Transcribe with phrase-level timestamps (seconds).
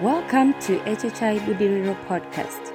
[0.00, 2.72] Welcome to HHI Budiriro podcast.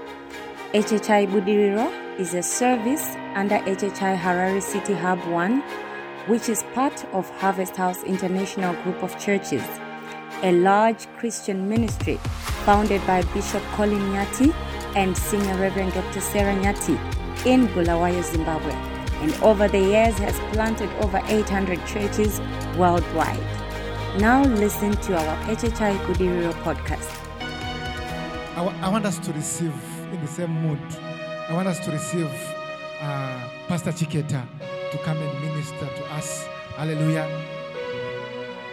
[0.73, 5.61] HHI Budiriro is a service under HHI Harare City Hub 1,
[6.27, 9.63] which is part of Harvest House International Group of Churches,
[10.43, 12.17] a large Christian ministry
[12.63, 14.53] founded by Bishop Colin Nyati
[14.95, 16.21] and Senior Reverend Dr.
[16.21, 16.95] Sarah Nyati
[17.47, 18.73] in Bulawayo, Zimbabwe,
[19.23, 22.39] and over the years has planted over 800 churches
[22.77, 23.64] worldwide.
[24.19, 27.11] Now listen to our HHI Budiriro podcast.
[28.55, 29.73] I, want us to receive
[30.13, 30.79] in the same mood.
[31.49, 32.31] I want us to receive
[33.01, 34.41] uh, Pastor Chiketa
[34.91, 36.45] to come and minister to us.
[36.77, 37.27] Hallelujah.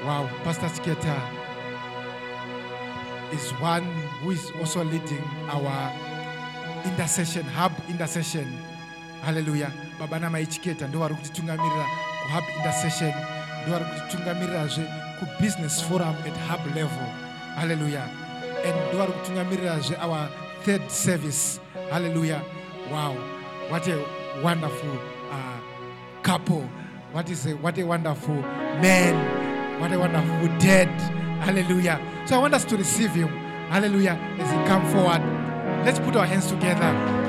[0.05, 1.19] Wow, Pastor Chiketa
[3.33, 3.83] is one
[4.23, 5.93] who is also leading our
[6.85, 8.47] intercession, hub intercession.
[9.23, 9.73] Hallelujah.
[9.99, 11.87] Baba namai Chiketa ndo vari kutitungamirira
[12.23, 13.13] kuhub intercession
[13.63, 17.07] ndo vari kutitungamirirazve kubusiness forum at hub level.
[17.57, 18.09] Hallelujah.
[18.65, 20.29] and ndo vari kutungamirizve our
[20.65, 21.61] third service.
[21.91, 22.43] Hallelujah.
[22.91, 23.17] Wow.
[23.71, 24.05] What a
[24.43, 24.99] wonderful
[25.31, 25.59] uh,
[26.23, 26.69] couple.
[27.13, 28.43] What is a, what a wonderful
[28.81, 29.81] man.
[29.81, 30.89] What a wonderful dad.
[31.41, 32.01] Hallelujah.
[32.27, 33.29] So i want us to receive him.
[33.69, 34.19] Hallelujah.
[34.39, 35.23] As he come forward.
[35.85, 37.22] Let's put our hands together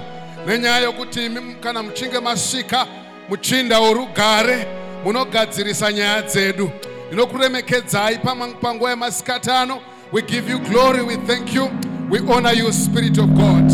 [0.47, 2.87] nenyaya yokuti imi kana muchinge masvika
[3.29, 4.67] muchinda worugare
[5.03, 6.71] munogadzirisa nyaya dzedu.
[7.07, 8.17] Ndinokuremekedzai
[8.61, 11.69] panguva yemasikati ano we give you glory we thank you
[12.09, 13.71] we honor you spirit of god.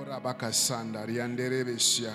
[0.00, 2.12] Orabakasanda rianderevesia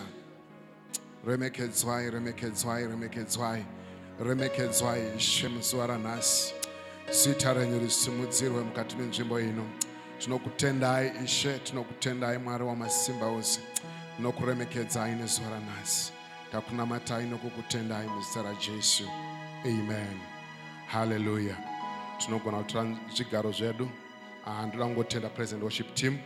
[1.28, 3.66] remekedzwai remekedzwai remekedzwai
[4.20, 6.54] remekedzwai ishe muzuva ranhasi
[7.12, 9.66] zita renyu risimudzirwe mukati menzvimbo ino.
[10.20, 13.60] Tinokutendai ishe tinokutendai mwari wamasimba ose.
[14.16, 16.12] Tinokuremekedzai nezuva ranhasi.
[16.52, 19.04] Takunamatai nokukutendai muzita rajesu.
[19.66, 20.20] Amen.
[20.88, 21.74] Haleluya
[22.26, 23.90] tinogona kutora zvigaro zvedu.
[24.46, 26.18] Ah, ndoda kungotenda present worship team.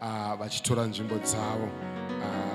[0.00, 1.68] Ah, vachitora nzvimbo dzavo.
[2.22, 2.45] Ah,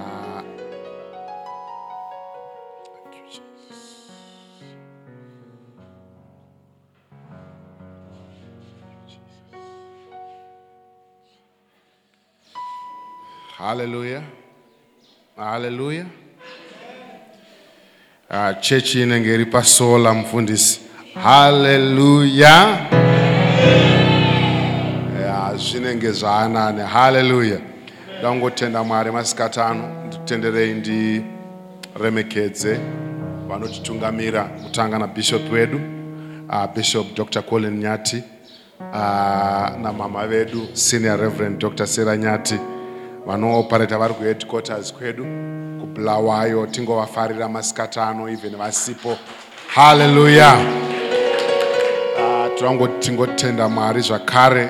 [13.62, 14.22] haleluya
[15.38, 16.06] Hallelujah.
[18.30, 20.82] Uh, chechi inenge iri pasola mufundisi
[21.24, 22.78] haleluya
[25.20, 27.60] yeah, zvinenge zvaanane haleluya
[28.20, 32.80] ndangotenda mwari masikatano nditenderei ndiremekedze
[33.48, 35.82] vanotitungamira kutanga nabhishop wedu
[36.50, 38.24] uh, bishop dr colin nyati
[38.80, 38.88] uh,
[39.82, 42.56] namama vedu senior reverend dr sera nyati
[43.26, 45.26] vanooparata vari kuheadquarters kwedu
[45.82, 49.18] kubulawayo tingovafarira masikati ano even vasipo.
[49.68, 50.58] Haleluya
[52.62, 54.70] tingoti tingotenda mwari zvakare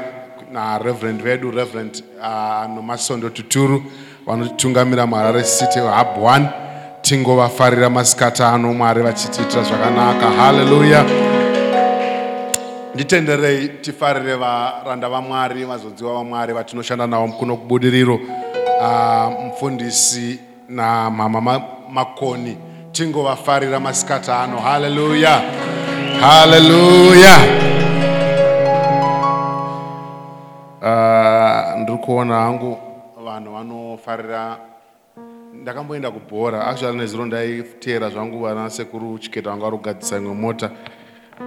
[0.52, 3.84] nareverend vedu reverend uh, nomasondo tuturu
[4.26, 6.48] vanotitungamira muharare city hub 1
[7.02, 10.32] tingovafarira masikati ano mwari vachitiitira zvakanaka.
[10.32, 11.31] Haleluya
[13.06, 18.16] nditenderei tifarire varanda vamwari vazodziwa vamwari vatinoshanda navo kuno kubudiriro.
[18.82, 20.40] Uh, mufundisi
[20.70, 22.58] namama Ma- makoni
[22.92, 24.58] tingovafarira masikati ano.
[24.60, 25.42] Haleluya
[26.22, 27.38] haleluya
[30.82, 32.78] uh, ndiri kuona hangu
[33.26, 34.58] vanhu vanofarira.
[35.54, 36.68] Ndakamboenda kubhora.
[36.68, 40.70] Actually neziro ndaiteera zvangu vana sekuru chiketa vari kugadzisa imwe mota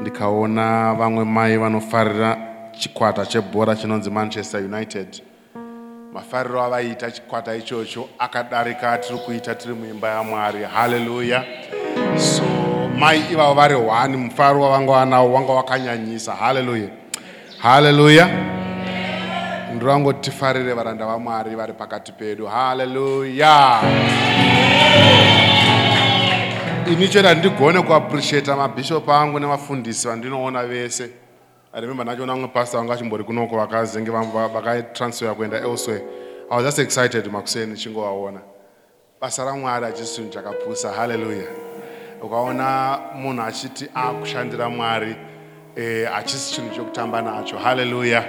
[0.00, 2.36] ndikaona vamwe mai vanofarira
[2.78, 5.22] chikwata chebhora chinonzi manchester united.
[6.12, 10.64] Mafariro avaita chikwata ichocho akadarika tiri kuita tiri muimba yamwari.
[10.64, 11.44] Haleluya
[12.18, 12.42] so
[12.98, 16.34] mai ivavo vari one mufaro wavanga vanawo wanga wakanyanyisa.
[16.34, 16.88] Haleluya
[17.58, 18.28] haleluya
[19.76, 22.46] ndorangoti tifarire varanda vamwari vari pakati pedu.
[22.46, 23.80] Haleluya
[26.92, 31.10] ini chete handigone kuappreciata mabhishopu angu nevafundisi vandinoona vese.
[31.72, 36.02] Remember ndachiona umwe pastor vanga chimbori kunoko vakazenge vakatransfera kuenda elsewhere.
[36.50, 38.40] I was just excited makuseni chingovaona.
[39.20, 41.44] Basa ramwari hachisi chinhu chakapusa haleluya
[42.22, 45.16] ukaona munhu achiti akushandira mwari
[45.76, 48.24] eh, hachisi chinhu chokutamba nacho haleluya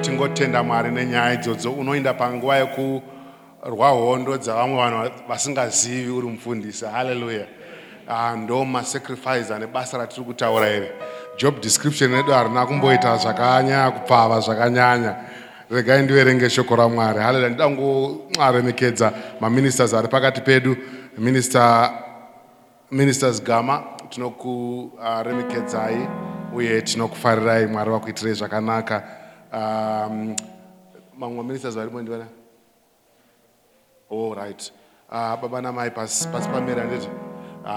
[0.00, 7.55] tingotenda mwari nenyaya idzodzo unoenda panguva yekurwa hondo dzavamwe vanhu vasingazivi uri mufundisi haleluya Ah,
[8.36, 10.88] ndo masacrifice ane basa ratiri kutaura iri.
[11.38, 15.16] Job description redu harina kumboita zvakanyanya kupfava zvakanyanya.
[15.70, 17.18] Regai ndiverenge shoko ramwari.
[17.18, 20.76] Haleluya ndida kungoaremekedza maministers ari pakati pedu.
[21.18, 21.90] Minister
[22.90, 26.08] ministers gama tinokuremekedzai
[26.54, 29.02] uye tinokufarirai mwari vakuitirei zvakanaka.
[29.52, 30.36] Um,
[31.18, 32.26] mamwe ministers varimo ndivana
[34.10, 34.72] all right.
[35.10, 37.25] Uh, baba namai pasi pasi pameri handiti uh,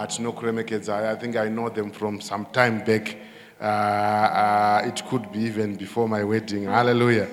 [0.07, 1.07] tinokuremekedzai.
[1.07, 3.15] I think i know them from some time back.
[3.61, 6.63] Uh, uh, it could be even before my wedding.
[6.65, 7.27] Hallelujah.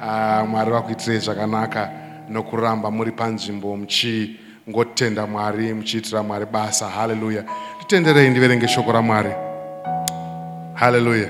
[0.00, 1.90] Uh, mwari vakuitirei zvakanaka
[2.28, 6.88] nokuramba muri panzvimbo muchingotenda mwari muchiitira mwari basa.
[6.88, 7.44] Haleluya
[7.76, 9.30] nditenderei ndiverenge shoko ramwari
[10.74, 11.28] haleluya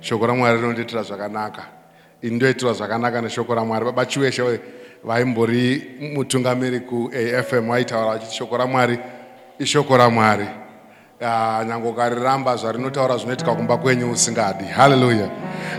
[0.00, 1.62] shoko ramwari rinondiitira zvakanaka.
[2.22, 4.60] Ini ndoitirwa zvakanaka neshoko ramwari baba chiweshe
[5.04, 5.82] vaimbori
[6.14, 8.98] mutungamiri kuafm vaitaura vachiti shoko ramwari
[9.60, 10.46] ishoko ramwari
[11.22, 14.64] Ah, nyange ukariramba zvarinotaura zvinoitika kumba kwenyu usingadi.
[14.64, 15.30] Haleluya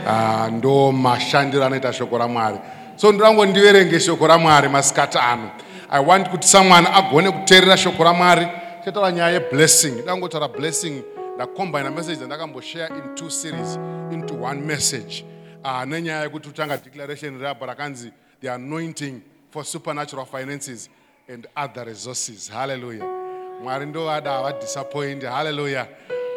[0.08, 2.58] Ah, ndo mashandiro anoita shoko ramwari
[2.96, 5.52] so ndirango ndiverenge shoko ramwari masikati ano.
[5.90, 8.48] I want kuti someone agone kuteerera shoko ramwari
[8.80, 11.04] tichataura nyaya yeblessing dangotaura blessing.
[11.36, 13.76] Ndacombina message dzandakamboshare in two series
[14.12, 15.26] into one message.
[15.64, 18.12] Uh, nenyaya yekuti utanga declaration rapo rakanzi
[18.42, 20.90] the anointing for supernatural finances
[21.34, 22.50] and other resources.
[22.52, 23.21] Haleluya
[23.64, 25.88] mwari ndovada havadisappoint haleluya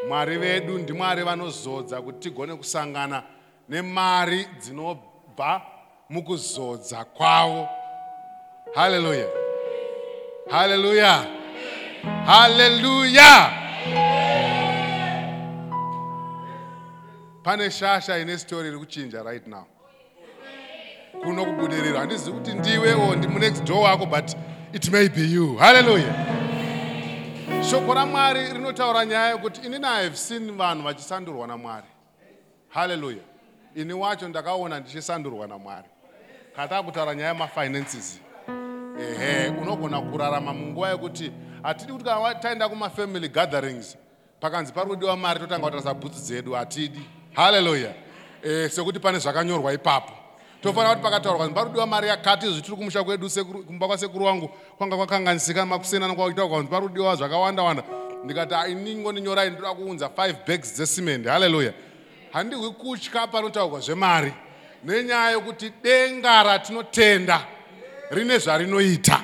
[0.09, 3.23] mwari vedu ndimwari vanozodza kuti tigone kusangana
[3.69, 5.63] nemari dzinobva
[6.11, 7.69] mukuzodza kwavo.
[8.75, 9.27] Haleluya
[10.51, 11.27] haleluya
[12.27, 13.51] haleluya
[17.43, 19.65] pane shasha ine story iri kuchinja right now.
[21.23, 24.37] Kuno kubudiriro handizivi kuti ndiwe o ndimunext door wako but
[24.73, 25.57] it may be you.
[25.57, 26.15] Haleluya
[27.71, 31.87] shoko ramwari rinotaura nyaya yekuti inini ihave seen vanhu vachisandurwa namwari
[32.69, 33.23] haleluya
[33.75, 35.89] ini wacho ndakaona ndichisandurwa namwari
[36.57, 38.21] kana takutaura nyaya yemafinances.
[39.01, 41.33] Ehe unogona kurarama munguva yekuti
[41.63, 43.97] hatidi kuti kana taenda kumafamily gatherings
[44.41, 47.01] pakanzi pari kudiwa mari totanga kutarisa bhutsi dzedu hatidi.
[47.35, 47.95] Haleluya
[48.43, 50.13] e, sekuti pane zvakanyorwa ipapo
[50.65, 53.31] tofanira kuti pakataurwa kuti pari kudiwa mari yakati izvi tiri kumusha kwedu
[53.67, 57.83] kumba kwasekuru vangu kwanga kwakanganisika makusena kwaitaurwa kuti pari kudiwa zvakawanda wanda.
[58.25, 61.73] Ndikati ainingondinyorai ndoda kuunza 5 bags dzesimende haleluya
[62.33, 64.33] handihwi kutya panotaurwa zvemari
[64.85, 67.47] nenyaya yokuti denga ratinotenda
[68.11, 69.21] rine zvarinoita.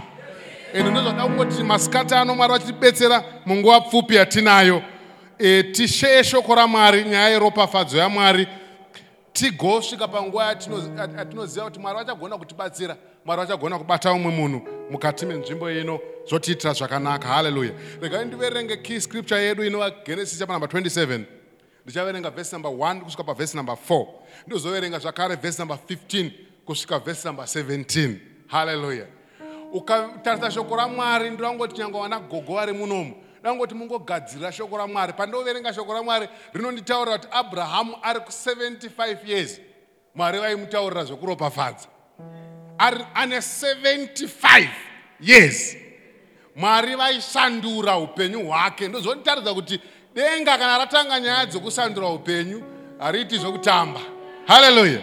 [0.74, 4.82] Ende ndozvada kungoti masikati ano mwari vachitibetsera munguva pfupi yatinayo
[5.38, 8.46] e, tisheye shoko ramwari nyaya yeropafadzo yamwari
[9.32, 14.60] tigosvika panguva yatino- yatinoziva kuti mwari vachagona kutibatsira mwari vachagona kubata umwe munhu
[14.90, 17.28] mukati menzvimbo ino zvotiitira zvakanaka.
[17.28, 17.72] Haleluya.
[18.00, 21.24] Regai ndiverenge key scripture yedu inova genesis chapa namba 27
[21.84, 24.06] ndichaverenga vhesi number 1 kusvika pavhesi number 4
[24.46, 26.30] ndozoverenga zvakare vhesi number 15
[26.66, 28.14] kusvika vhesi number 17
[28.46, 29.06] haleluya.
[29.72, 35.94] Ukatarisa shoko ramwari ndorangoti nyange vana gogo vari munomu dangoti mungogadzirira shoko ramwari pandoverenga shoko
[35.94, 39.60] ramwari rinonditaurira kuti abrahamu ari ku75 years
[40.14, 41.88] mwari vaimutaurira zvekuropafadza
[42.80, 44.68] ari ane 75
[45.20, 45.76] years.
[46.56, 48.88] Mwari vaisandura upenyu hwake.
[48.88, 49.80] Ndozonitaridza kuti
[50.14, 52.62] denga kana ratanga nyaya dzekusandura upenyu
[52.98, 54.00] hariiti zvokutamba.
[54.46, 55.00] Haleluya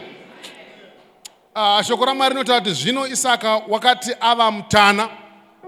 [1.59, 5.09] Ah, shoko ramwari rinotaura kuti zvino isaka wakati ava mutana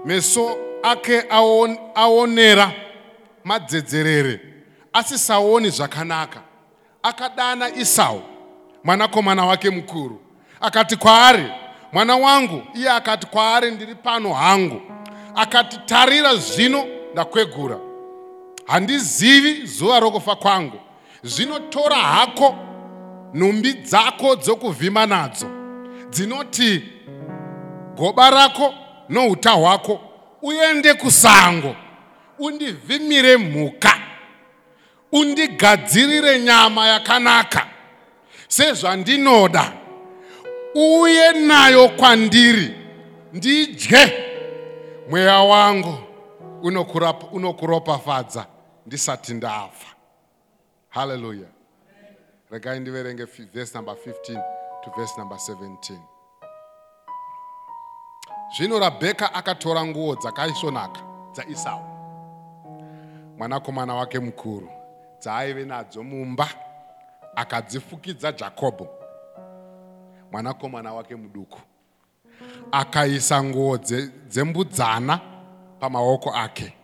[0.04, 2.72] meso ake aon- aonera
[3.44, 4.40] madzedzerere
[4.92, 6.40] asisaoni zvakanaka.
[7.02, 8.22] Akadana isau
[8.84, 10.20] mwanakomana wake mukuru.
[10.60, 11.44] Akati kwaari
[11.92, 12.62] mwana wangu?
[12.74, 14.80] Iye akati kwaari ndiri pano hangu.
[15.34, 17.78] Akati tarira zvino ndakwegura.
[18.66, 20.80] Handizivi zuva rokufa kwangu.
[21.22, 22.54] Zvino tora hako
[23.34, 25.46] nhumbi dzako dzokuvhima nadzo.
[26.10, 26.82] Dzinoti
[27.96, 28.74] goba rako
[29.08, 30.00] nouta hwako
[30.42, 31.76] uende kusango
[32.38, 33.96] undivhimire mhuka
[35.12, 37.66] undigadzirire nyama yakanaka.
[38.48, 39.72] Sezvandinoda
[40.74, 42.74] uye nayo kwandiri
[43.32, 44.26] ndidye.
[45.10, 45.94] Mweya wangu
[47.32, 48.46] unokuropafadza
[48.86, 49.86] ndisati ndafa.
[50.88, 51.48] Haleluya
[52.50, 54.42] regai ndiverenge vhesi number 15
[54.84, 55.98] to vhesi number 17
[58.56, 61.00] zvino rabheka akatora nguo dzakaisvonaka
[61.32, 61.80] dzaisau
[63.38, 64.70] mwanakomana wake mukuru
[65.20, 66.48] dzaaive nadzo mumba
[67.36, 68.88] akadzifukidza jakobho.
[70.32, 71.60] Mwanakomana wake muduku
[72.72, 75.20] akaisa nguo dze- dzembudzana
[75.80, 76.74] pamaoko ake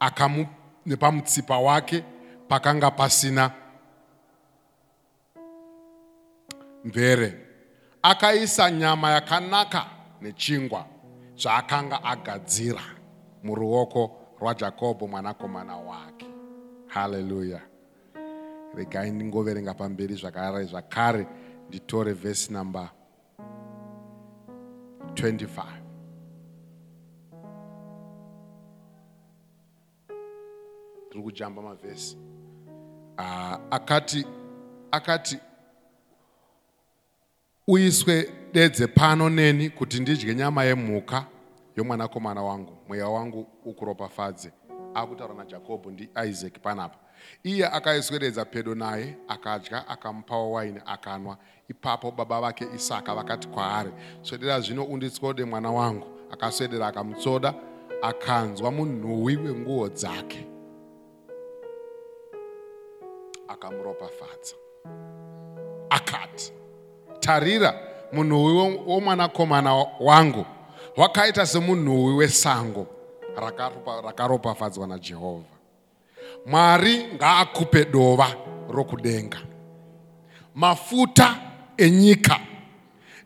[0.00, 0.46] akamu
[0.86, 2.04] nepamutsipa wake
[2.48, 3.50] pakanga pasina
[6.84, 7.46] mvere.
[8.02, 9.86] Akaisa nyama yakanaka
[10.20, 10.86] nechingwa
[11.36, 12.82] zvaakanga agadzira
[13.42, 16.26] muruoko rwajakobho mwanakomana wake.
[16.86, 17.60] Haleluya
[18.74, 21.26] regai ndingoverenga pamberi zvakare zvakare
[21.68, 22.90] nditore vhesi namba
[25.14, 25.64] 25
[31.10, 32.18] tiri kujamba mavhesi
[33.18, 34.26] Ah, akati
[34.90, 35.38] akati
[37.68, 41.26] uiswe dedze pano neni kuti ndidye nyama yemhuka
[41.76, 44.52] yomwanakomana wangu mweya wangu ukuropafadze
[44.94, 46.98] akutaura najakobho ndiisaki panapa
[47.44, 51.36] iye akaiswededza pedo naye akadya akamupawo waini akanwa.
[51.68, 53.90] Ipapo baba vake isaka vakati kwaari
[54.22, 56.06] swedera zvino unditsode mwana wangu.
[56.30, 57.54] Akaswedera akamutsoda
[58.02, 60.46] akanzwa munhuwi wenguo dzake.
[63.48, 64.54] Akamuropafadza.
[65.90, 66.52] Akati
[67.20, 68.52] tarira munhuwi
[68.86, 70.46] womwanakomana wangu.
[70.96, 72.86] Wakaita semunhuwi wesango
[73.36, 75.56] rakaropa- rakaropafadzwa najehovha
[76.46, 78.28] mwari ngaakupe dova
[78.70, 79.38] rokudenga.
[80.54, 81.36] Mafuta
[81.76, 82.40] enyika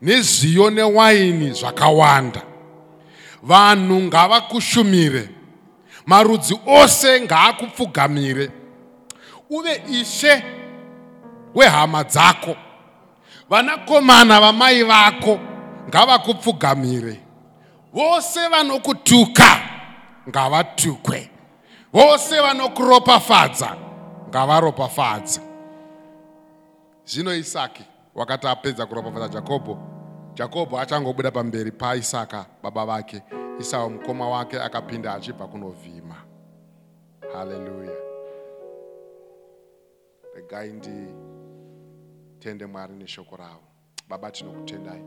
[0.03, 2.43] nezviyo newaini zvakawanda.
[3.43, 5.29] Vanhu ngavakushumire.
[6.07, 8.51] Marudzi ose ngaakupfugamire.
[9.51, 10.45] Uve ishe
[11.55, 12.57] wehama dzako
[13.50, 15.38] vanakomana vamai vako
[15.88, 17.21] ngavakupfugamire.
[17.92, 19.61] Vose vanokutuka
[20.28, 21.30] ngavatukwe.
[21.92, 23.76] Vose vanokuropafadza
[24.28, 25.40] ngavaropafadze.
[27.04, 29.78] Zvino isaki wakati apedza kuropafadza jakobho
[30.35, 33.23] jakobho achangobuda pamberi paisaka baba vake.
[33.61, 36.14] Isau mukoma wake akapinda achibva kunovhima.
[37.35, 38.11] Haleluya
[40.35, 40.73] regai
[42.41, 43.63] nditende mwari neshoko ravo
[44.09, 45.05] baba tinokutendai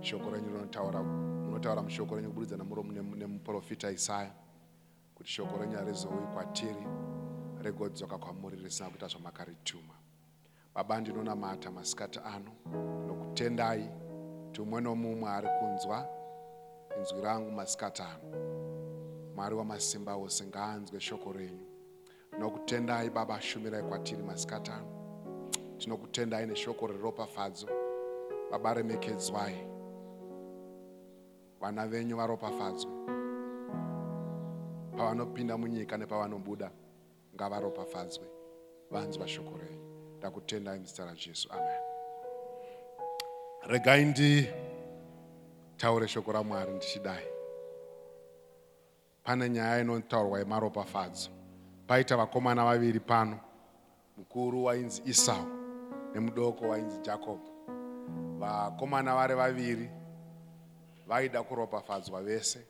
[0.00, 4.32] shoko renyu rinotaura munotaura mushoko renyu kuburidza nemuprofita isaya.
[5.14, 6.86] Kuti shoko renyu harizouyi kwatiri
[7.62, 9.94] regodzoka kwamuri risina kuita zvamakarituma
[10.74, 12.52] baba ndinonamata masikati ano
[13.06, 13.90] nokutendai
[14.46, 16.08] kuti umwe nomumwe ari kunzwa
[16.98, 18.24] inzwi rangu masikati ano.
[19.36, 21.66] Mwari wamasimba ose ngaanzwe shoko renyu
[22.38, 24.99] nokutendai baba ashumirai kwatiri masikati ano
[25.80, 27.68] tinokutendai neshoko reropafadzo
[28.50, 29.56] baba remekedzwai
[31.60, 32.92] vana venyu varopafadzwe
[34.96, 36.70] pavanopinda munyika nepavanobuda
[37.34, 38.26] ngavaropafadzwe
[38.90, 39.80] vanzwa shoko renyu.
[40.18, 41.48] Ndakutendai muzita rajesu.
[41.52, 41.80] Amen.
[43.66, 47.26] Regai nditaure shoko ramwari ndichidai.
[49.22, 51.30] Pane nyaya inotaurwa yemaropafadzo
[51.86, 53.40] paita vakomana vaviri pano
[54.16, 55.59] mukuru wainzi isau
[56.14, 57.50] nemudoko wainzi jakobho
[58.38, 59.90] vakomana vari vaviri
[61.06, 62.66] vaida kuropafadzwa vese.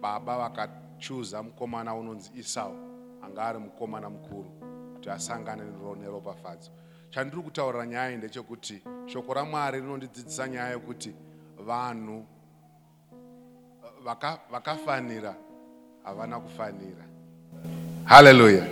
[0.00, 2.74] Baba vakachuza mukomana unonzi isau
[3.22, 4.50] anga ari mukomana mukuru
[4.94, 6.70] kuti asangane nero- neropafadzo
[7.10, 11.14] chandiri kutaurira nyaya iyi ndechekuti shoko ramwari rinondidzidzisa nyaya yekuti
[11.66, 12.24] vanhu
[14.04, 15.34] vaka- vakafanira
[16.04, 17.04] havana kufanira.
[18.04, 18.66] Haleluya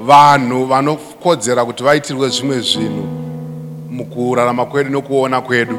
[0.00, 3.08] vanhu vanokodzera kuti vaitirwe zvimwe zvinhu
[3.90, 5.78] mukurarama kwedu nokuona kwedu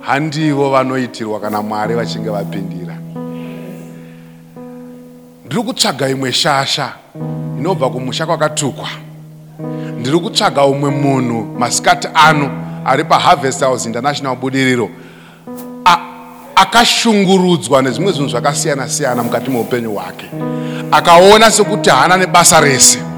[0.00, 2.96] handivo vanoitirwa kana mwari vachinge vapindira.
[5.46, 6.92] Ndiri kutsvaga imwe shasha
[7.54, 8.88] ndinobva kumusha kwakatukwa.
[10.00, 12.50] Ndiri kutsvaga umwe munhu masikati ano
[12.84, 14.90] ari paharvest house international budiriro
[16.56, 20.26] akashungurudzwa nezvimwe zvinhu zvakasiyana siyana mukati meupenyu hwake.
[20.90, 23.13] Akaona sekuti haana nebasa rese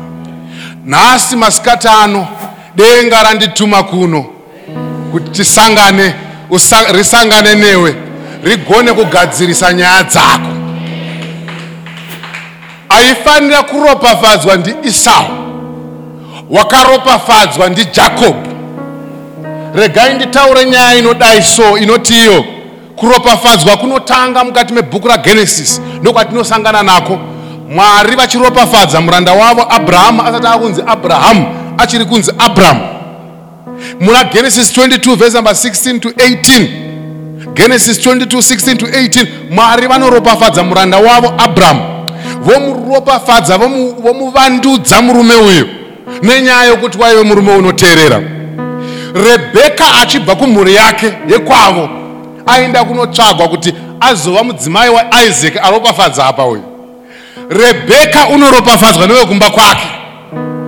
[0.86, 2.28] nhasi masikati ano
[2.76, 4.24] denga randituma kuno
[5.12, 6.14] kuti tisangane
[6.92, 7.96] risangane newe
[8.42, 10.50] rigone kugadzirisa nyaya dzako.
[12.88, 15.24] Aifanira kuropafadzwa ndiisau
[16.50, 18.42] wakaropafadzwa ndijakobho
[19.74, 22.44] regai nditaure nyaya inodai so inoti iyo
[22.96, 27.18] kuropafadzwa kunotanga mukati mebhuku ragenesis ndokwatinosangana nako
[27.70, 31.46] mwari vachiropafadza muranda wavo abrahamu asati akunzi abrahamu
[31.78, 32.80] achiri kunzi abrahamu.
[34.00, 36.68] Muna genesis 22 vhesi number 16 to 18
[37.54, 41.80] genesis 22 16 to 18 mwari vanoropafadza muranda wavo abrahamu.
[42.40, 45.68] Vomuropafadza vomu- vomuvandudza murume uyu
[46.22, 48.20] nenyaya yokuti waive murume unoteerera.
[49.14, 51.88] Rebheka achibva kumhuri yake yekwavo
[52.46, 56.62] aenda kunotsvagwa kuti azova mudzimai waisaac aropafadza apa uyu
[57.50, 59.86] rebheka unoropafadzwa newekumba kwake.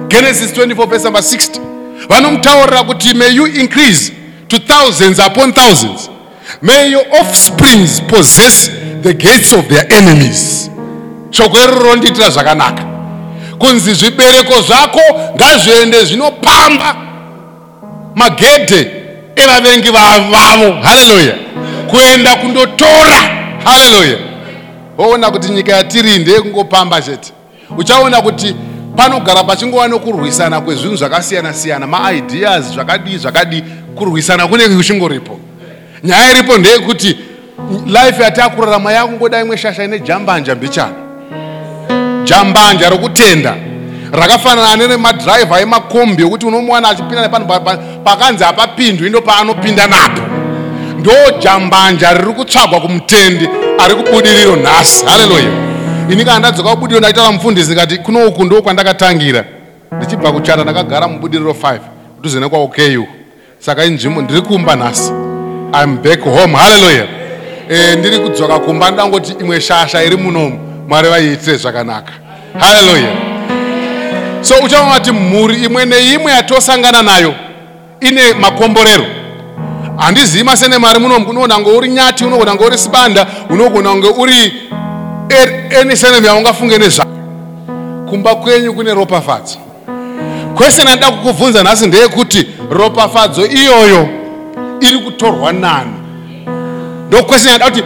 [0.08, 1.61] Genesis 24 verse number 60
[2.08, 4.12] vanomutaurira kuti may you increase
[4.49, 6.11] to thousands upon thousands.
[6.62, 8.70] May your offsprings possess
[9.02, 10.70] the gates of their enemies.
[11.30, 12.82] Shoko iroro rondiitira zvakanaka.
[13.58, 15.00] Kunzi zvibereko zvako
[15.37, 16.97] ngazviende zvinopamba
[18.14, 18.90] magedhe
[19.37, 20.73] evavengi va- vavo.
[20.82, 21.35] Haleluya
[21.90, 23.30] kuenda kundotora.
[23.64, 24.18] Haleluya
[24.98, 27.32] woona kuti nyika yatiri ndeyekungopamba chete?
[27.78, 28.56] Uchaona kuti
[28.96, 33.64] panogara pachingova nokurwisana kwezvinhu zvakasiyana siyana maideas zvakadii zvakadii
[33.94, 35.40] kurwisana kunenge kuchingoripo.
[36.04, 37.18] Nyaya iripo ndeyekuti
[37.86, 40.94] life yatakurarama yakungoda imwe shasha ine jambanja mbichana.
[42.24, 43.54] Jambanja rokutenda
[44.12, 50.22] rakafanana neremadhiraivha emakombi ekuti unomuwana achipinda nepanhu pa- pa- pakanzi hapapindwi ndo paanopinda napo
[50.98, 55.06] ndo jambanja riri kutsvagwa kumutendi ari kubudiriro nhasi.
[55.06, 55.50] Haleluya
[56.11, 59.44] ini kana ndadzoka kubudiriro ndaitaura mufundisi ndikati kuno uku ndo kwandakatangira.
[59.96, 61.78] Ndichibva kuchata ndakagara mubudiriro 5
[62.16, 63.06] kudhuze nekwaoku
[63.58, 65.12] saka inzvimbo ndiri kumba nhasi.
[65.84, 66.56] Im back home.
[66.56, 67.06] Haleluya
[67.70, 70.58] e, ndiri kudzoka kumba ndangoti imwe shasha iri munomu.
[70.88, 72.12] Mwari vaiitire zvakanaka.
[72.58, 73.28] Haleluya
[74.40, 77.34] so uchaona kuti mhuri imwe neimwe yatosangana nayo
[78.00, 79.04] ine makomborero
[79.98, 84.52] handizivi masene mari munomu unogona kunge uri nyati unogona kunge uri sibanda unogona kunge uri
[85.80, 87.11] eni senemu yaungafunge nezvako
[88.11, 89.58] kumba kwenyu kune ropafadzo.
[90.54, 94.08] Kwesene andida kukubvunza nhasi ndeyekuti ropafadzo iyoyo
[94.80, 95.92] iri kutorwa nani.
[97.08, 97.82] Ndokwesene andida kuti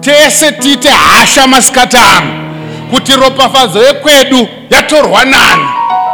[0.00, 2.30] tese tiite hasha masikati ano
[2.90, 5.64] kuti ropafadzo yekwedu yatorwa nani.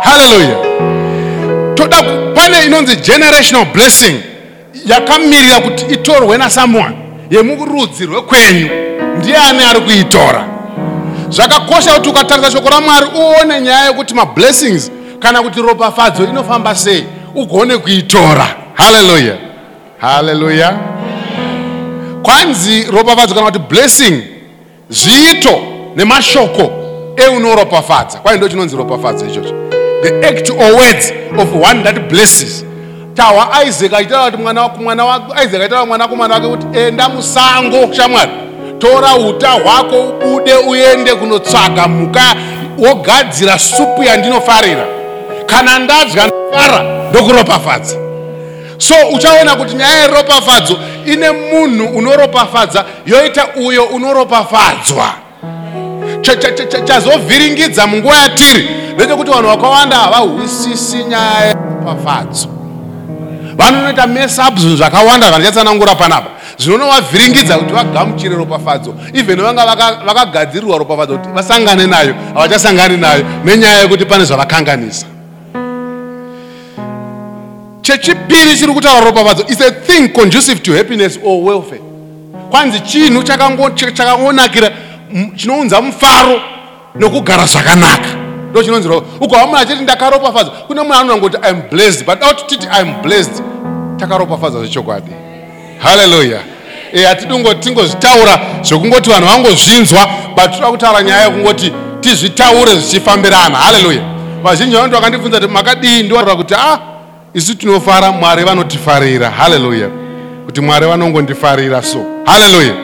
[0.02, 0.56] Haleluya
[1.74, 2.02] toda
[2.34, 4.31] pane inonzi generational blessing
[4.86, 6.96] yakamirira kuti itorwe nasomeone
[7.30, 8.68] yemurudzi rwekwenyu.
[9.18, 10.44] Ndiani ari kuitora?
[11.28, 17.78] Zvakakosha kuti ukatarisa shoko ramwari uone nyaya yekuti mablessings kana kuti ropafadzo inofamba sei ugone
[17.78, 18.46] kuitora.
[18.74, 19.36] Haleluya
[19.98, 20.78] haleluya
[22.22, 24.22] kwanzi ropafadzo kana kuti blessing
[24.88, 25.60] zviito
[25.96, 26.72] nemashoko
[27.16, 28.18] eunoropafadza.
[28.18, 29.54] Kwai ndo chinonzi ropafadzo ichocho?
[30.02, 32.64] The act or words of one that blesses
[33.14, 37.94] tahwa isaac achitaura kuti mwana wa- mwana wa- isaac achitaura mwanakomana wake kuti enda musango
[37.94, 38.30] shamwari
[38.78, 42.22] tora uta hwako ubude uende kunotsvaga mhuka
[42.78, 44.84] wogadzira supu yandinofarira.
[45.46, 47.96] Kana ndadya ndofara ndokuropafadza.
[48.78, 55.06] So uchaona kuti nyaya yeropafadzo ine munhu unoropafadza yoita uyo unoropafadzwa.
[56.20, 62.48] Cha- cha- cha- cha- chazovhiringidza munguva yatiri ndechekuti vanhu vakawanda havahwisisi nyaya yeropafadzo
[63.56, 66.30] vanonoita mesup zvinhu zvakawanda zvandichatsanangura panapa.
[66.58, 68.94] Zvinonovavhiringidza kuti vagamuchire ropafadzo.
[69.14, 75.06] Even vanga vaka- vakagadzirirwa ropafadzo kuti vasangane nayo havachasangani nayo nenyaya yekuti pane zvavakanganisa.
[77.82, 81.80] Chechipiri chiri kutaura ropafadzo is a thing conducive to happiness or welfare.
[82.50, 84.70] Kwanzi chinhu chakango- ch- chakangonakira
[85.36, 86.40] chinounza mufaro
[86.94, 88.21] nokugara zvakanaka
[88.52, 92.68] ndo chinonzi ro ukawa munhu achiti ndakaropafadzwa kune munhu anonangoti im blessed but auti titi
[92.80, 93.42] im blessed.
[93.96, 95.10] Takaropafadzwa zvechokwadi.
[95.78, 96.38] Haleluya
[96.92, 103.56] e hatidi kungoti tingozvitaura zvekungoti vanhu vangozvinzwa but toda kutaura nyaya yekungoti tizvitaure zvichifambirana.
[103.56, 104.02] Haleluya
[104.42, 106.78] vazhinji vanoti vakandibvunza kuti makadii ndoa kuti a
[107.34, 109.30] isu tinofara mwari vanotifarira.
[109.30, 109.88] Haleluya
[110.46, 112.04] kuti mwari vanongondifarira so.
[112.24, 112.74] Haleluya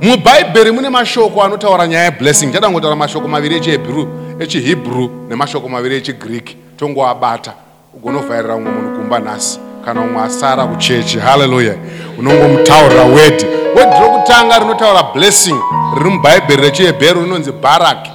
[0.00, 2.52] mubhaibheri mune mashoko anotaura nyaya yeblessing.
[2.52, 4.08] Chada kungotaura mashoko maviri echihebheru
[4.40, 7.52] echihebrew nemashoko maviri echigreek tongoabata
[7.94, 11.18] ugonovhairira umwe munhu kumba nhasi kana umwe asara kuchechi.
[11.18, 11.74] Haleluya
[12.18, 15.58] unongomutaurira wedhi wedhi rokutanga rinotaura blessing
[15.98, 18.06] riri mubhaibheri rechihebheru rinonzi barak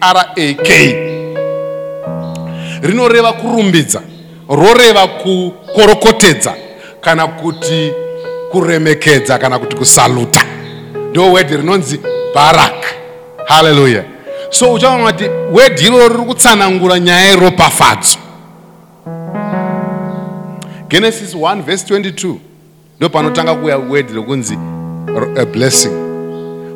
[0.00, 0.36] barak
[2.82, 4.00] rinoreva kurumbidza
[4.48, 6.54] roreva kukorokotedza
[7.00, 7.92] kana kuti
[8.50, 10.40] kuremekedza kana kuti kusaluta.
[11.10, 12.00] Ndo wedhi rinonzi
[12.34, 12.84] barak.
[13.46, 14.04] Haleluya
[14.50, 18.18] so uchaona kuti wedhi iroro riri kutsanangura nyaya yeropafadzo
[20.88, 22.34] genesis 1 vhese 22
[22.98, 24.58] ndo panotanga kuuya wedhi rekunzi
[25.52, 25.92] blessing.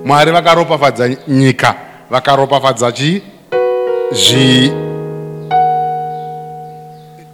[0.05, 1.75] Mwari vakaropafadza nyika
[2.11, 3.23] vakaropafadza chi?
[4.13, 4.73] Zvi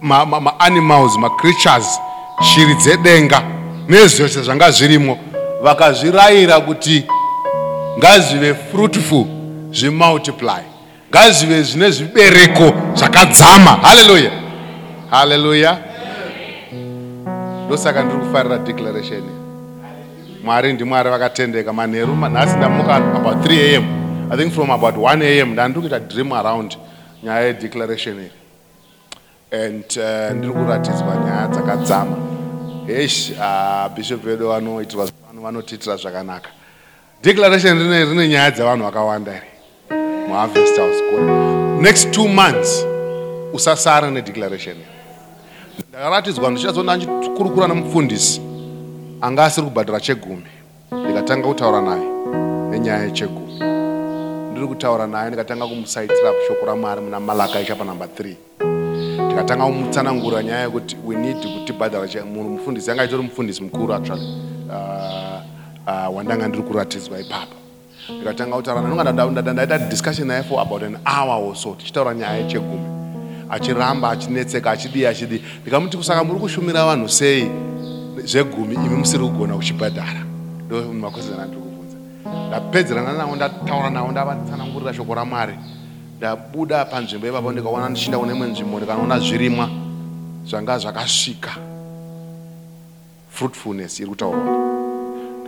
[0.01, 1.99] maanimals ma macreatures
[2.41, 3.41] shiri dzedenga
[3.87, 5.17] nezvose zvanga zvirimo
[5.63, 7.05] vakazvirayira kuti
[7.97, 9.25] ngazvive fruitful
[9.71, 10.63] zvimultiply.
[11.09, 13.71] Ngazvive zvine zvibereko zvakadzama.
[13.81, 14.31] Haleluya
[15.09, 15.77] haleluya
[17.65, 19.23] ndosaka ndiri kufarira declaration.
[20.43, 23.85] Mwari ndimwari vakatendeka manheru nhasi ndamuka about 3 am
[24.31, 26.77] i think from about 1 am ndandiri kuita dream around
[27.23, 28.31] nyaya yedeclaration iri
[29.51, 32.17] and uh, ndiri kuratidzwa nyaya dzakadzama.
[32.87, 35.09] Hesh uh, bishop vedu vanoitirwa
[35.41, 36.49] vanotiitira zvakanaka.
[37.23, 39.48] Declaration rine rine nyaya dzavanhu vakawanda iri
[40.29, 41.01] muharvest house
[41.81, 42.85] next two months
[43.53, 44.75] usasara nedeclaration.
[45.89, 48.41] Ndakaratidzwa ndichazona ndichikurukura nemupfundisi
[49.21, 50.43] anga asiri kubhadhara chegumi.
[50.91, 52.05] Ndikatanga kutaura naye
[52.69, 53.53] nenyaya yechegumi.
[54.51, 58.35] Ndiri kutaura naye ndikatanga kumusaitira shoko ramwari muna malaka ichapa namba 3
[59.25, 64.27] ndikatanga kumutsanangurira nyaya yekuti we need kutibhadhara munhu mufundisi anga itori mufundisi mukuru actually.
[64.69, 65.39] Uh,
[65.87, 67.55] uh, wandanga ndiri kuratidzwa ipapo
[68.15, 72.99] ndikatanga kutaura naye ndaita discussion naye for about an hour or so tichitaura nyaya yechegumi
[73.49, 77.51] achiramba achinetseka achidii achidii ndikamuti kusaka muri kushumira vanhu sei?
[78.23, 80.21] Zvegumi imi musiri kugona kuchibhadhara.
[80.65, 81.97] Ndo makwezana ndiri kubvunza.
[82.47, 85.53] Ndapedzerana navo ndataura navo ndavatsanangurira shoko ramwari.
[86.17, 89.69] Ndabuda panzvimbo ipapo ndikaona ndichinda kune imwe nzvimbo ndikanoona zvirimwa
[90.45, 91.51] zvanga zvakasvika.
[93.29, 94.68] Fruitfulness iri kutaurwa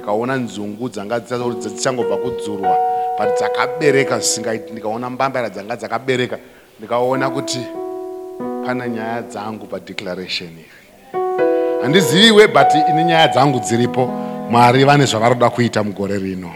[0.02, 2.78] ndikaona nzungu dzanga dzichangobva kudzurwa
[3.18, 4.72] but dzakabereka zvisingaiti.
[4.72, 6.38] Ndikaona mbambara dzanga dzakabereka.
[6.80, 7.60] Ndikaona kuti
[8.66, 10.66] pane nyaya dzangu padeclaration iri
[11.82, 14.06] handiziviwe but ine nyaya dzangu dziripo.
[14.50, 16.52] Mwari vane zvavari kuda kuita mugore rino.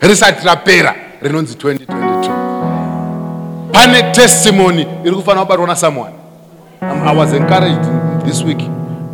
[0.00, 6.14] Risati rapera rinonzi 2022 pane testimony iri kufanira kubatwa nasomeone.
[6.80, 7.84] I was encouraged
[8.24, 8.60] this week.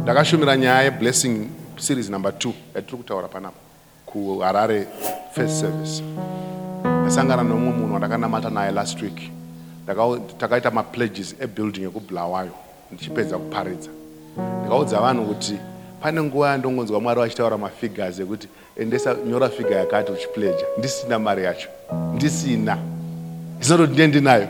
[0.03, 3.57] Ndakashumira nyaya yeblessing series number 2 yatiri kutaura panapa
[4.07, 4.87] kuharare
[5.33, 6.03] first service.
[7.03, 9.31] Ndasangana nomumwe munhu wandakanamata naye last week.
[10.39, 12.51] Takaita mapledges ebuilding ekubulawayo
[12.93, 13.91] ndichipedza kuparidza.
[14.61, 15.59] Ndikaudza vanhu kuti
[16.03, 21.69] pane nguva yandongonzwa mwari vachitaura mafigures ekuti endesa nyora figa yakati uchipleja ndisina mari yacho.
[22.15, 22.79] Ndisina.
[23.61, 24.49] Isinatoti ndiye ndinayo.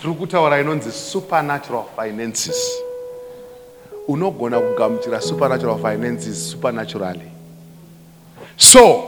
[0.00, 2.56] Tiri kutaura inonzi supernatural finances
[4.08, 7.28] unogona kugamuchira supernatural finances supernaturally.
[8.56, 9.02] So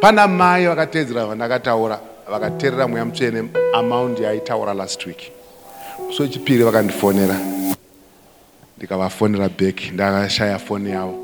[0.00, 5.32] pana mai vakateedzera vandakataura vakateerera mweya mutsvene amaundi yaitaura last week.
[6.06, 7.36] Musi wechipiri vakandifonera.
[8.78, 11.14] Ndikavafonera back ndakashaya foni yavo.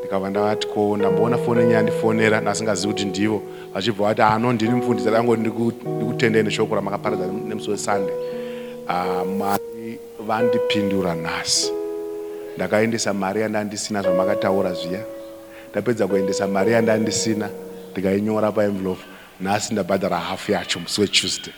[0.00, 3.42] Ndikava ndavati ko ndamboona foni yenyu yandifonera ndasingazivi kuti ndivo.
[3.74, 8.14] Vachibva vati ano ndini mufundisi dango ndikutendei neshoko ramakaparadza nemusi wesunday.
[8.88, 11.72] Ah, mwari vandipindura nhasi
[12.56, 15.00] ndakaendesa mari yandandisina zvamakataura zviya.
[15.70, 17.48] Ndapedza kuendesa mari yandandisina
[17.92, 19.02] ndikainyora paenvelope
[19.40, 21.54] nhasi ndabhadhara hafu yacho musi wetuesday.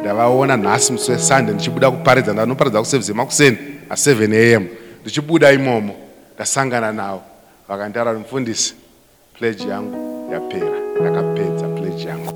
[0.00, 3.58] Ndavaona nhasi musi wesunday ndichibuda kuparidza ndanoparidza kusevhisi yemakuseni
[3.90, 4.66] a7 am
[5.02, 5.94] ndichibuda imomo
[6.34, 7.22] ndasangana navo
[7.68, 8.74] vakantaura kuti mufundisi
[9.38, 10.78] pleji yangu yapera.
[11.00, 12.32] Ndakapedza pleji yangu.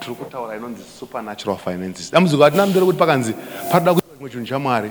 [0.00, 2.12] Tiri kutaura inonzi supernatural finances.
[2.12, 3.34] Dambudziko hatina mudoro kuti pakanzi
[3.72, 4.90] paroda kuita chimwe chinhu chamwari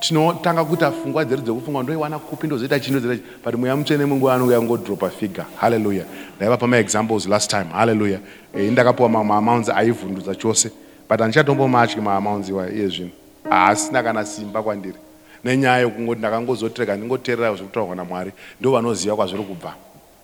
[0.00, 4.34] tinotanga kuita pfungwa dzedu dzekufunga ndoiwana kupi ndozoita chi ndozoita chi but mweya mutsvene munguva
[4.34, 5.46] anouya kungodropa figure.
[5.56, 6.04] Halleluya
[6.36, 7.66] ndaiva pamaexamples last time.
[7.72, 8.18] Halleluya
[8.54, 10.70] e, ndakapiwa mamaamounts aivhundudza chose.
[11.08, 13.10] But handichatombomatyi maamounts iwa iye zvino.
[13.50, 14.98] Haasina kana simba kwandiri.
[15.44, 19.74] Nenyaya yekungoti ndakangozotireka ndingoteerera zvekutaurwa namwari ndo vanoziva kwazviri kubva.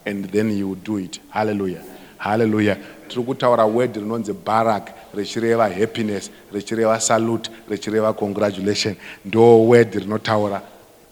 [0.05, 1.21] And then you do it.
[1.31, 1.79] Halleluya
[2.23, 2.77] halleluya
[3.09, 8.95] tiri kutaura word rinonzi barak richireva happiness richireva salute richireva congratulation.
[9.25, 10.63] Ndo word rinotaura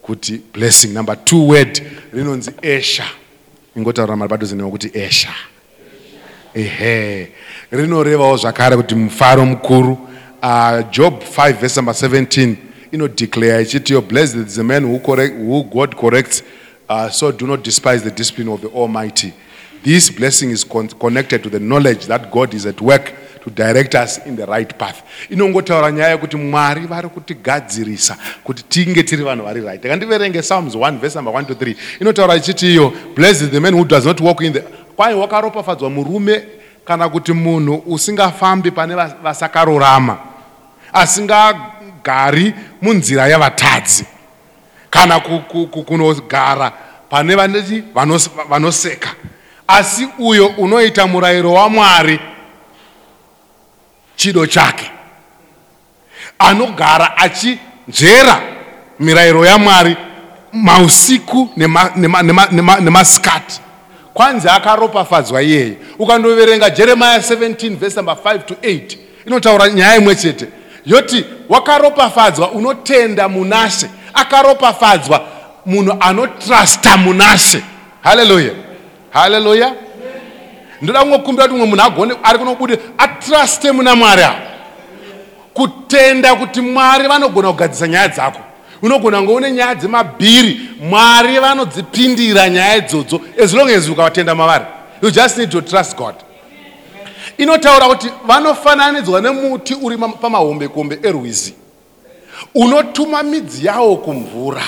[0.01, 1.81] kuti blessing number two word
[2.13, 3.05] rinonzi esha.
[3.75, 5.33] Ingotaura mari padhuze newe kuti esha.
[6.53, 7.31] Ehe.
[7.71, 9.97] Rinorevawo zvakare kuti mufaro mukuru
[10.43, 12.55] uh, job 5 verse number 17
[12.91, 16.43] inodeclare ichitiyo blessed is the man who, correct, who god corrects
[16.89, 19.33] uh, so do not despise the discipline of the almighty.
[19.83, 23.95] This blessing is con connected to the knowledge that god is at work to direct
[23.95, 24.95] us in the right path.
[25.29, 29.85] Inongotaura nyaya yekuti mwari vari kutigadzirisa kuti tinge tiri vanhu vari right.
[29.85, 33.85] Akandiverenge psalms 1 verse number 1 to 3 inotaura ichiti iyo blessed the man who
[33.85, 34.63] does not walk in the
[34.95, 36.43] kwai wakaropafadzwa murume
[36.85, 40.17] kana kuti munhu usingafambi pane vas- vasakarurama
[40.93, 44.05] asingagari munzira yevatadzi
[44.89, 46.71] kana ku- ku- ku- kunogara
[47.09, 49.09] pane vanoti vanos- vanoseka.
[49.67, 52.19] Asi uyo unoita murayiro wamwari
[54.15, 54.91] chido chake.
[56.39, 58.41] Anogara achinzvera
[58.99, 59.95] mirayiro yamwari
[60.53, 63.59] mausiku nema- nema- nema- nema- nemasikati.
[64.13, 65.73] Kwanzi akaropafadzwa iyeye?
[65.99, 68.97] Ukandoverenga jeremiya 17 vhesi number 5 to 8
[69.27, 70.47] inotaura nyaya imwe chete.
[70.85, 75.25] Yoti wakaropafadzwa unotenda munashe akaropafadzwa
[75.65, 77.61] munhu anotrasta munashe
[78.03, 78.51] haleluya
[79.09, 79.73] haleluya
[80.81, 84.37] ndoda kungokumbira kuti umwe munhu agone ari kunobude atraste muna mwari avo
[85.53, 88.39] kutenda kuti mwari vanogona kugadzisa nyaya dzako.
[88.81, 94.65] Unogona kunge une nyaya dzemabhiri mwari vanodzipindira nyaya idzodzo as long as ukavatenda mavari.
[95.01, 96.15] You just need to trust god.
[97.37, 101.53] Inotaura kuti vanofananidzwa nemuti uri ma- pamahombekombe erwizi.
[102.55, 104.63] Unotuma midzi yawo kumvura.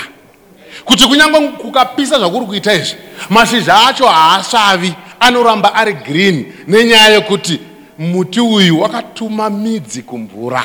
[0.84, 2.96] Kuti kunyange kukapisa zvakuri kuita izvi
[3.30, 7.60] mashizha acho haasvavi anoramba ari green nenyaya yekuti
[7.98, 10.64] muti uyu wakatuma midzi kumvura.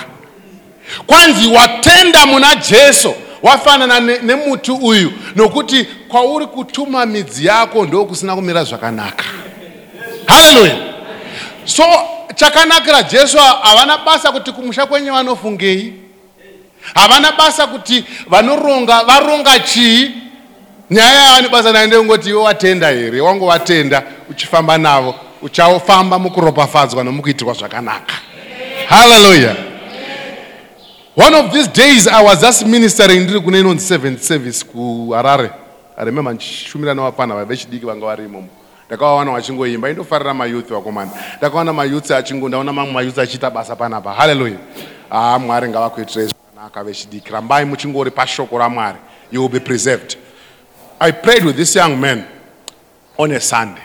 [1.07, 8.63] Kwanzi watenda muna jesu wafanana ne- nemuti uyu nokuti kwauri kutuma midzi yako ndokusina kumira
[8.63, 9.23] zvakanaka.
[10.25, 10.75] Haleluya
[11.65, 11.83] so
[12.35, 15.93] chakanakira jesu havana basa kuti kumusha kwenyu vanofungei?
[16.95, 20.11] Havana basa kuti vanoronga varonga chii
[20.91, 23.21] nyaya yavane basa nayo ndeyongoti iwe watenda here?
[23.21, 28.13] Wangu watenda uchifamba navo uchafamba mukuropafadzwa nomukuitirwa zvakanaka.
[28.89, 29.55] Haleluya
[31.27, 35.49] one of these days i was just ministering ndiri kune inonzi seventh service kuharare
[35.97, 38.47] i remember ndichishumira nevapana vechidiki vanga vari imomo.
[38.87, 44.13] Ndakavawana vachingoimba indofarira mayouth vakomana ndakaona mayouth achingo ndaona mamwe mayouth achiita basa panapa.
[44.13, 44.55] Haleluya
[45.09, 47.31] haa mwari ngavakuitirei zvakanaka vechidiki.
[47.31, 48.97] Rambai muchingori pashoko ramwari.
[49.31, 50.17] You will be preserved
[50.99, 52.25] i prayed with this young man
[53.17, 53.81] on a sunday.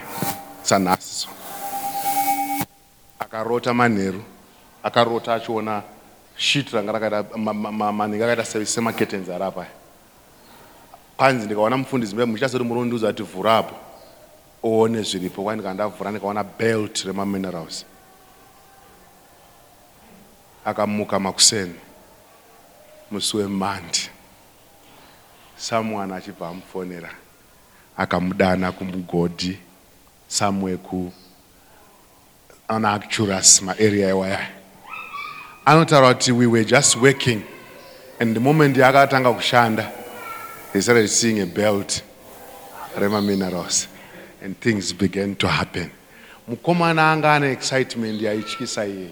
[0.63, 1.29] Sanhasi
[3.21, 4.23] akarota manheru.
[4.83, 5.83] Akarota achiona
[6.37, 9.67] shit ranga rakaita ma- ma- ma- manhenga akaita se- semaketens ari apa
[11.17, 13.75] kwanzi ndikaona mufundisi mbe muchasati murundiudza kuti vhura apo.
[14.63, 17.85] Uone zviripo kwai ndikandavhura ndikaona belt remaminerals
[20.65, 21.75] akamuka makuseni.
[23.11, 24.11] Musi wemandi
[25.65, 27.11] someone achibva amufonera
[27.97, 29.59] akamudana kumugodhi
[30.29, 31.13] somewhere ku
[32.69, 34.47] ana acturas maarea iwaya.
[35.67, 37.43] Anotaura kuti we were just working
[38.21, 39.91] and the moment yakatanga kushanda
[40.73, 42.03] they started seeing a belt
[42.97, 43.87] remaminerals
[44.43, 45.91] and things began to happen.
[46.47, 49.11] Mukomana anga ane excitement yaityisa iye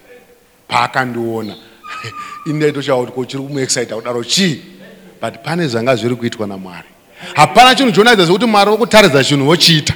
[0.69, 1.57] paakandiona
[2.47, 4.72] indaitoshava kuti kochiri kumuexcita kudaro chii
[5.23, 6.89] but pane zvanga zviri kuitwa namwari.
[7.35, 9.95] Hapana chinhu chonaidza sekuti mwari wokutaridza chinhu wochiita.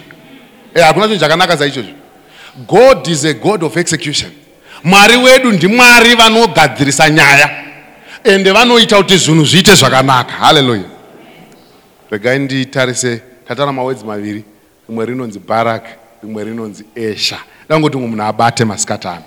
[0.75, 1.95] Eh, hakuna chinhu chakanaka saichocho
[2.69, 4.31] god is a god of execution.
[4.85, 7.51] Mwari wedu ndimwari vanogadzirisa nyaya.
[8.25, 10.33] Ende vanoita kuti zvinhu zviite zvakanaka.
[10.33, 10.83] Haleluya
[12.11, 14.45] regai nditarise tatara mawedzi maviri.
[14.89, 15.85] Rimwe rinonzi barak
[16.23, 17.39] rimwe rinonzi esha.
[17.69, 19.25] Dangoti umwe munhu abate masikati ano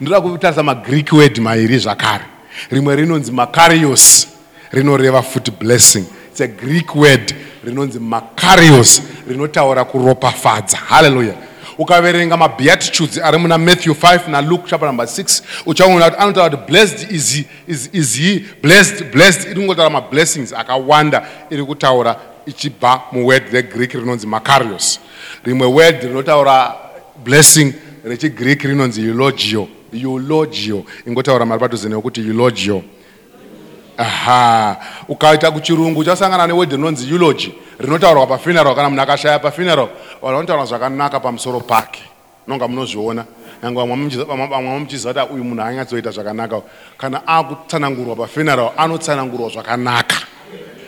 [0.00, 2.24] ndoda kutarisa magreek word mairi zvakare.
[2.70, 4.33] Rimwe rinonzi makarios
[4.74, 6.04] rinoreva futi blessing.
[6.30, 7.34] Its a greek word
[7.64, 10.76] rinonzi makarios rinotaura kuropafadza.
[10.76, 11.34] Haleluya
[11.78, 17.10] ukaverenga mabeatitudes ari muna matthew 5 naluke chapter number 6 uchaona kuti anotaura kuti blessed
[17.10, 19.44] is, is, is he blessed blessed.
[19.50, 25.00] Iri kungotaura mablessings akawanda iri kutaura ichibva muword regreek rinonzi makarios.
[25.44, 26.74] Rimwe word rinotaura
[27.24, 27.72] blessing
[28.04, 30.84] rechigreek rinonzi eulogio eulogio.
[31.06, 32.82] Ingotaura mari padhuze nekuti eulogio
[33.98, 34.76] aha
[35.08, 39.88] ukaita kuchirungu uchasangana neword rinonzi eulogy rinotaurwa pafuneral kana munhu akashaya pafuneral
[40.22, 42.02] vanotaura zvakanaka pamusoro pake.
[42.48, 43.24] Nonga munozviona.
[43.62, 46.60] Nange vamwe muchiziva- kuti uyu munhu anyatsoita zvakanaka.
[46.98, 50.16] Kana akutsanangurwa pafuneral anotsanangurwa zvakanaka.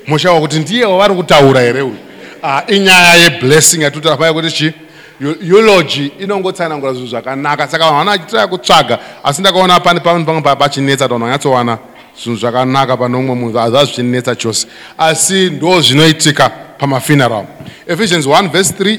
[0.07, 1.97] Mushava kuti ndiye wavari kutaura here uyu?
[2.42, 4.73] Ah, inyaya yeblessing yatutaramai kuti chi
[5.21, 7.69] Eu- eulogy inongotsanangura zvinhu zvakanaka.
[7.69, 11.79] Saka vanhu vanachitiraya kutsvaga asi ndakaona pane pamwe pamwe pa- pachinetsa kuti vanhu vanyatsowana
[12.22, 14.66] zvinhu zvakanaka pane umwe munhu hazva zvichinetsa chose.
[14.98, 17.46] Asi ndo zvinoitika pamafuneral.
[17.87, 18.98] Ephesians 1 verse 3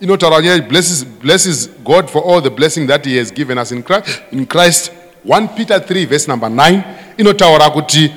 [0.00, 4.22] inotaura blesses, blesses god for all the blessing that he has given us in christ,
[4.32, 4.92] in christ.
[5.24, 6.82] 1 peter 3 verse number 9
[7.16, 8.10] inotaura kuti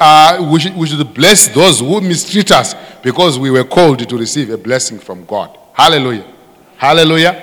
[0.00, 4.16] uh, we, should, we should bless those who mistreat us because we were called to
[4.16, 5.50] receive a blessing from god.
[5.72, 6.24] Hallelujah.
[6.78, 7.34] Hallelujah.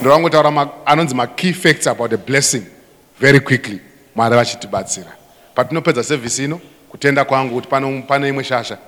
[0.00, 2.66] Ndorangotaura anonzi makey facts about a blessing
[3.18, 3.80] very quickly.
[4.14, 5.15] Mwari vachitibatsira
[5.56, 7.68] patinopedza sevhisi ino kutenda kwangu kuti
[8.08, 8.78] pane, imwe shasha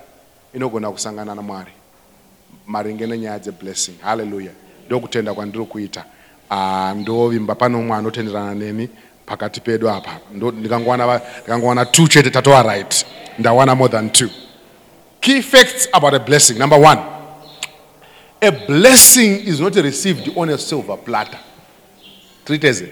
[0.53, 1.71] inogona kusangana namwari
[2.67, 4.51] maringe nenyaya dzeblessing haleluya
[4.87, 6.05] ndokutenda kwandiri kuita.
[6.49, 8.89] Ah, ndovimba pane umwe anotenderana neni
[9.25, 10.19] pakati pedu apa.
[10.33, 13.05] Ndikangowana two chete tatova right.
[13.39, 14.29] Ndawana more than two.
[15.21, 16.57] Key facts about a blessing.
[16.57, 16.99] Number one
[18.41, 21.39] a blessing is not received on a silver platter.
[22.45, 22.91] Triteze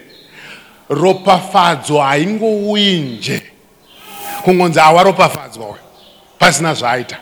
[0.88, 3.42] ropafadzo haingouyi nje
[4.44, 5.78] kungonzi awaropafadzwa
[6.38, 7.16] pasina zvaaita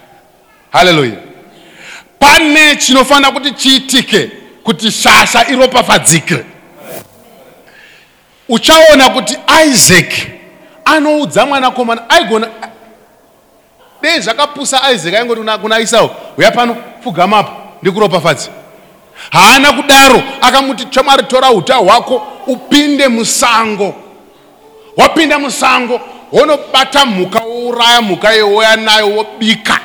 [0.73, 1.17] haleluya
[2.19, 4.31] pane chinofanira kuti chiitike
[4.65, 6.45] kuti shasha iropafadzike
[8.49, 10.13] uchaona kuti isaac
[10.85, 12.49] anoudza mwanakomana aigona
[14.03, 17.53] dei zvakapusa isaac aingoti kuna isau uya pano pfugamapo
[17.83, 18.51] ndikuropafadzi
[19.31, 23.95] haana kudaro akamuti chamwari tora uta hwako upinde musango.
[24.97, 26.01] Wapinda musango
[26.33, 29.81] wonobata mhuka wouraya mhuka yewouya nayo wobika.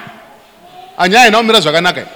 [0.97, 2.09] Anyaya inaomira zvakanaka iyi.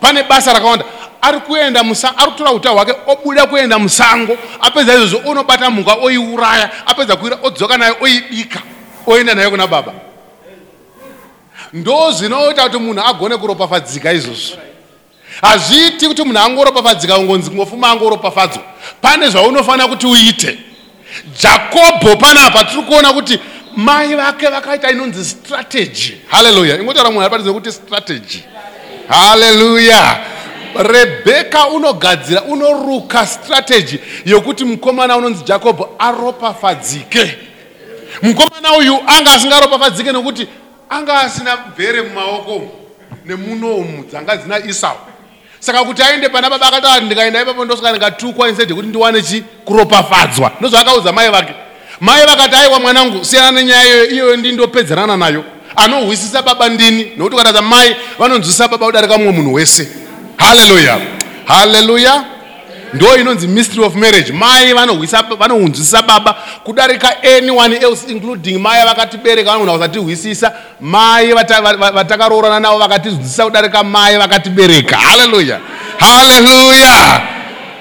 [0.00, 0.84] pane basa rakawanda.
[1.22, 7.16] Ari kuenda ari kutora uta hwake obuda kuenda musango apedza izvozvo unobata mhuka oiuraya apedza
[7.16, 8.60] kuira odzoka nayo oibika
[9.06, 9.92] oenda nayo kuna baba.
[11.72, 14.56] Ndo zvinoita kuti munhu agone kuropafadzika izvozvo.
[15.40, 18.62] Hazviiti kuti munhu angoropafadzika kungonzi ngofuma angoropafadzwa
[19.00, 20.58] pane zvaunofanira kuti uite.
[21.42, 23.38] Jakobho panapa tiri kuona kuti
[23.76, 26.14] mai vake vakaita inonzi strategy.
[26.28, 28.42] Haleluya ingotaura munhu ariparidze kuti strategy.
[29.08, 30.18] Haleluya
[30.76, 37.38] rebheka unogadzira unoruka strategy yokuti mukomana unonzi jakobho aropafadzike.
[38.22, 40.46] Mukomana uyu anga asingaropafadzike nekuti
[40.90, 42.62] anga asina mvere mumaoko
[43.24, 44.96] nemunomu dzanga dzina isau
[45.60, 49.44] saka kuti aende pana baba akataura kuti ndikaenda ipapo ndosvika ndikatukwa instead yekuti ndiwane chi
[49.64, 50.52] kuropafadzwa.
[50.60, 51.54] Ndozvaakaudza mai vake
[52.00, 55.44] mai vakati aiwa mwanangu siyana nenyaya iyoyo iyoyo ndindopedzerana nayo.
[55.76, 59.88] Anohwisisa baba ndini nokuti ukataza mai vanonzwisisa baba kudarika mumwe munhu wese.
[60.36, 60.98] Haleluya.
[61.44, 62.24] Haleluya.
[62.94, 64.32] Ndo inonzi mystery of marriage.
[64.32, 64.72] Mai
[65.38, 72.60] vanohunzwisisa baba kudarika anyone else including mai vakatibereka vanogona kusatihwisisa mai vata- va- va- vatakaroorana
[72.60, 74.96] navo vakatizwisisa kudarika mai vakatibereka.
[74.96, 75.60] Haleluya.
[75.98, 77.20] Haleluya.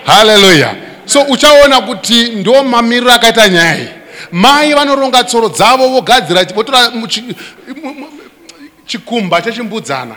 [0.05, 0.75] Haleluya.
[1.05, 3.87] So uchaona kuti ndo mamiriro akaita nyaya iyi
[4.31, 6.91] mai vanoronga tsoro dzavo vogadzira votora
[8.85, 10.15] chikumba chechimbudzana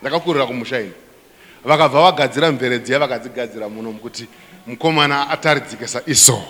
[0.00, 0.92] ndakakurira kumusha ino
[1.64, 4.26] vakabva vagadzira mvere dziya vakadzigadzira muno kuti
[4.66, 6.42] mukomana ataridzike saisau.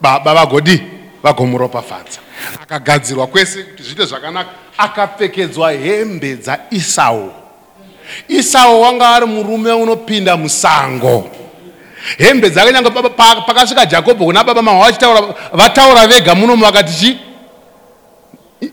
[0.00, 0.82] Baba vagodi
[1.22, 2.20] vagomuropafadza.
[2.62, 4.50] Akagadzirwa kwese kuti zviite zvakanaka.
[4.78, 7.44] Akapfekedzwa hembe dzaisau
[8.28, 11.30] isau wanga ari murume unopinda musango
[12.18, 12.90] hembe dzake nyange
[13.46, 17.18] pakasvika jakobho kuna baba mahwa vachitaura vataura vega munomu vakati chi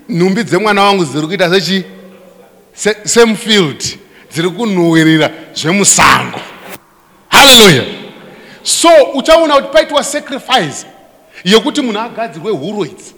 [0.10, 1.84] nhumbi dzemwana wangu dziri kuita sechi
[2.74, 3.84] se- semufield
[4.34, 6.39] dziri kunhuhwirira zvemusango.
[7.30, 7.84] Haleluya
[8.63, 10.86] so uchaona kuti paitwa sacrifice
[11.44, 13.13] yekuti munhu agadzirwe huro idzi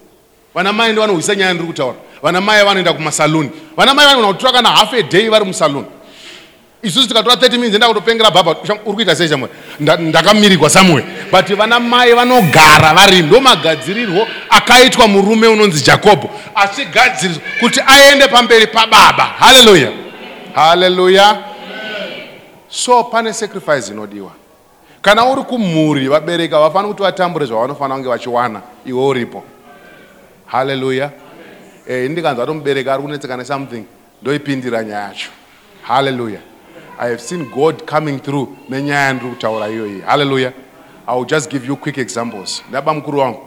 [0.56, 1.96] vana mai ndovanohwisa nyaya ndiri kutaura.
[2.24, 3.50] Vana mai vanoenda kumasaluni.
[3.78, 5.86] Vana mai vanogona kutora kana half a day vari musaluni
[6.84, 8.52] isusu tikatora 30 minutes enda kutopengera bhabha
[8.86, 15.08] uri kuita sei chamwe Nda- ndakamirigwa samwe but vana mai vanogara vari ndo magadzirirwo akaitwa
[15.08, 19.92] murume unonzi jakobho achigadzirirwa kuti aende pamberi pababa haleluya
[20.56, 21.38] haleluya
[22.70, 24.32] so pane sacrifice inodiwa.
[25.02, 29.44] Kana uri kumhuri vabereki havafani kuti vatambure zvavanofanira kunge vachiwana iwe uripo.
[30.46, 31.10] Haleluya
[31.88, 33.84] eh, ndikanzwa kuti mubereki ari kunetseka nesomething
[34.22, 35.30] ndoipindira nyaya yacho.
[35.82, 36.40] Haleluya
[37.06, 40.02] i have seen god coming through nenyaya yandiri kutaura iyoyi.
[40.06, 40.54] Haleluya
[41.08, 42.64] i will just give you quick examples.
[42.70, 43.40] Ndaba mukuru wangu.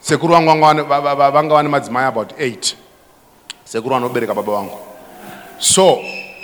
[0.00, 2.74] Sekuru wangu vanga vane- madzimai about 8
[3.64, 4.78] sekuru vanobereka baba vangu
[5.58, 5.98] so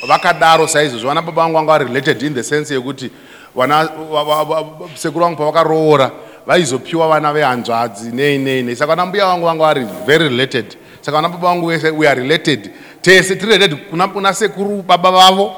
[0.09, 3.11] vakadaro saizvozvo vana baba vangu vanga vari related in the sense yekuti
[3.55, 6.11] vana va- va- va- sekuru vangu pavakaroora
[6.47, 8.77] vaizopiwa vana vehanzvadzi nei nei nei.
[8.77, 10.77] Saka vana mbuya vangu vanga vari very related.
[11.01, 12.71] Saka vana baba vangu vese we are related.
[13.03, 15.53] Tese tiri related kuna, sekuru baba vavo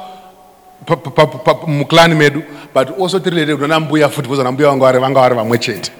[1.67, 2.43] muclan medu
[2.75, 4.71] but also tirileted kuna mbuya futi because vana mbuya
[5.01, 5.91] vanga vari vamwe chete.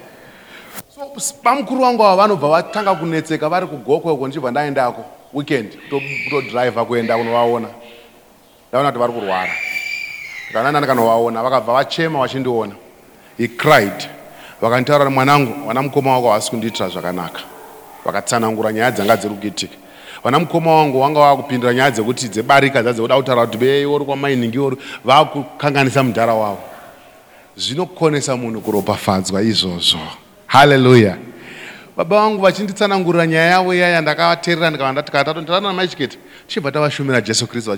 [0.95, 1.01] So
[1.43, 7.17] vamukuru vangu ava vanobva vatanga kunetseka vari kugokwe uko ndichibva ndaendako weekend kuto- kutodhiraivha kuenda
[7.17, 7.67] kunovaona.
[8.69, 9.51] Ndaona kuti vari kurwara.
[10.45, 12.73] Ndikanaenda ndikanovaona vakabva vachema vachindiona.
[13.37, 14.09] He cried.
[14.61, 17.39] Vakanditaura mwanangu vana mukoma wako havasi kundiitira zvakanaka.
[18.05, 19.75] Vakatsanangura nyaya dzanga dziri kuitika
[20.27, 24.77] vana mukoma wangu vanga vakupindura nyaya dzekuti dzebarika dzadze kuda kutaura kuti beori kwamainingi ori
[25.05, 26.59] vakukanganisa mudhara wavo.
[27.57, 29.99] Zvinokonesa munhu kuropafadzwa izvozvo.
[30.47, 31.17] Haleluya
[31.97, 36.17] baba vangu vachinditsanangurira nyaya yavo iyaya ndakavateerera ndikava tikatatu ndarana namaichiketi
[36.47, 37.71] tichibva tavashumira jesu kristu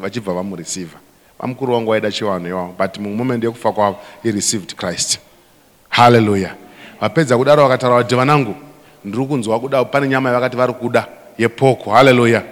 [0.00, 0.98] vachibva vamureceiva
[1.40, 5.18] vamukuru vangu vaida chivanhu ivavo but mumumendi yekufa kwavo he received christ.
[5.88, 6.54] Haleluya
[7.00, 8.54] vapedza kudaro vakataura kuti vanangu
[9.04, 11.06] ndiri kunzwa kuda pane nyama yavakati vari kuda
[11.38, 12.42] yepoko haleluya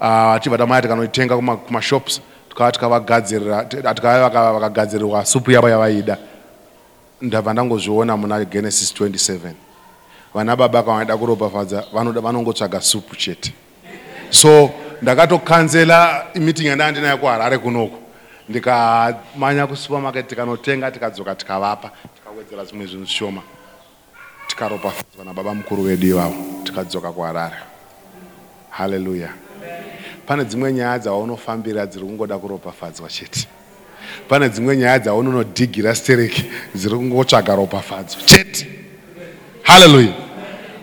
[0.00, 6.16] Ah, tibva tamaya tikanoitenga kuma- kumashops tikava tikavagadzirira tikava vaka- vakagadzirirwa supu yavo yavaida.
[7.20, 9.54] Ndabva ndangozviona muna genesis 27
[10.34, 13.52] vana baba kana vaida kuropafadza vanongotsvaga supu chete.
[14.30, 14.70] So
[15.02, 17.98] ndakatokanzela meeting yandaa ndinayo kuharare kunoko.
[18.48, 23.42] Ndikamanya kusupermarket tikanotenga tikadzoka tikavapa tikawedzera zvimwe zvinhu zvishoma.
[24.46, 26.34] Tikaropafadzwa nababa mukuru wedu ivavo
[26.64, 27.56] tikadzoka kuharare
[28.78, 29.28] haleluya
[30.26, 33.48] pane dzimwe nyaya dzaunofambira dziri kungoda kuropafadzwa chete.
[34.28, 38.66] Pane dzimwe nyaya dzaunonodhigira stereki dziri kungotsvaga ropafadzo chete.
[39.62, 40.12] Haleluya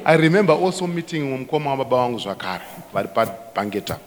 [0.05, 3.97] i remember also meeting mumukoma wababa vangu zvakare vari pabhangeta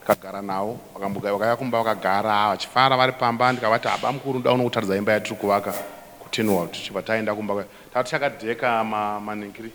[0.00, 5.36] tikagara navo vakaya kumba vakagara vachifara vari pamba ndikavati haba mukuru ndoda unokutaridza imba yatiri
[5.36, 5.74] kuvaka.
[6.20, 7.64] Kutinwald tichibva taenda kumba
[7.94, 9.70] tati takadheka ma- maningiri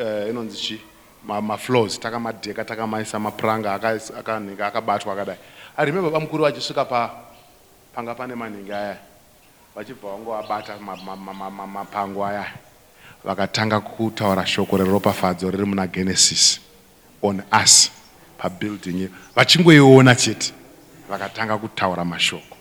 [0.00, 0.56] eh, inonzi
[1.26, 5.36] chi ma- takamadheka takamaisa mapuranga akaninga akabatwa akadai
[5.76, 7.10] i remember baba mukuru vachisvika pa
[7.94, 8.96] panga pane manhingi aya
[9.74, 12.44] vachibva vangovabata ma- ma- ma- ma- ma- mapango aya
[13.24, 16.60] vakatanga kutaura shoko reropafadzo riri muna genesis
[17.22, 17.90] on us
[18.38, 20.52] pabuilding vachingoiona chete.
[21.08, 22.56] Vakatanga kutaura mashoko.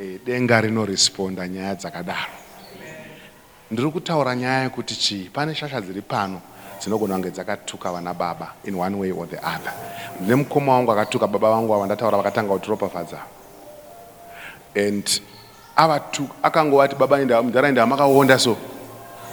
[0.00, 2.32] E, denga rinoresponda nyaya dzakadaro
[3.70, 6.40] ndiri kutaura nyaya yekuti chii pane shasha dziri pano
[6.80, 9.72] dzinogona kunge dzakatuka vana baba in one way or the other.
[10.20, 13.18] Ndine mukoma wangu akatuka baba vangu ava ndataura vakatanga kutiropafadza
[14.74, 15.20] and
[16.42, 18.56] akangovati baba enda makaonda so.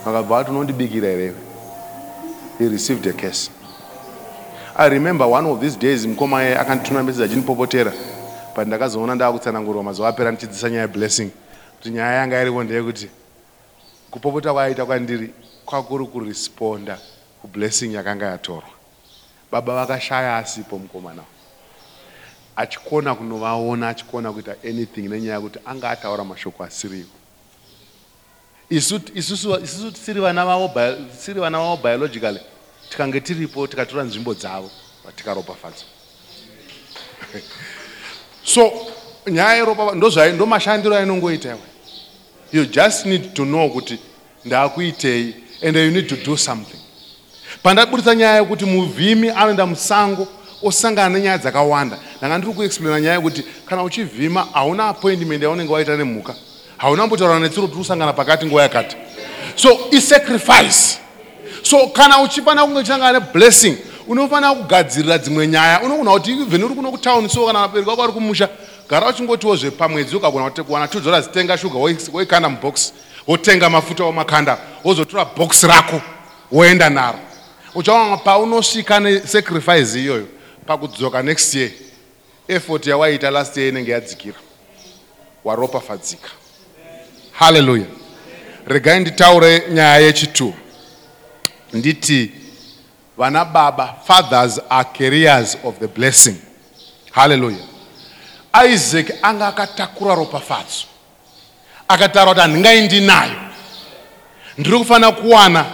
[0.04, 1.34] Vakabva vati unondibikira here
[2.58, 3.50] he received a case.
[4.76, 7.92] I remember one of these days mukoma ye akandituma message achinipopotera
[8.54, 11.30] but ndakazoona ndaakutsanangurwa mazuva apera ndichidzisa nyaya yeblessing
[11.76, 13.10] kuti nyaya yanga iripo ndeyekuti
[14.10, 15.30] kupopota kwaaita kwandiri
[15.66, 16.98] kwakuri kuresponda
[17.42, 18.70] kublessing yakanga yatorwa.
[19.50, 21.22] Baba vakashaya asipo mukomana.
[22.56, 27.08] Achikona kunovaona achikona kuita anything nenyaya yekuti anga ataura mashoko asiriwo.
[28.70, 30.68] Isu isusu isusu tisiri vana vavo
[31.10, 32.40] tisiri vana vavo biologically
[32.90, 34.70] tikange tiripo tikatora nzvimbo dzavo
[35.04, 35.84] vatikaropafadza
[38.44, 38.72] so
[39.26, 41.58] nyaya yeropa ndozvai ndo mashandiro ainongoita iwe.
[42.52, 43.98] You just need to know kuti
[44.44, 46.85] ndaakuitei and you need to do something
[47.70, 50.28] pandaburitsa nyaya yekuti muvhimi anoenda musango
[50.62, 51.96] osangana nenyaya dzakawanda.
[52.18, 56.34] Ndanga ndiri kuexplaina nyaya yekuti kana uchivhima hauna appointment yaunenge waita nemhuka.
[56.76, 58.96] Hauna mbotaura netsuro tiri kusangana pakati nguva yakati.
[59.56, 60.98] So isacrifice.
[61.62, 63.76] So kana uchifana kunge uchisangana neblessing
[64.08, 68.12] unofanira kugadzirira dzimwe nyaya unogona kuti even uri kuno kutauni so kana vabereki vako vari
[68.12, 68.48] kumusha
[68.88, 72.92] gara uchingotiwo zvepamwedzi ukagona kuwana two dollars tenga shuga woi- woikanda mubox
[73.26, 76.00] wotenga mafuta wamakanda wozotora bhokisi rako
[76.52, 77.18] woenda naro
[77.76, 80.26] uchaona paunosvika nesacrifice iyoyo
[80.66, 81.70] pakudzoka next year
[82.48, 84.38] effort yawaita last year inenge yadzikira
[85.44, 86.28] waropafadzika.
[87.32, 87.84] Haleluya
[88.66, 90.54] regai nditaure nyaya yechitu
[91.72, 92.32] nditi
[93.16, 96.36] vana baba fathers are carriers of the blessing.
[97.10, 97.58] Haleluya
[98.72, 100.84] isaac anga akatakura ropafadzo.
[101.88, 103.40] Akataura kuti handingai ndinayo
[104.58, 105.66] ndiri kufanira kuwana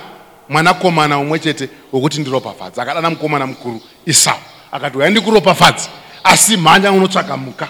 [0.53, 4.38] mwanakomana umwe chete wekuti ndiropafadze akadana mukomana mukuru isau
[4.72, 5.88] akati uya ndikuropafadze.
[6.24, 7.68] Asi mhanya unotsvaga muka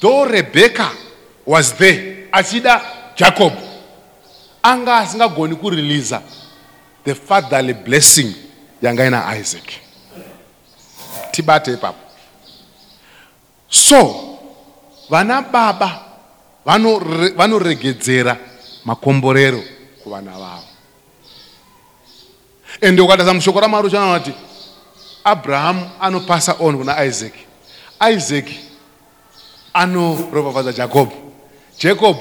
[0.00, 0.90] though rebecca
[1.46, 2.80] was there achida
[3.16, 3.52] jacob
[4.62, 6.22] anga asingagoni kureleasa
[7.04, 8.34] the fatherly blessing
[8.82, 9.64] yanga ina isaac.
[11.32, 11.98] Tibate ipapo.
[13.68, 14.38] So
[15.10, 16.04] vana baba
[16.66, 18.36] vanore- vanoregedzera
[18.84, 19.62] makomborero
[20.02, 20.64] kuvana vavo
[22.80, 24.32] ende ukatarisa mushoko ramwari uchaona kuti
[25.24, 27.32] abrahamu anopasa on kuna isaac.
[28.16, 28.46] Isaac
[29.74, 31.12] anoropafadza jakobho
[31.78, 32.16] jacob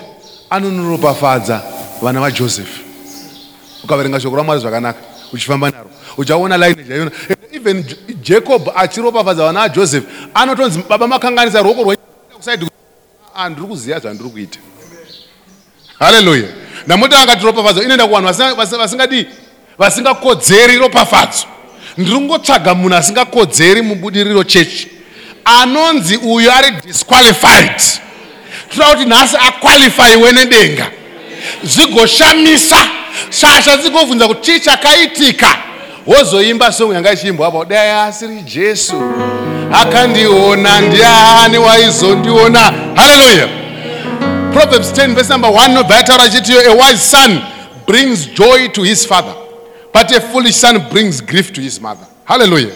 [0.49, 1.61] anonoropafadza
[2.01, 2.79] vana vajoseph
[3.83, 4.99] ukaverenga shoko ramwari zvakanaka
[5.33, 7.11] uchifamba naro uchaona lineage yaiona
[7.51, 10.03] even J- jacob achiropafadza vana vajoseph
[10.33, 12.67] anotonzi baba makanganisa ruoko rwakusaidi
[13.35, 14.59] ah, ndiri kuziva zvandiri kuita
[15.99, 16.47] haleluya
[16.87, 19.25] namuti angatiropafadza inoenda kuvanhu vasina- vasi- vasingadii
[19.77, 21.45] vasingakodzeri ropafadzo.
[21.97, 24.87] Ndiri kungotsvaga munhu asingakodzeri mubudiriro chechi.
[25.45, 27.81] Anonzi uyu ari disqualified.
[28.73, 30.91] Toda kuti nhasi aqualifyiwe nedenga
[31.63, 32.77] zvigoshamisa
[33.29, 35.57] shasha dzigovhunza kuti chii chakaitika
[36.07, 39.03] wozoimba songo yanga ichiimbwa apa dai asiri jesu
[39.73, 42.73] akandiona ndiani waizondiona?
[42.95, 43.47] Haleluya
[44.53, 47.41] proverbs 10 verse number 1 nobva yataura achitiyo a wise son
[47.87, 49.33] brings joy to his father
[49.93, 52.07] but a foolish son brings grief to his mother.
[52.25, 52.69] Haleluya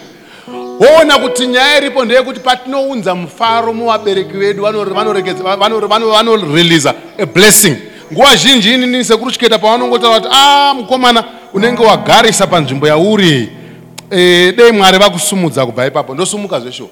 [0.80, 7.76] woona kuti nyaya iripo ndeyekuti patinounza mufaro muvabereki vedu vanoreleasa a blessing.
[8.12, 13.48] Nguva zhinji inini sekuruchiketa pavanongotaura kuti a mukomana unenge wagarisa panzvimbo yauri.
[14.10, 16.14] E, dei mwari vakusumudza kubva ipapo?
[16.14, 16.88] Ndosumuka zvesho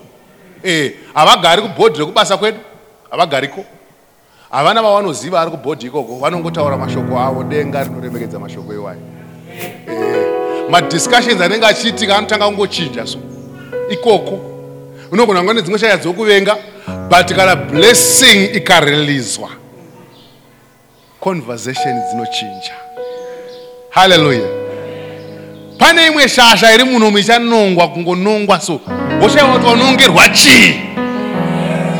[0.64, 2.58] e, havagari kubhodhi rekubasa kwedu?
[3.10, 3.64] Havagariko
[4.52, 7.44] havana vavanoziva ari kubhodhi ikoko vanongotaura mashoko avo.
[7.44, 9.00] Denga rinoremekedza mashoko iwayo.
[10.70, 13.18] Madiscussions anenge achiitika anotanga kungochinja so.
[13.90, 14.38] Ikoko
[15.12, 16.56] unogona kunga nedzimwe shaya dzokuvenga
[17.08, 19.48] but kana blessing ikarelizwa
[21.20, 22.72] conversation dzinochinja.
[23.90, 24.48] Haleluya
[25.78, 28.80] pane imwe shasha iri munomu ichanongwa kungonongwa so
[29.22, 30.80] woshaiwa kuti wanongerwa chii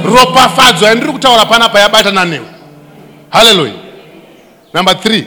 [0.04, 2.46] ropafadzo yandiri kutaura panapa yabatana newe.
[3.30, 3.72] Haleluya
[4.74, 5.26] number three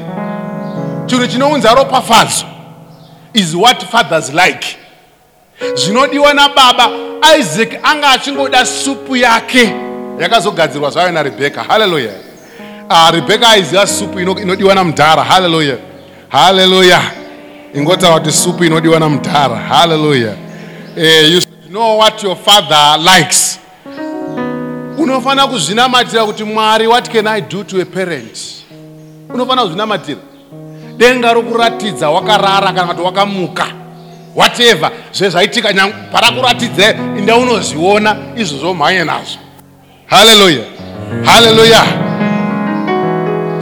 [1.05, 2.45] chinhu chinounza ropafadzo
[3.33, 4.77] is what fathers like.
[5.75, 6.89] Zvinodiwa nababa
[7.39, 9.73] isaac anga achingoda supu yake.
[10.19, 12.11] Yakazogadzirwa zvayo narebheka haleluya
[12.89, 15.23] uh, rebheka aiziva supu ino- inodiwa namudhara.
[15.23, 15.77] Haleluya
[16.29, 17.01] haleluya
[17.73, 19.55] ingotaura kuti supu inodiwa namudhara.
[19.55, 20.33] Haleluya
[20.97, 23.59] uh, you should know what your father likes
[25.05, 28.63] unofanira kuzvinamatira kuti mwari what can i do to a parent?
[29.33, 30.19] Unofanira kuzvinamatira
[30.97, 33.67] denga rokuratidza wakarara kana kuti wakamuka.
[34.35, 35.73] Whatever zvezvaitika
[36.11, 39.39] parakuratidza inda unozviona izvo zvomhanye nazvo.
[40.05, 40.63] Haleluya
[41.25, 41.83] haleluya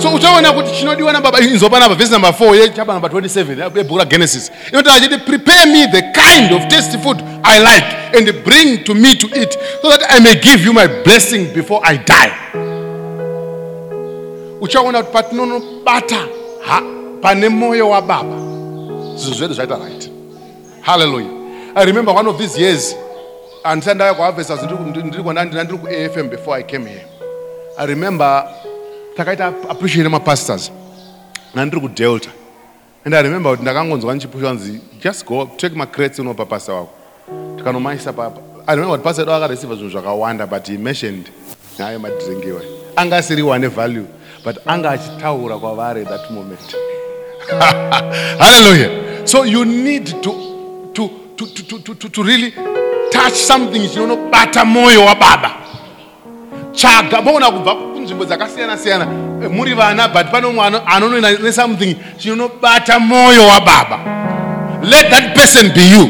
[0.04, 4.52] so uchaona kuti chinodiwa nababa inzopa namba vhesi number 4 yechapa number 27 yebhuku ragenesis
[4.72, 7.86] inotaura chiti prepare me the kind of tasty food i like
[8.18, 11.80] and bring to me to eat so that i may give you my blessing before
[11.84, 12.32] i die.
[14.62, 16.28] Uchaona kuti patinonobata
[17.22, 18.36] pane mwoyo wababa
[19.16, 20.10] zvinhu zvedu zvaita right
[20.82, 21.32] hallelujah.
[21.76, 22.96] I remember one of these years
[23.64, 27.06] andisati ndaya kuharvesters ndiri kuafm before i came here.
[27.78, 28.44] I remember
[29.18, 30.72] takaita appreciate mapastors
[31.56, 32.30] nandiri kudelta
[33.06, 36.90] and i remember kuti ndakangonzwa ndichipusha nzi just go take macrates unopa pastor wako.
[37.58, 41.30] Tikanomaisa papa i remember kuti pastor edu akareceiva zvinhu zvakawanda but he mentioned
[41.80, 42.62] nyaya yemadhiringiwa
[42.96, 44.06] anga asiriwa nevalue
[44.46, 46.76] but anga achitaura kwavari at that moment.
[48.40, 49.28] Hallelujah.
[49.28, 52.52] So you need to, to, to, to, to, to, to really
[53.12, 55.63] touch something chinonobata mwoyo wababa
[56.76, 59.08] tsvaga maona kubva kunzvimbo dzakasiyana siyana
[59.44, 64.00] eh, muri vana but pane umwe ano- anonoenda nesomething chinobata mwoyo wababa
[64.84, 66.10] let that person be you.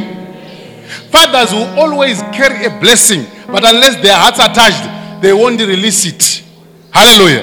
[1.11, 4.83] Fathers will always carry a blessing but unless their hearts are touched
[5.21, 6.43] they won't release it.
[6.91, 7.41] Haleluya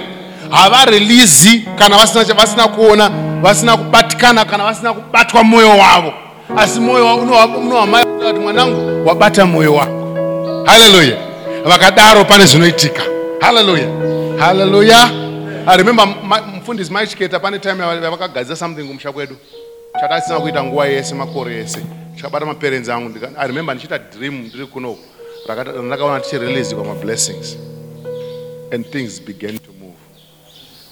[0.51, 1.97] havareleasi kana
[2.37, 3.11] vasina kuona
[3.43, 6.12] vasina kubatikana kana vasina kubatwa mwoyo wavo.
[6.57, 10.16] Asi mwoyo wavo unowa- unohama kuti mwanangu wabata mwoyo wako.
[10.66, 11.16] Haleluya
[11.64, 13.03] vakadaro pane zvinoitika
[13.41, 13.88] haleluya
[14.38, 15.11] haleluya
[15.66, 19.36] i remember ma- mufundisi maichiketa pane time yavakagadzira something kumusha kwedu.
[20.01, 21.78] Chatasina kuita nguva yese makore ese
[22.16, 24.97] chakabata maperenzi angu i remember ndichiita dream ndiri kuno
[25.49, 27.57] rakata- randakaona tichirelease kwamablessings
[28.72, 29.95] and things began to move.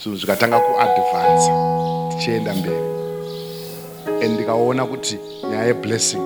[0.03, 1.51] Zvinhu zvikatanga kuadvance
[2.11, 2.89] tichienda mberi.
[4.25, 5.19] And ndikaona kuti
[5.51, 6.23] nyaya yeblessing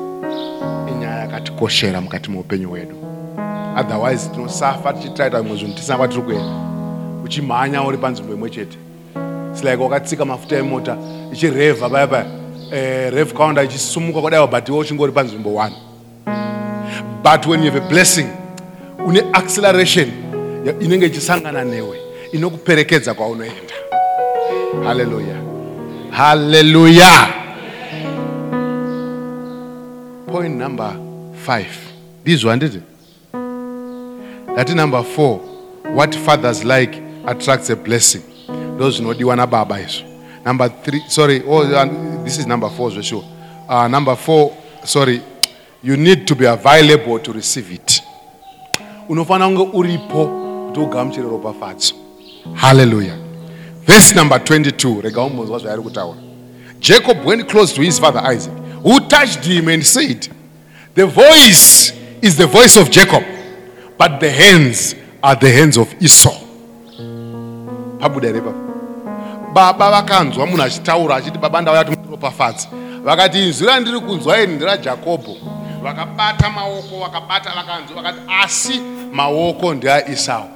[0.89, 2.97] inyaya yakatikoshera mukati meupenyu hwedu
[3.81, 6.45] otherwise tinosafa tichitaita vimwe zvinhu tisina kwatiri kuenda
[7.25, 8.79] uchimhanya uri panzvimbo imwe chete.
[9.53, 10.97] Its like wakatsika mafuta emota
[11.33, 12.27] ichirevha paya paya.
[12.73, 15.71] Eh, rev counter ichisumuka kudaiwa but iwe uchingori panzvimbo 1
[17.23, 18.27] but when you have a blessing
[19.07, 20.09] une acceleration
[20.81, 21.99] inenge ichisangana newe
[22.33, 23.75] inokuperekedza kwaunoenda.
[24.85, 25.37] Haleluya
[26.11, 27.29] haleluya
[30.33, 30.93] point number
[31.47, 31.65] 5
[32.23, 32.81] ndizvo handiti
[34.53, 35.41] ndati number four
[35.95, 38.23] what fathers like attracts a blessing.
[38.75, 40.05] Ndo zvinodiwa nababa izvo
[40.45, 43.23] number three sorry oh, uh, this is number four zvesure
[43.69, 44.51] uh, number four
[44.85, 45.21] sorry
[45.85, 48.03] you need to be available to receive it.
[49.09, 50.27] Unofanira kunge uripo
[50.67, 51.27] kuti ugamuchire
[52.55, 53.17] hallelujah.
[53.87, 56.17] Verse number 22 rega
[56.81, 60.29] jacob went close to his father isaac who touched him and said
[60.95, 63.23] the voice is the voice of jacob
[63.99, 66.35] but the hands are the hands of esau.
[67.99, 68.73] Pabuda here papa
[69.53, 72.69] baba vakanzwa munhu achitaura achiti baba ndauya kuti muropafadzi
[73.05, 75.37] vakati inzwi randiri kunzwa iri nderajakobho
[75.83, 78.81] vakabata maoko vakabata vakanzwa vakati asi
[79.13, 80.49] maoko ndeaesau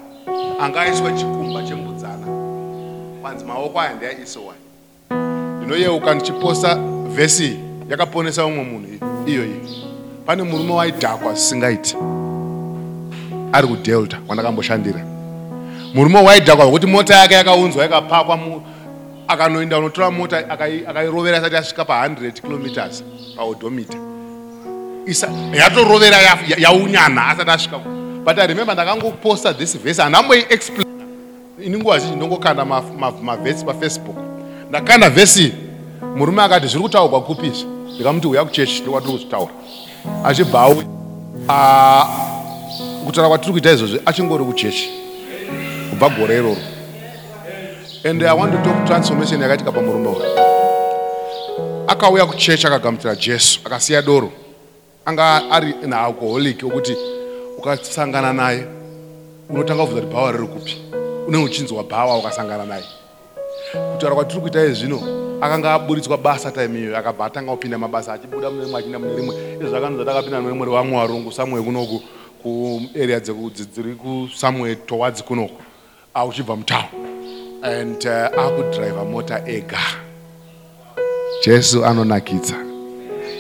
[0.61, 2.26] angaiswa chikumba chembudzana.
[3.22, 4.61] Kwanzi maoko aya ndeaesau aya.
[5.57, 6.74] Ndinoyeuka ndichiposta
[7.09, 7.59] vhesi
[7.91, 8.89] yakaponesa umwe munhu
[9.26, 9.61] iyoyi
[10.26, 11.97] pane murume waidhakwa zvisingaiti
[13.57, 15.00] ari kudelta kwandakamboshandira.
[15.94, 18.38] Murume waidhakwa zvokuti mota yake yakaunzwa yakapakwa
[19.28, 20.50] akanoenda unotora mota
[20.88, 23.04] akairovera asati asvika pa100 kilometers
[23.36, 23.98] paodomita
[25.52, 26.16] yatorovera
[26.59, 27.78] yaunyana asati asvika
[28.24, 30.86] but i remember ndakangoposta this vhesi handamboiexplain
[31.64, 32.64] ini nguva zhinji ndongokanda
[33.22, 34.16] mavhesi pafacebook
[34.68, 35.52] ndakanda vhesi
[36.16, 39.52] murume akati zviri kutaurwa kupizvo ndikamuti uya kuchechi ndokwatiri kuzvitaura.
[40.24, 40.84] Achibva auya
[43.07, 44.90] kutaura kwatiri kuita izvozvi achingori kuchechi
[45.90, 46.57] kubva gore iroro.
[48.04, 50.22] And i want to talk transformation yakaitika pamurume uyu.
[51.88, 54.32] Akauya kuchechi akagamuchira jesu akasiya doro.
[55.04, 56.96] Anga ari naalcoholic wokuti
[57.59, 58.66] ukasangana naye
[59.50, 60.76] unotanga kubvunza kuti bhawa riri kupi?
[61.28, 62.84] Unenge uchinzwa bhawa ukasangana naye.
[63.92, 65.00] Kutaura kwatiri kuita izvino
[65.40, 69.34] akanga aburitswa basa time iyoyo akabva atanga kupinda mabasa achibuda mune rimwe achinda mune rimwe.
[69.54, 72.02] Izvo zvakanonza takapinda mune rimwe revamwe varungu samwe kunoku
[72.47, 75.62] kuarea dziri kusamwe towards kunoku
[76.14, 76.84] auchibva mutown
[77.62, 79.78] and uh, akudhiraivha mota ega
[81.47, 82.55] jesu anonakidza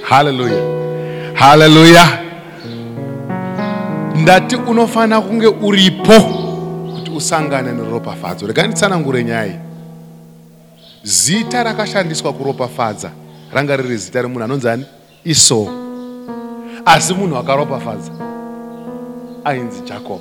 [0.02, 0.62] haleluya
[1.34, 2.18] haleluya
[4.14, 6.20] ndati unofanira kunge uripo
[6.94, 9.58] kuti usangane neropafadza rega nditsanangure nyaya iyi
[11.02, 13.10] zita rakashandiswa kuropafadza
[13.52, 14.84] ranga riri zita remunhu anonzi ani?
[15.24, 15.68] Iso.
[16.84, 18.25] Asi munhu akaropafadza
[19.46, 20.20] ainzi jacob.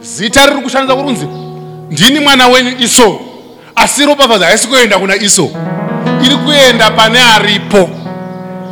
[0.00, 1.26] Zita riri kushandiswa kurunzi
[1.90, 3.20] ndini mwana wenyu iso
[3.76, 5.50] asi ropafadza haisi kuenda kuna iso.
[6.24, 7.90] Iri kuenda pane aripo.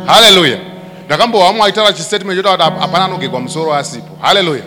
[0.05, 0.57] Haleluya
[1.05, 4.07] ndakambohwa mumwe aitaura chistatement chotaura kuti hapana anogekwa musoro asipo.
[4.21, 4.63] Haleluya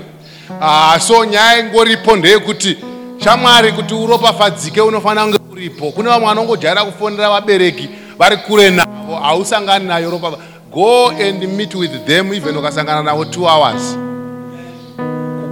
[0.60, 2.76] uh, so nyaya ingoripo ndeyekuti
[3.24, 5.90] shamwari kuti uropafadzike unofanira kunge uripo.
[5.90, 7.88] Kune vamwe vanongojaira kufonera vabereki
[8.18, 10.32] vari kure navo hausangani nayo ropa
[10.72, 13.96] go and meet with them even ukasangana navo two hours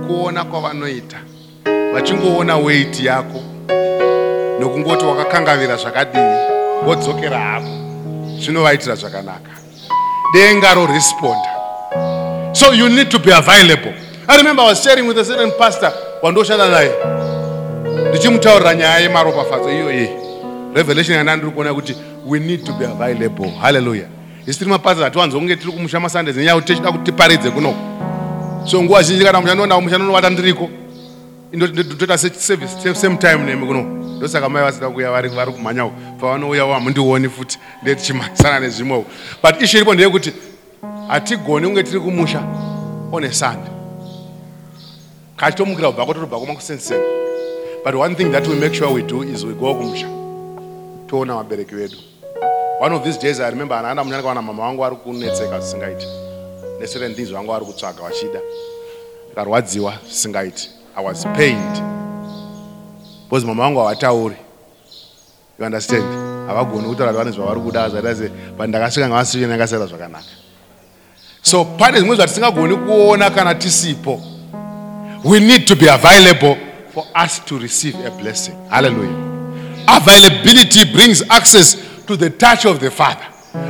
[0.08, 1.16] kukuona kwavanoita
[1.94, 3.42] vachingoona weiti yako
[4.60, 6.36] nokungoti wakakangavira zvakadini
[6.86, 7.68] wodzokera hako
[8.38, 9.50] zvinovaitira zvakanaka.
[10.32, 11.48] Denga roresponda
[12.52, 13.94] so you need to be available.
[14.28, 15.92] I remember i was sharing with a certain pastor
[16.22, 16.92] wandoshanda naye.
[18.08, 20.08] Ndichimutaurira nyaya yemaropafadzo iyoyi.
[20.74, 21.96] Revelation yana ndiri kuona kuti
[22.26, 23.50] we need to be available.
[23.60, 24.06] Halleluya
[24.46, 27.97] isi tiri mapasta atiwanzo kunge tiri kumusha masundays nenyaya kuti tichida kuti tiparidze kunoko
[28.64, 29.64] so nguva zhinji kana mushando
[30.04, 30.68] unovata ndiriko.
[31.98, 33.88] Toita service same time nemi kunoko
[34.18, 35.90] ndosaka mai vasida kuuya vari vari kumhanya
[36.20, 39.04] pavanouya hamundioni futi ndetichimasana nezvimwewo
[39.42, 40.32] but ishu iripo ndeyekuti
[41.08, 42.42] hatigoni kunge tiri kumusha
[43.12, 43.72] on a sunday.
[45.36, 47.02] Kachitomukira kubva kototobva kumakusenseni
[47.84, 50.06] but one thing that we make sure we do is we go kumusha.
[51.06, 51.96] Toona vabereki vedu.
[52.80, 56.06] One of these days i remember anaanda munyana kawana mama vangu vari kunetseka zvisingaiti
[56.86, 58.40] things vangu vari kutsvaga vachida
[59.34, 61.82] karwadziwa zvisingaiti i was pained.
[63.24, 64.36] Because mama vangu havatauri
[65.58, 66.04] you understand?
[66.46, 70.24] Havagoni kutaura vane zvavari kuda zvaitaze but ndakasvika yakasara zvakanaka.
[71.42, 74.20] So pane zvimwe zvatisingagoni kuona kana tisipo
[75.24, 76.56] we need to be available
[76.94, 78.54] for us to receive a blessing.
[78.70, 79.28] Halleluya
[79.88, 81.76] availability brings access
[82.06, 83.26] to the touch of the father.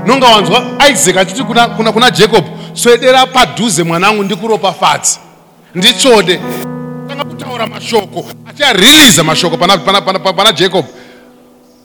[0.06, 2.44] Nonga wanzwa isaac achiti kuna, kuna, kuna jacob
[2.78, 5.18] swedera padhuze mwanangu ndikuropafadzi
[5.74, 6.40] nditsvode
[7.08, 10.84] tanga kutaura mashoko achiariliza mashoko pana, pana, pana, pana, jacob.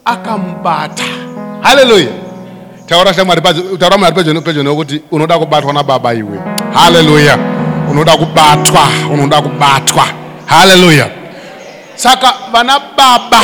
[0.06, 1.04] Akamubata.
[1.62, 2.08] Haleluya
[2.86, 3.42] taura shamwari
[3.80, 6.40] taura mwari pedyo nekuti unoda kubatwa nababa iwe.
[6.74, 7.38] Haleluya
[7.92, 10.08] unoda kubatwa unoda kubatwa.
[10.46, 11.10] Haleluya
[11.96, 13.42] saka vana baba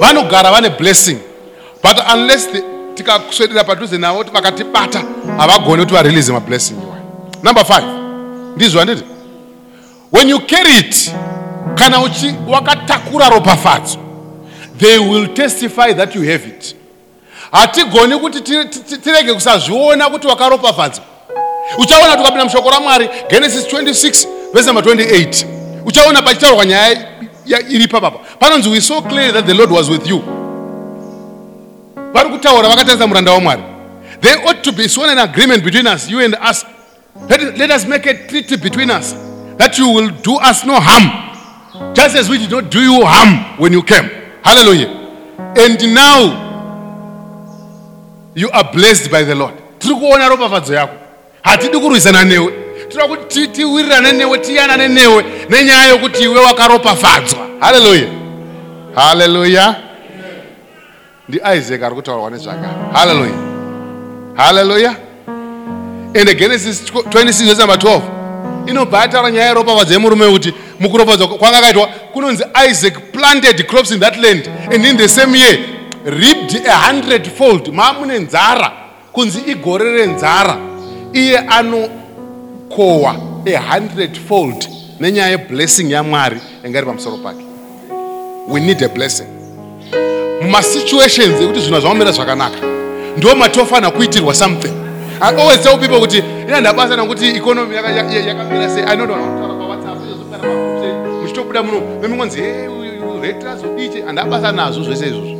[0.00, 1.18] vanogara vane blessing
[1.82, 2.48] but unless
[2.94, 5.02] tikaswedera padhuze navo kuti vakatibata
[5.40, 6.96] havagoni kuti varelease mablessing iwa
[7.42, 7.84] number five.
[8.56, 9.04] Ndizvo handiti
[10.12, 11.12] when you carry it
[11.74, 13.98] kana uchi- wakatakura ropafadzo
[14.78, 16.76] they will testify that you have it.
[17.52, 21.04] Hatigoni kuti ti- ti- tirege kusazviona kuti wakaropafadzwa
[21.78, 25.46] uchaona tukapinda mushoko ramwari genesis 26 vese number 28
[25.86, 26.88] uchaona pachitaurwa nyaya
[27.46, 30.22] ya- iri papapa panonzi we saw clearly that the lord was with you.
[32.12, 33.62] Vari kutaura vakatarisa muranda wamwari
[34.20, 36.64] there ought to be sworn an agreement between us you and us.
[37.28, 39.12] Let, let us make a treaty between us
[39.58, 43.58] that you will do us no harm just as we did not do you harm
[43.58, 44.08] when you came.
[44.44, 44.88] Hallelujah.
[45.56, 46.48] And now
[48.34, 49.54] you are blessed by the lord.
[49.78, 50.94] Tiri kuona ropafadzo yako.
[51.42, 52.52] Hatidi kurwisana newe.
[52.88, 57.46] Tinoda newe tiyanane newe nenyaya yokuti iwe wakaropafadzwa.
[57.60, 58.20] Haleluya
[58.94, 59.76] haleluya
[61.28, 63.34] ndiisaac ari kutaurwa nezvaka haleluya
[64.40, 64.96] haleluya
[66.14, 68.02] and genesis 26 verse number 12
[68.66, 74.16] inobva yataura nyaya yeropafadzo yemurume kuti mukuropafadzwa kwanga kaitwa kunonzi isaac planted crops in that
[74.16, 75.58] land and in the same year
[76.04, 78.72] reaped a hundred fold maamune nzara.
[79.12, 80.56] Kunzi igore renzara
[81.12, 83.16] iye anokohwa
[83.46, 84.68] a hundred fold
[85.00, 87.44] nenyaya yeblessing yamwari yanga iri pamusoro pake.
[88.48, 89.26] We need a blessing.
[90.42, 92.79] Mumasituations ekuti zvinhu zvamamira zvakanaka
[93.16, 94.72] ndo matofanira kuitirwa something.
[95.20, 99.06] I always tell people kuti ina ndabasa ya- ya- yakamira sei i know
[100.80, 100.92] sei
[101.22, 102.68] muchitobuda muno memingonzi hey
[103.22, 105.36] rate razodiche handabasa nazvo zvese izvozvo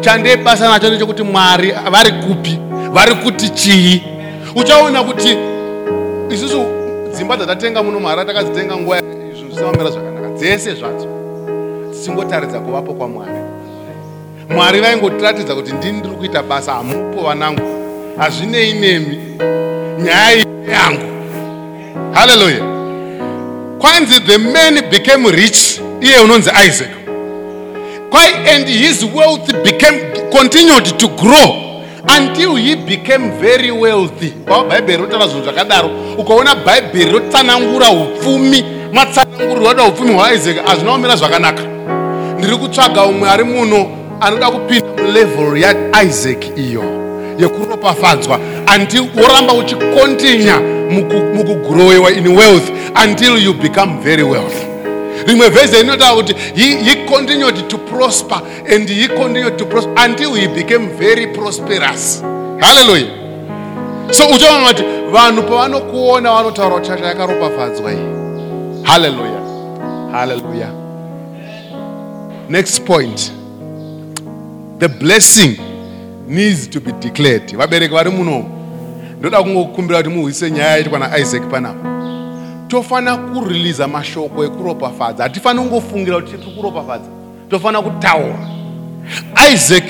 [0.00, 2.58] chandebasa nacho ndechekuti mwari vari kupi
[2.92, 4.02] vari kuti chii
[4.56, 5.36] uchaona kuti
[6.30, 6.62] isusu
[7.12, 10.28] dzimba dzatatenga muno mhara takadzitenga nguva izvo zvisamamira zvakanaka.
[10.28, 11.06] Dzese zvadzo
[11.90, 13.32] dzichingotaridza kuvapo kwamwari
[14.48, 17.62] mwari vaingotiratidza kuti ndini ndiri kuita basa hamupo vanangu.
[18.18, 19.18] Hazvinei nemi.
[19.98, 21.02] Nyaya iyi yangu.
[22.12, 22.74] Haleluya
[23.78, 26.88] kwanzi the man became rich iye unonzi isaac.
[28.10, 31.82] Kwai and his wealth became continued to grow
[32.18, 34.32] until he became very wealthy.
[34.68, 35.90] Bhaibheri rotaura zvinhu zvakadaro.
[36.18, 41.62] Ukaona bhaibheri rotsanangura upfumi matsanangurirwa da upfumi hwaisaac hazvina kumira zvakanaka.
[42.38, 43.86] Ndiri kutsvaga umwe ari muno
[44.26, 46.82] anoda kupinda mulevel yaisaac iyo
[47.38, 48.38] yekuropafadzwa
[48.76, 50.60] until woramba uchikontinya
[50.90, 52.70] muku- mukugrowewa in wealth
[53.04, 54.66] until you become very wealthy.
[55.26, 58.40] Rimwe vhezi inotaura kuti he, he continued to prosper
[58.74, 62.22] and he continued to prosper until he became very prosperous.
[62.60, 63.06] Haleluya
[64.10, 68.00] so uchaona kuti vanhu pavanokuona vanotaura kuti chacha yakaropafadzwa iyi.
[68.82, 69.40] Haleluya
[70.12, 70.68] haleluya
[72.48, 73.32] next point
[74.84, 75.56] the blessing
[76.28, 77.48] needs to be declared.
[77.56, 78.44] Vabereki vari muno
[79.18, 81.88] ndoda kungokumbira kuti muhwise nyaya yaitwa naisaac panapa
[82.68, 85.22] tofanira kuriliza mashoko ekuropafadza.
[85.22, 87.08] Hatifaniri kungofungira kuti tiri kuropafadza.
[87.50, 88.38] Tofanira kutaura.
[89.54, 89.84] Isaac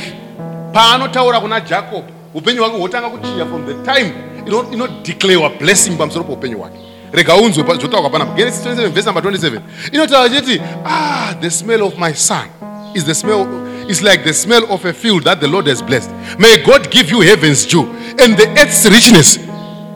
[0.72, 4.12] paanotaura kuna jacob upenyu hwake hwotanga kuchinja from the time
[4.46, 6.76] ino- inodeclarewa blessing pamusoro poupenyu hwake.
[7.12, 8.34] Rega unzwe zvotaurwa panapa.
[8.36, 9.60] Genesis 27 verse number 27
[9.92, 12.46] inotaura chiti ah the smell of my son
[12.94, 13.46] is the smell
[13.88, 16.10] is like the smell of a field that the lord has blessed.
[16.38, 17.84] May god give you heaven's dew
[18.18, 19.38] and the earth's richness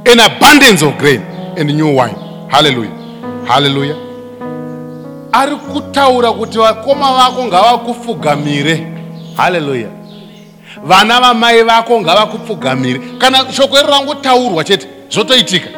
[0.06, 1.20] an abundance of grain
[1.56, 2.14] and new wine.
[2.50, 2.94] Hallelujah.
[3.46, 3.96] Hallelujah.
[5.32, 8.86] Ari kutaura kuti vakoma vako ngavakupfugamire.
[9.36, 9.88] Haleluya
[10.84, 13.00] vana vamai vako ngavakupfugamire.
[13.18, 15.68] Kana shoko iri rangotaurwa chete zvotoitika.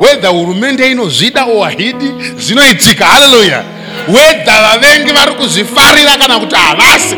[0.00, 3.04] Wedha hurumende inozvida ohidi zvinoitika.
[3.04, 3.64] Haleluya
[4.08, 7.16] wedha vavengi vari kuzvifarira kana kuti havasi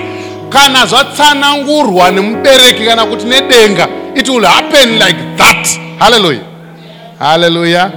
[0.51, 5.69] kana zvatsanangurwa nemubereki kana kuti nedenga it will happen like that.
[5.99, 6.41] Haleluya
[7.19, 7.93] haleluya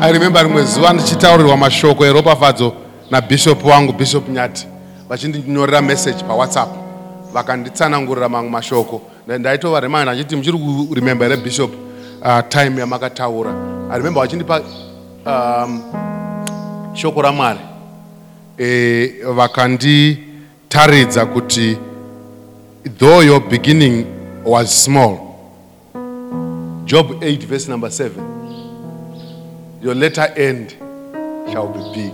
[0.00, 2.72] i remember rimwe zuva ndichitaurirwa mashoko eropafadzo
[3.10, 4.66] nabhishop wangu bishop nyati
[5.08, 6.68] vachindinyorera message pawhatsapp
[7.32, 9.00] vakanditsanangurira mamwe mashoko.
[9.26, 10.58] Nda- ndaitova remind achiti muchiri
[10.88, 11.70] kuremember here bishop
[12.22, 13.50] uh, time yamakataura.
[13.90, 14.60] I remember vachindipa
[15.26, 15.82] um,
[16.94, 17.58] shoko ramwari.
[18.58, 19.10] E,
[20.68, 21.78] vakanditaridza kuti
[22.98, 24.06] though your beginning
[24.44, 25.18] was small
[26.84, 28.10] job 8 verse number 7
[29.82, 30.76] your latter end
[31.52, 32.12] shall be big.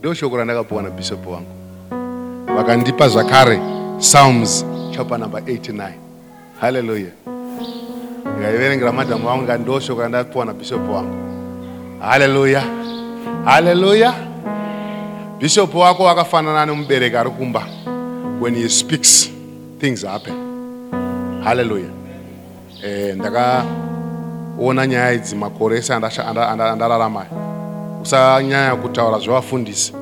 [0.00, 1.50] Ndo shoko randakapuwa nabhishopu wangu.
[2.56, 3.60] Vakandipa zvakare
[3.98, 5.92] psalms chapter number 89
[6.60, 7.10] haleluya
[8.36, 11.14] ndikaiverengera madhamu vangu ndo shoko randapiwa nabishop wangu.
[12.00, 12.62] Haleluya
[13.44, 14.33] haleluya
[15.44, 17.66] bishop wako akafanana nemubereki ari kumba
[18.40, 19.30] when he speaks
[19.78, 20.34] things happen.
[21.44, 21.90] Haleluya
[22.84, 27.26] eh, ndakaona nyaya idzi makore ese andararama.
[28.02, 29.92] Usanyanya kutaura zvevafundisi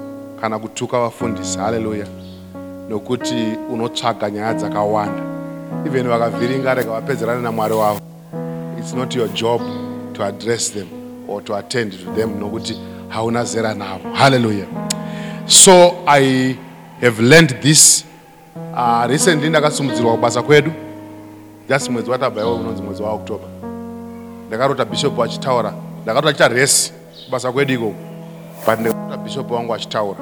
[0.40, 1.58] kana kutuka vafundisi.
[1.58, 2.06] Haleluya
[2.88, 5.22] nokuti unotsvaga nyaya dzakawanda.
[5.86, 8.00] Even vakavhiringa rega vapedzerane namwari wavo.
[8.78, 9.60] It's not your job
[10.14, 10.88] to address them
[11.28, 12.78] or to attend to them nokuti
[13.08, 14.12] hauna zera navo.
[14.14, 14.91] Haleluya
[15.46, 16.56] so i
[17.00, 18.04] have learned this
[18.74, 20.72] uh, recently ndakasumudzirwa kubasa kwedu.
[21.68, 23.48] Just mwedzi watabaiwa unonzi mwedzi waoctober
[24.48, 25.72] ndakarota bishop achitaura
[26.02, 26.92] ndakarota achita resi
[27.24, 27.94] kubasa kwedu ikoko
[28.66, 30.18] but ndakarota bishop wangu achitaura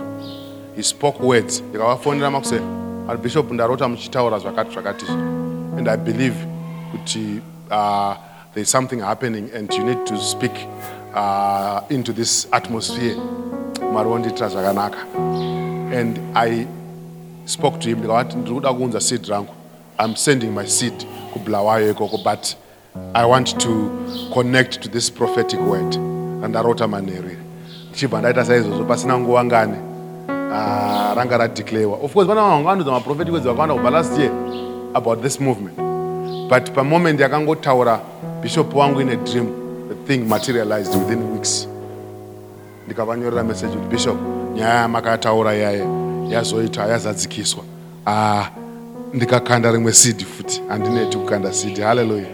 [0.76, 1.62] he spoke words.
[1.68, 2.60] Ndikavafonera makuse
[3.08, 5.06] ati bishop ndarota muchitaura zvakati zvakati.
[5.78, 6.36] And i believe
[6.92, 7.40] kuti
[7.70, 8.14] uh,
[8.54, 10.52] there's something happening and you need to speak
[11.14, 13.16] uh, into this atmosphere
[13.92, 14.98] mwari wondiitira zvakanaka.
[15.98, 16.66] And i
[17.44, 19.52] spoke to him ndikavati ndiri kuda kuunza seed rangu.
[20.04, 20.92] I'm sending my seed
[21.32, 22.56] kubulawayo ikoko but
[23.14, 23.90] i want to
[24.34, 25.94] connect to this prophetic word.
[26.42, 27.38] Randarota manheru iri
[27.90, 29.76] ndichibva ndaita saizvozvo pasina nguva ngani?
[30.52, 34.32] Ah, ranga radeclarewa of course pana vanhu vanganudza maprophetic words vakawanda kubva last year
[34.94, 35.76] about this movement.
[36.48, 38.00] But pamoment yakangotaura
[38.42, 39.46] bishop wangu in a dream
[39.88, 41.66] the thing materialized within weeks
[42.94, 44.16] ndikavanyorera message kuti bishop
[44.54, 45.84] nyaya yamakataura yaye
[46.30, 47.62] yazoita yazadzikiswa.
[48.06, 48.44] Ah,
[49.14, 51.80] ndikakanda rimwe seed futi handineti kukanda seed.
[51.80, 52.26] Halleluya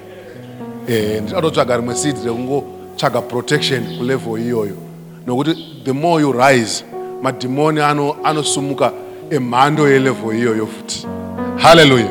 [0.89, 4.77] eh, ndichatotsvaga rimwe seed rekungotsvaga protection kulevel iyoyo.
[5.27, 5.55] Nokuti
[5.85, 6.85] the more you rise
[7.23, 8.93] madhimoni ano- anosumuka
[9.31, 11.07] emhando yelevel iyoyo futi
[11.57, 12.09] halleluya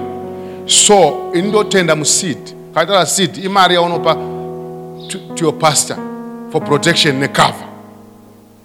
[0.66, 2.38] so indotenda museed
[2.74, 4.16] kaitara seed imari yaunopa
[5.08, 5.98] to, to your pastor
[6.52, 7.66] for protection necover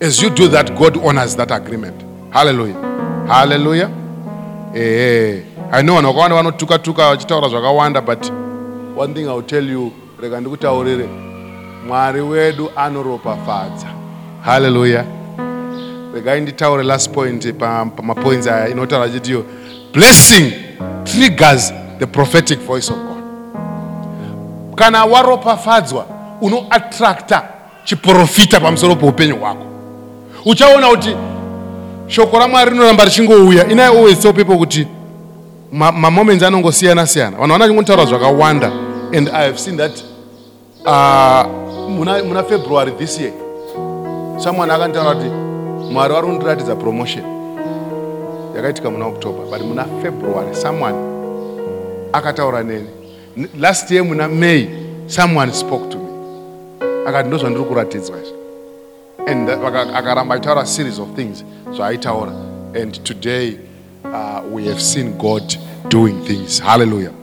[0.00, 2.02] as you do that god honors that agreement.
[2.32, 2.76] Hallelujah.
[3.28, 3.90] Hallelujah.
[4.74, 5.42] Ehe
[5.72, 8.30] i know vanhu vakawanda vanotuka-tuka vachitaura zvakawanda but
[8.96, 9.92] one thing iwill tell you
[10.22, 11.08] rega ndikutaurire
[11.86, 13.86] mwari wedu anoropafadza
[14.44, 15.04] hallelujah.
[16.14, 19.44] Regai nditaure last point pa- pamapoints aya inotaura chitiyo
[19.92, 20.52] blessing
[21.04, 23.22] triggers the prophetic voice of god.
[24.74, 26.06] Kana waropafadzwa
[26.40, 27.42] unoattracta
[27.84, 29.66] chiprofita pamusoro peupenyu hwako
[30.44, 31.16] uchaona kuti
[32.06, 33.68] shoko ramwari rinoramba richingouya.
[33.68, 34.86] Inai always tell people kuti
[35.72, 37.36] ma- mamoments anongosiyana siyana.
[37.36, 38.72] Vanhu vana chingotaura zvakawanda.
[39.12, 39.92] And i have seen that
[40.86, 41.44] uh,
[41.88, 43.32] muna, muna february this year
[44.38, 45.30] someone akantaura kuti
[45.92, 47.24] mwari vari kundiratidza promotion.
[48.56, 50.94] Yakaitika muna october but muna february someone
[52.12, 52.86] akataura neni.
[53.58, 54.68] Last year muna may
[55.06, 56.08] someone spoke to me.
[57.06, 58.39] Akati ndo zvandiri kuratidzwa izvi
[59.26, 61.42] and aitaura series of things.
[61.66, 63.58] Zvaaitaura and today
[64.04, 65.56] uh, we have seen god
[65.88, 66.58] doing things.
[66.58, 67.14] Hallelujah.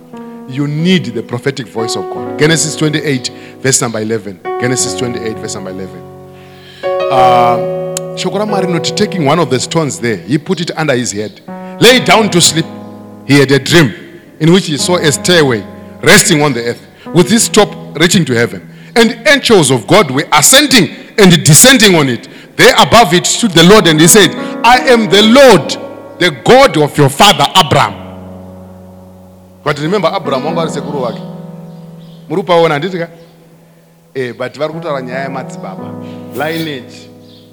[0.48, 2.39] You need the prophetic voice of god.
[2.39, 3.30] Genesis 28
[3.60, 6.18] verse number 11 genesis 28 verse number 11
[7.12, 7.58] uh,
[8.16, 10.18] shoko ramwari rinoti taking one of the stones there.
[10.18, 11.41] He put it under his head.
[11.80, 12.66] Lay down to sleep.
[13.26, 13.93] He had a dream
[14.39, 15.62] in which he saw a stairway
[16.02, 17.70] resting on the earth with its top
[18.00, 18.70] reaching to heaven.
[18.95, 22.28] And angels of god were ascending and descending on it.
[22.57, 24.32] There above it stood the lord and he said
[24.65, 25.70] i am the lord
[26.20, 27.93] the god of your father abraham.
[29.63, 31.22] But remember abraham wanga ari sekuru wake.
[32.30, 32.97] Muri kupaona handiti
[34.15, 35.93] eh, but vari nyaya yamadzibaba
[36.34, 37.09] lineage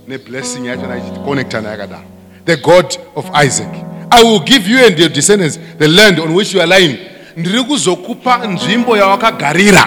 [0.09, 2.05] neblessing yachona ichiconectana yakadaro.
[2.45, 3.69] The god of isaac.
[4.11, 6.99] I will give you and your descendants the land on which you are lying.
[7.37, 9.87] Ndiri kuzokupa nzvimbo yawakagarira.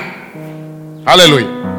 [1.05, 1.76] Hallelujah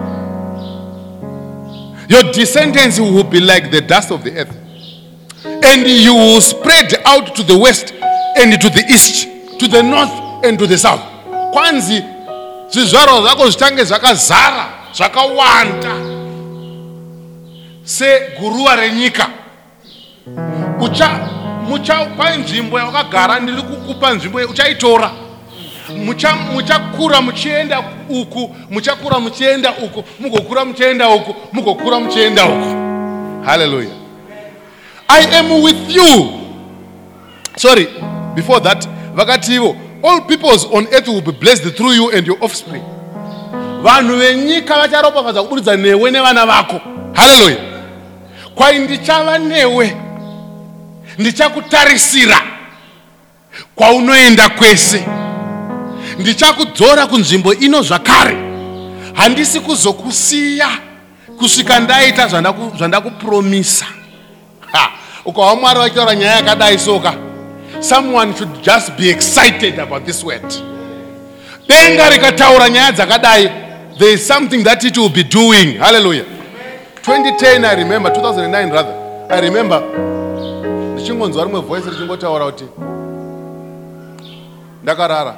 [2.08, 4.56] your descendants will be like the dust of the earth.
[5.44, 7.92] And you will spread out to the west
[8.36, 9.28] and to the east
[9.58, 11.00] to the north and to the south.
[11.52, 12.02] Kwanzi
[12.70, 15.94] zvizvarwa zvako zvitange zvakazara zvakawanda.
[17.84, 19.30] Seguruva renyika.
[20.80, 21.08] Ucha
[21.68, 25.27] muchapa nzvimbo yawakagara ndiri kukupa nzvimbo uchaitora mucha-
[25.96, 32.76] muchakura muchienda uku muchakura muchienda uku mugokura muchienda uku mugokura muchienda uku.
[33.44, 33.90] Haleluya
[35.08, 36.30] i am with you.
[37.56, 37.88] Sorry
[38.34, 42.36] before that vakati ivo all peoples on earth will be blessed through you and your
[42.44, 42.82] offspring.
[43.82, 46.80] Vanhu venyika vacharopafadza kuburikidza newe nevana vako.
[47.12, 47.56] Haleluya
[48.54, 49.96] kwai ndichava newe?
[51.18, 52.40] Ndichakutarisira
[53.74, 55.04] kwaunoenda kwese
[56.18, 58.36] ndichakudzora kunzvimbo ino zvakare.
[59.14, 60.68] Handisi kuzokusiya
[61.38, 63.84] kusvika ndaita zvandaku- zvandakupromisa.
[64.72, 64.90] Ha,
[65.24, 67.14] ukawa mwari vachitaura nyaya yakadai soka
[67.80, 70.54] someone should just be excited about this word.
[71.68, 73.50] Denga rikataura nyaya dzakadai
[73.98, 75.78] there is something that it will be doing.
[75.78, 76.24] Hallelujah.
[77.06, 78.94] 2010 i remember 2009 rather.
[79.30, 79.82] I remember
[80.94, 82.64] ndichingonzwa rimwe voice richingotaura kuti
[84.82, 85.34] ndakarara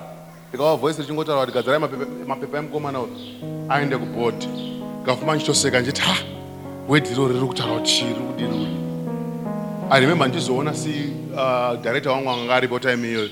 [0.51, 3.12] ndikava voice richingotaura kuti gadzirai mapepa- emukomana uyu
[3.68, 4.46] aende kubhodhi
[4.96, 6.14] ndikafuma ndichitoseka ndichiti ha!
[6.88, 8.76] Wedhiro riri kutaura kuti chii riri kudini uyu?
[9.90, 10.90] I remember ndizoona si
[11.34, 13.28] uh, director wangu anga aripo time iyoyo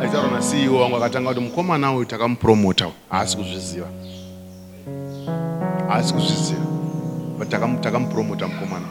[0.00, 3.86] aitaura naceo wangu akatanga kuti mukomana uyu takamupromota haasi kuzviziva.
[5.88, 6.60] Haasi kuzviziva.
[7.38, 8.86] But takam- takamupromota mukomana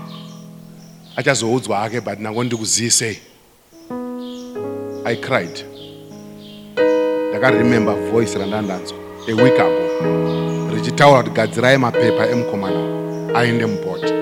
[1.15, 3.19] achazoudzwa hake but nango ndikuziyisei.
[5.05, 5.65] I cried
[7.39, 8.97] ndakaremember voice randandanzwa.
[9.27, 12.79] A week ago richitaura kuti gadzirai mapepa emukomana
[13.35, 14.13] aende mubhoti.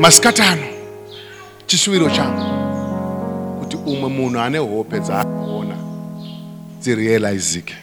[0.00, 0.62] Masikati ano
[1.66, 2.42] chishuwiro changu
[3.60, 5.74] kuti umwe munhu ane hope dzaakaona
[6.80, 7.74] dzirealizike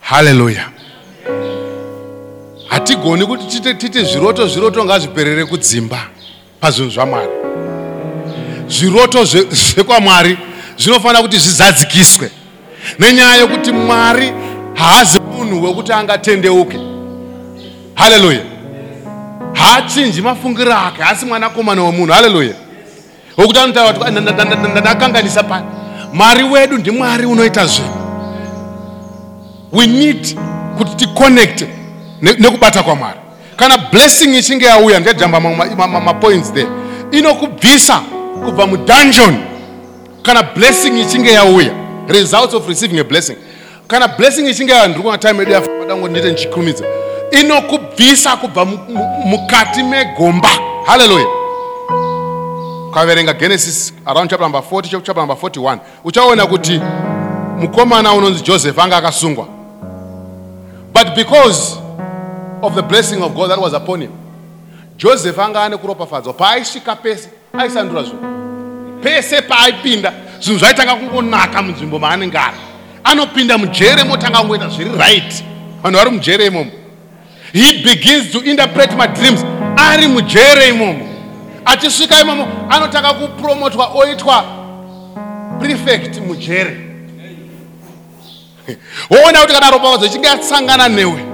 [0.00, 0.68] haleluya
[2.68, 5.98] hatigoni kuti titi zviroto zviroto ngazviperere kudzimba
[6.60, 7.30] pazvinhu zvamwari.
[8.68, 10.38] Zviroto zve- zvekwamwari
[10.80, 12.30] zvinofanira kuti zvizadzikiswe
[12.98, 14.32] nenyaya yekuti mwari
[14.74, 16.78] haazi munhu wekuti angatendeuke.
[17.94, 18.40] Haleluya.
[19.52, 22.54] Haachinji mafungiro ake haasi mwanakomana wemunhu haleluya.
[23.36, 25.66] Wokuti anotaura kuti "Ah, nda- nda- nda- nda- ndakanganisa pani
[26.12, 28.00] mwari wedu ndimwari unoita zvinhu.
[29.72, 30.36] We need
[30.78, 31.68] kuti ticonnecte
[32.22, 33.18] ne- nekubata kwamwari
[33.56, 35.40] kana blessing ichinge yauya ndiyajamba
[36.00, 36.68] mapoints there.
[37.12, 38.00] Inokubvisa
[38.44, 39.36] kubva mudungeon
[40.22, 41.72] kana blessing ichinge yauya
[42.08, 43.36] results of receiving a blessing.
[43.88, 46.84] Kana blessing ichinge yauya ndiri kuona time yedu yafamba dango ndite ndichikurumidza
[47.30, 50.48] inokubvisa kubva mu- mu- mukati megomba.
[50.86, 51.26] Haleluya
[52.88, 56.80] ukaverenga genesis around chapter number 40 chapter number 41 uchaona kuti
[57.58, 59.46] mukomana unonzi joseph anga akasungwa.
[60.94, 61.76] But because
[62.62, 64.10] of the blessing of god that was upon him
[64.96, 66.32] joseph anga ane kuropafadzwa.
[66.32, 68.39] Paaisvika pese aisandura zvinhu
[69.02, 72.56] pese paaipinda zvinhu zvaitanga kungonaka munzvimbo maanenge ari
[73.04, 75.44] anopinda mujere motanga kungoita zviri right.
[75.82, 76.70] Vanhu vari mujere imomo.
[77.52, 79.44] He begins to interpret madreams
[79.76, 81.08] ari mujere imomo.
[81.64, 84.44] Achisvika imomo anotanga kupromotwa oitwa
[85.60, 86.76] prefect mujere.
[89.10, 91.24] Woona kuti kana ropafadzo ichinge yasangana newe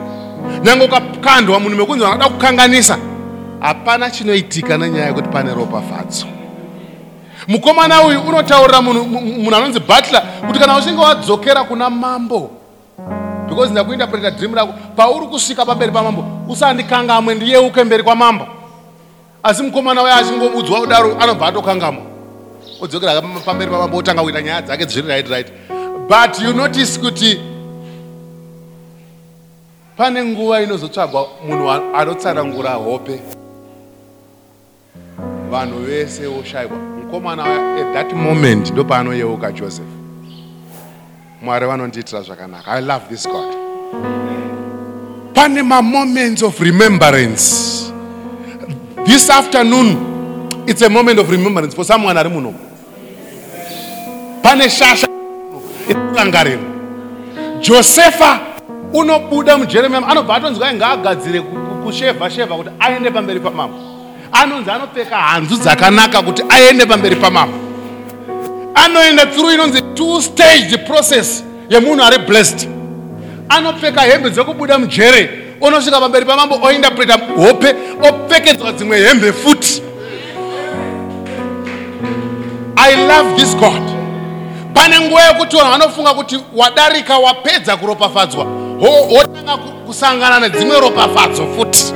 [0.64, 2.98] nyange ukakandwa munhu mekunzi vanoda kukanganisa
[3.60, 6.26] hapana chinoitika nenyaya yekuti pane ropafadzo
[7.48, 12.50] mukomana uyu unotaurira munhu mu- munhu anonzi butler kuti kana uchinge wadzokera kuna mambo
[13.48, 18.46] because ndakuindapreta dream rako pauri kusvika pamberi pamambo usandikangamwe ndiyeuke mberi kwamambo.
[19.42, 22.02] Asi mukomana uya achingobudzwa kudaro anobva atokangamwa
[22.80, 25.46] odzokera pa- pamberi pamambo otanga kuita nyaya dzake zviri right right.
[26.08, 27.40] But you notice kuti
[29.96, 33.20] pane nguva inozotsvagwa munhu anotsanangura hope.
[35.50, 36.76] Vanhu vese voshayiwa
[37.20, 39.86] mukomana at that moment ndo paanoyeuka joseph.
[41.42, 42.70] Mwari vanondiitira zvakanaka.
[42.70, 43.54] I love this god.
[45.34, 47.92] Pane mamoments of remembrance.
[49.04, 49.96] This afternoon
[50.66, 52.54] it's a moment of remembrance for someone ari muno.
[54.42, 55.08] Pane shasha
[55.88, 56.58] inorangarira
[57.60, 58.40] josefa
[58.92, 60.40] unobuda mujeremia anobva
[60.74, 63.76] ngaagadzire ku- ku- kushevha shevha kuti aende pamberi pamambo
[64.42, 67.58] anonzi anopfeka hanzu dzakanaka kuti aende pamberi pamambo
[68.74, 72.68] anoenda through inonzi two stage process yemunhu ari blessed.
[73.48, 75.30] Anopfeka hembe dzekubuda mujere
[75.60, 77.74] unosvika pamberi pamambo oindapreta hope
[78.08, 79.82] opfekedzwa dzimwe hembe futi
[82.76, 83.82] i love this god.
[84.74, 88.44] Pane nguva yekuti vanhu vanofunga kuti wadarika wapedza kuropafadzwa.
[89.16, 91.92] Wotanga ku- kusangana nedzimwe ropafadzo futi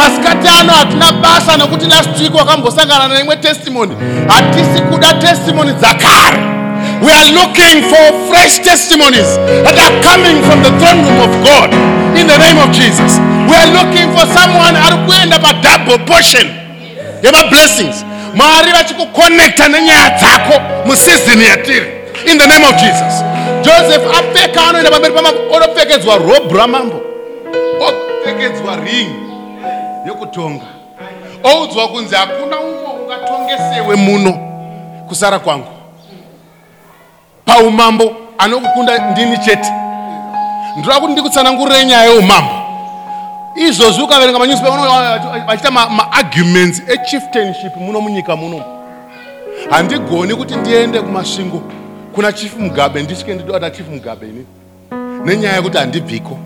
[0.00, 3.94] masikati ano hatina basa nekuti last week wakambosangana neimwe testimony.
[4.28, 6.38] Hatisi kuda testimony dzakare
[7.02, 11.72] we are looking for fresh testimonies that are coming from the throne room of god.
[12.18, 13.18] In the name of jesus.
[13.48, 16.46] We are looking for someone ari kuenda padouble portion.
[17.22, 21.86] Yemablessings mwari vachikukonekta nenyaya dzako musizini yatiri
[22.26, 23.14] in the name of jesus.
[23.62, 27.00] Joseph apfeka anoenda pamberi pamambo onopfekedzwa robhu ramambo
[27.88, 29.29] opfekedzwa ringi
[30.06, 30.64] yokutonga
[31.44, 34.32] oudzwa kunzi hakuna umwe ungatongesewe muno
[35.08, 35.66] kusara kwangu.
[37.44, 39.72] Paumambo anokukunda ndini chete.
[40.76, 42.50] Ndoda kuti ndikutsanangurirei nyaya yeumambo.
[43.56, 48.64] Izvozvi ukaverenga manyusipepa unoona vachita maarguments echieftainship muno munyika muno.
[49.70, 51.62] Handigoni kuti ndiende kumasvingo
[52.14, 54.46] kuna chief mugabe ndisvike ndidota chief mugabe ini.
[55.24, 56.38] Nenyaya yekuti handibviko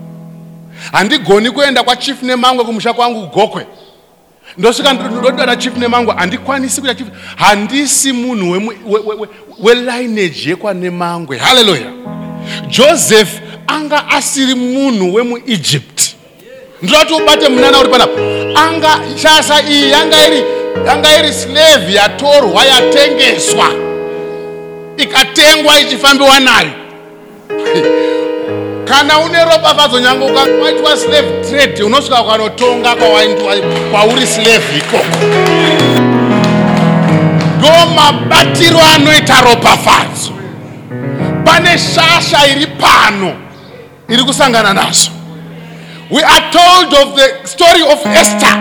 [0.91, 3.65] handigoni kuenda kwachief nemangwe kumusha kwangu kugokwe.
[4.57, 7.07] Ndosvika ndodana chief nemangwe handikwanisi kuita chief.
[7.35, 9.27] Handisi munhu wemu- we- we- we-
[9.63, 11.91] welineage yekwanemangwe haleluya
[12.67, 13.29] joseph
[13.67, 16.01] anga asiri munhu wemuegypt
[16.81, 18.21] ndinoti ubate munana uri panapa
[18.61, 20.43] anga shasa iyi yanga iri
[20.87, 23.69] yanga iri slave yatorwa yatengeswa
[24.97, 26.69] ikatengwa ichifambiwa nayo
[28.85, 32.95] kana une ropafadzo nyange ukaitwa slave trade unosvika ukanotonga
[33.91, 35.25] kwauri slave ikoko.
[37.57, 40.31] Ndo mabatiro anoita ropafadzo
[41.45, 43.33] pane shasha iri pano
[44.09, 45.11] iri kusangana nazvo
[46.11, 48.55] we are told of the story of esther.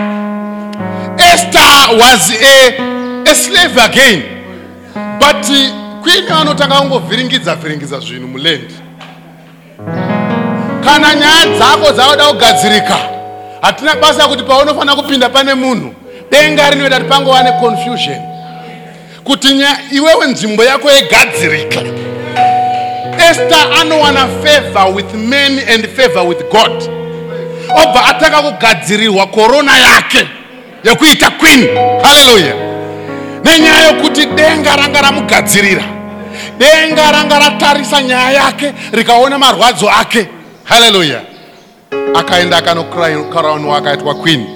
[1.19, 4.23] Esther was a, a slave again.
[5.21, 8.75] But uh, kwini vanotanga kungovhiringidza vhiringidza zvinhu mulendi
[10.85, 12.97] kana nyaya dzako dzavada kugadzirika
[13.63, 15.95] hatina basa kuti paunofanira kupinda pane munhu
[16.31, 18.19] denga rinoita kuti pangova neconfusion
[19.25, 19.49] kuti
[19.91, 21.81] iwewe nzvimbo yako yegadzirika.
[23.31, 26.83] Esther anowana favor with men and favor with god.
[27.71, 30.27] Obva atanga kugadzirirwa korona yake
[30.85, 31.69] yekuita queen.
[32.03, 32.55] Haleluya
[33.45, 35.83] nenyaya yokuti denga ranga ramugadzirira
[36.59, 40.27] denga ranga ratarisa nyaya yake rikaona marwadzo ake
[40.65, 41.21] haleluya
[42.15, 44.47] akaenda akanokaraunwa akaitwa queen.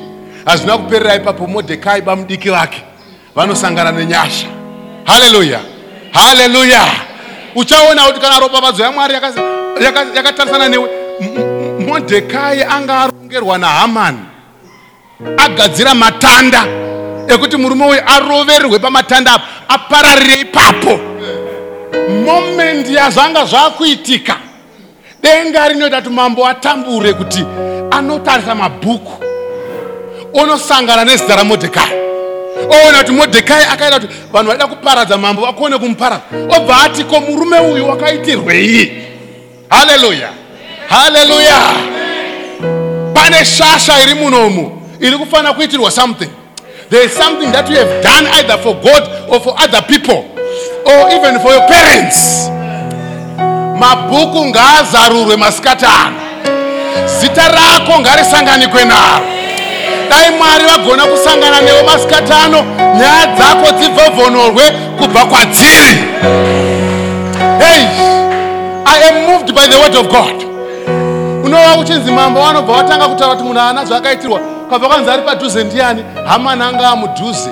[0.45, 2.83] Hazvina kuperera ipapo modhekai bamudiki vake
[3.35, 4.47] vanosangana nenyasha.
[5.05, 5.61] Haleluya
[6.13, 6.85] haleluya
[7.55, 9.41] uchaona kuti kana ropapadzo yamwari yakasi-
[9.85, 10.89] yaka- yakatarisana newe
[11.87, 14.19] modhekai anga arongerwa nahamani
[15.37, 16.65] agadzira matanda
[17.29, 21.01] ekuti murume uyu arovererwe pamatanda apo apararire ipapo.
[22.25, 24.37] Momendi yazvanga zvakuitika
[25.23, 27.45] denga rinoita kuti mambo atambure kuti
[27.91, 29.13] anotarisa mabhuku
[30.33, 31.93] unosangana nezita ramodhekai.
[32.71, 36.23] Oona kuti modhekai akaita kuti vanhu vaida kuparadza mambo vakone kumuparadza.
[36.57, 38.93] Obva ati ko murume uyu wakaitirwei
[39.69, 40.29] haleluya
[40.89, 41.61] haleluya
[43.15, 46.31] pane shasha iri munomu iri kufanira kuitirwa something.
[46.91, 50.25] There is something that you have done either for god or for other people
[50.87, 52.49] or even for your parents
[53.79, 56.17] mabhuku ngaazarurwe masikati ano
[57.21, 59.25] zita rako ngarisanganikwe naro.
[60.11, 62.65] Dai mwari vagona kusangana newe masikati ano
[62.99, 64.63] nyaya dzako dzibvovhonorwe
[64.99, 66.05] kubva kwadziri.
[67.59, 67.85] Hey
[68.87, 70.45] i am moved by the word of god.
[71.45, 76.05] Unova kuchinzi mambo vanobva vatanga kutaura kuti munhu haana zvakaitirwa kwabva kwanzi ari padhuze ndiani?
[76.27, 77.51] Hamani anga amudhuze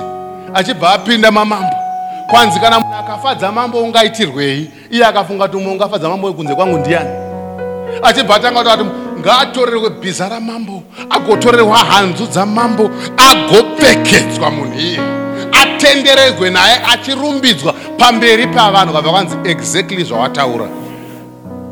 [0.53, 1.76] achibva apinda mamambo
[2.29, 7.09] kwanzi kana munhu akafadza mambo ungaitirwei iye akafunga kuti umwe ungafadza mambo wekunze kwangu ndiani?
[8.03, 12.89] Achibva atanga kutaura kuti ngaatorerwe bhiza ramambo agotorerwa hanzu dzamambo
[13.31, 14.99] agopfekedzwa munhu iye
[15.51, 20.67] atenderedzwe naye achirumbidzwa pamberi pavanhu kabva kwanzi exactly zvawataura.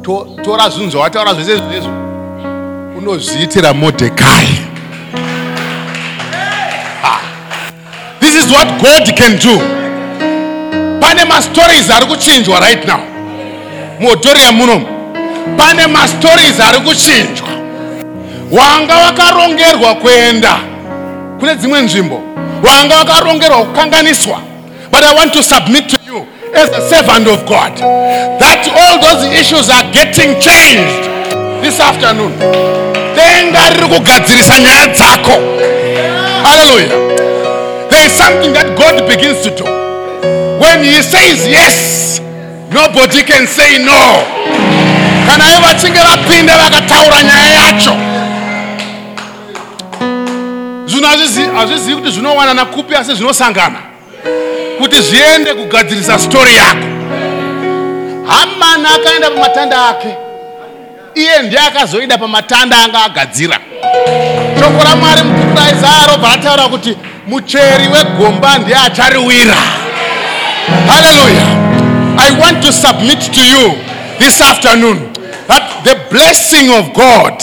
[0.01, 1.91] To- tora zvinhu zvawataura zvese zvinezvo
[2.97, 4.47] unozviitira modhekai.
[8.19, 9.74] This is what god can do
[11.15, 12.99] pane mastories ari kuchinjwa right now.
[13.99, 14.85] Muhotoria munomu
[15.57, 17.47] pane mastories ari kuchinjwa
[18.51, 20.55] wanga wakarongerwa kuenda.
[21.39, 22.21] Kune dzimwe nzvimbo.
[22.63, 24.39] Wanga wakarongerwa kukanganiswa.
[24.91, 27.77] But i want to submit to you as a servant of god
[28.39, 31.09] that all those issues are getting changed
[31.61, 32.33] this afternoon.
[33.15, 35.31] Denga riri kugadzirisa nyaya dzako.
[36.43, 37.05] Haleluya
[37.89, 39.84] there is something that god begins to do
[40.59, 42.19] when he says yes
[42.71, 44.23] nobody can say no.
[45.27, 47.95] Kana ivo vachinge vapinda vakataura nyaya yacho.
[51.05, 53.79] Hazvizi- hazvizivi kuti zvinowanana kupi asi zvinosangana?
[54.77, 56.85] Kuti zviende kugadzirisa stori yako.
[58.27, 60.07] Hamani akaenda pamatanda ake.
[61.15, 63.59] Iye ndiye akazoida pamatanda anga agadzira.
[64.59, 69.55] Shoko ramwari mubhuku raizaya robva rataura kuti mucheri wegomba ndiye achariwira
[70.87, 71.45] haleluya
[72.17, 73.73] i want to submit to you
[74.19, 74.97] this afternoon
[75.47, 77.33] that the blessing of god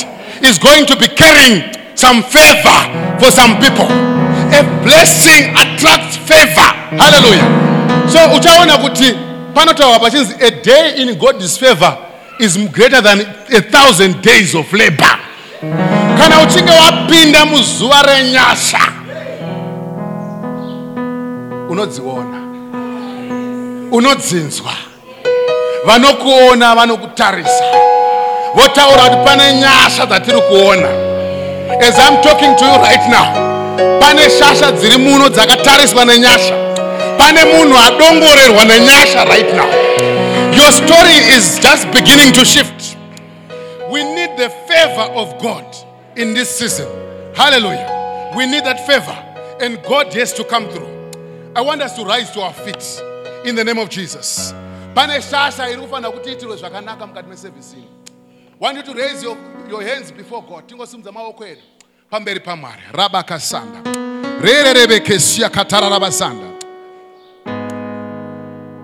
[0.42, 1.62] is going to be carrying
[1.94, 2.78] some favor
[3.20, 3.86] for some people.
[4.58, 6.70] A blessing attracts favor.
[6.98, 8.08] Hallelujah.
[8.10, 9.14] so uchaona kuti
[9.54, 11.96] panotaurwa pachinzi a day in god's favor
[12.40, 15.18] is greater than a thousand days of labor.
[16.18, 18.80] Kana uchinge wapinda muzuva renyasha
[21.70, 22.41] unodziona
[23.93, 24.73] unodzinzwa.
[25.85, 27.64] Vanokuona vanokutarisa.
[28.55, 30.89] Votaura kuti pane nyasha dzatiri kuona.
[31.81, 33.52] As i'm talking to you right now
[34.01, 36.55] pane shasha dziri muno dzakatariswa nenyasha.
[37.19, 39.69] Pane munhu adongorerwa nenyasha right now.
[40.56, 42.97] Your story is just beginning to shift.
[43.90, 45.64] We need the favor of god
[46.16, 46.89] in this season.
[47.35, 48.32] Hallelujah.
[48.36, 49.16] We need that favor
[49.60, 50.89] and god has to come through.
[51.56, 53.02] I want us to rise to our feet
[53.44, 54.52] in the name of jesus.
[54.94, 57.85] Pane shasha iri kufanira kuti itirwe zvakanaka mukati
[58.59, 59.36] want you to raise your,
[59.69, 60.66] your hands before god.
[60.66, 61.60] Tingosimudza maoko edu
[62.10, 62.82] pamberi pamwari.
[62.93, 63.82] Rabakasanda
[64.40, 66.52] rererebekesia katararabasanda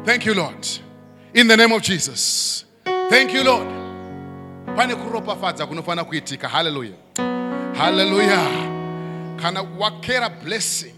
[0.05, 0.67] thank you lord.
[1.35, 2.65] In the name of jesus.
[2.85, 3.69] Thank you lord.
[4.77, 6.49] Pane kuropafadza kunofanira kuitika.
[6.49, 6.97] Haleluya
[7.79, 8.39] haleluya
[9.41, 10.95] kana wakera blessing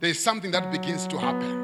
[0.00, 1.63] there is something that begins to happen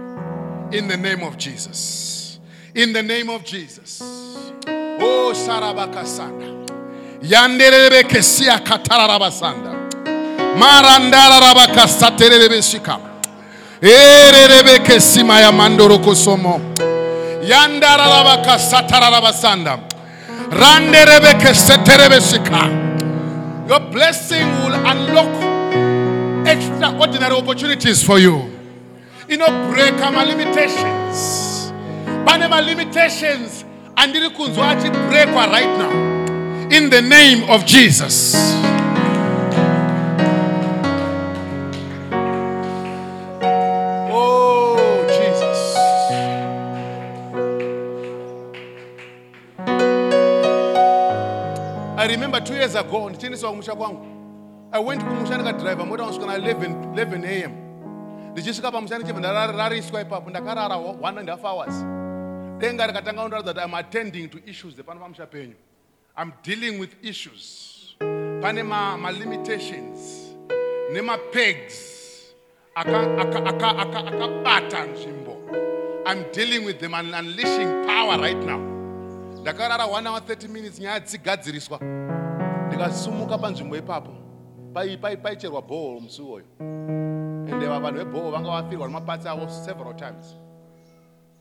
[0.72, 2.38] in the name of Jesus.
[2.74, 4.00] In the name of Jesus.
[4.02, 6.66] Oh, Sarabakasanda.
[7.22, 9.74] Yanderebe kesia katarabasanda.
[10.56, 13.10] Marandara rabakasaterebe shikama.
[13.82, 16.60] Ererebe kesima ya mandoro kosomo.
[17.42, 19.78] Yandara rabakasatarabasanda.
[20.50, 23.68] Randerebe keseterebe shikama.
[23.68, 28.49] Your blessing will unlock extraordinary opportunities for you
[29.30, 31.72] inobreka malimitations
[32.24, 33.64] pane malimitations
[33.96, 35.90] andiri kunzwa achibrekwa right now.
[36.70, 38.34] In the name of jesus.
[44.12, 44.76] Oh
[45.08, 45.76] jesus.
[51.98, 54.06] I remember two years ago ndichiendeswa kumusha kwangu.
[54.72, 57.52] I went kumusha ndikadhiraivha mota kusvika na 11 11 am
[58.32, 61.74] ndichisvika pamusha ndichibva ndarariswa ipapo ndakarara one and half hours.
[62.58, 65.54] Denga rikatanga kundoratidza kuti im attending to issues dzepano pamusha penyu.
[66.16, 67.94] I'm dealing with issues.
[68.42, 69.98] Pane ma- malimitations
[70.92, 71.74] nemapegs
[72.74, 75.36] akabata aka, aka, aka, akabata nzvimbo.
[76.06, 78.58] I'm dealing with them and unleashing power right now.
[79.40, 81.80] Ndakarara 1 hour 30 minutes nyaya dzigadziriswa.
[82.68, 84.10] Ndikasumuka panzvimbo ipapo.
[84.74, 86.44] Pai- pai- paicherwa bhohol musi uwoyo
[87.50, 90.36] ende vanhu vebhohol vanga vafirwa nemapatsi avo several times.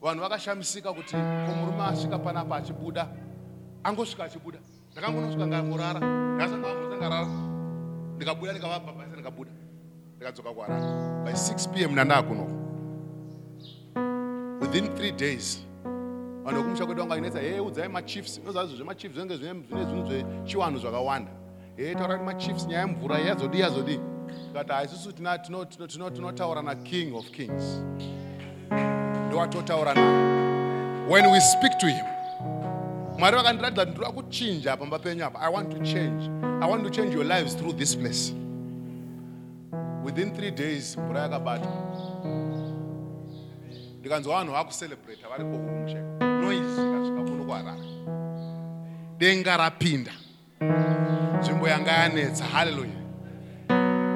[0.02, 1.16] Vanhu vakashamisika kuti
[1.46, 3.08] ko murume asvika panapa achibuda
[3.84, 4.60] angosvika achibuda.
[4.92, 6.00] Ndakangonosvika ngangorara
[6.36, 7.28] ndasangaangarara
[8.16, 9.52] ndikabuda ndikavabhabhaisa ndikabuda.
[10.16, 10.86] Ndikadzoka kuharare.
[11.24, 12.54] By 6 p m ndandaa kunoko
[14.62, 15.66] within three days
[16.44, 18.42] vanhu vekumusha kwedu vanga vainetsa he udzai machiefs.
[18.46, 21.32] Noziva izvo zvemachiefs zvinenge zvine zvinhu zvechiwanhu zvakawanda.
[21.78, 24.00] He taura kuti machiefs nyaya yemvura yazodii yazodii
[24.54, 27.82] ha isusu tina- tino- tino- tino- tinotaura naking of kings.
[29.28, 32.06] Ndowatotaura naye when we speak to him
[33.18, 36.30] mwari vakandiratidza kuti ndiri kuchinja pamba penyu apa i want to change.
[36.62, 38.34] I want to change your lives through this place.
[40.04, 41.70] Within three days mvura yakabata.
[44.00, 47.76] Ndikanzwa vanhu vakucelebrata vari kokumushe noisi ikasvika kuno kuharara
[49.18, 50.12] denga rapinda
[51.40, 52.99] nzvimbo yanga yanetsa haleluya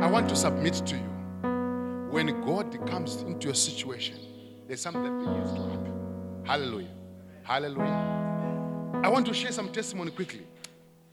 [0.04, 1.10] i want to submit to you
[2.12, 4.18] when god comes into your situation
[4.68, 5.94] there's something that begins to happen
[6.46, 6.90] hallelujah.
[7.44, 9.02] Hallelujah.
[9.04, 10.48] I want to share some testimony quickly.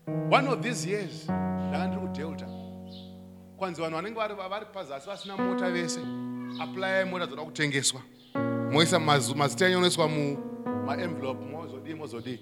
[0.07, 1.25] One of these years
[1.69, 2.47] ndanga ndiri kudelta
[3.57, 6.01] kwanzi vanhu vanenge vari pazasi vasina mota vese.
[6.61, 8.01] Aplayai mota dzoda kutengeswa.
[8.73, 12.41] Moisa mazita enyu onoiswa mumaenvelope mozodii mozodii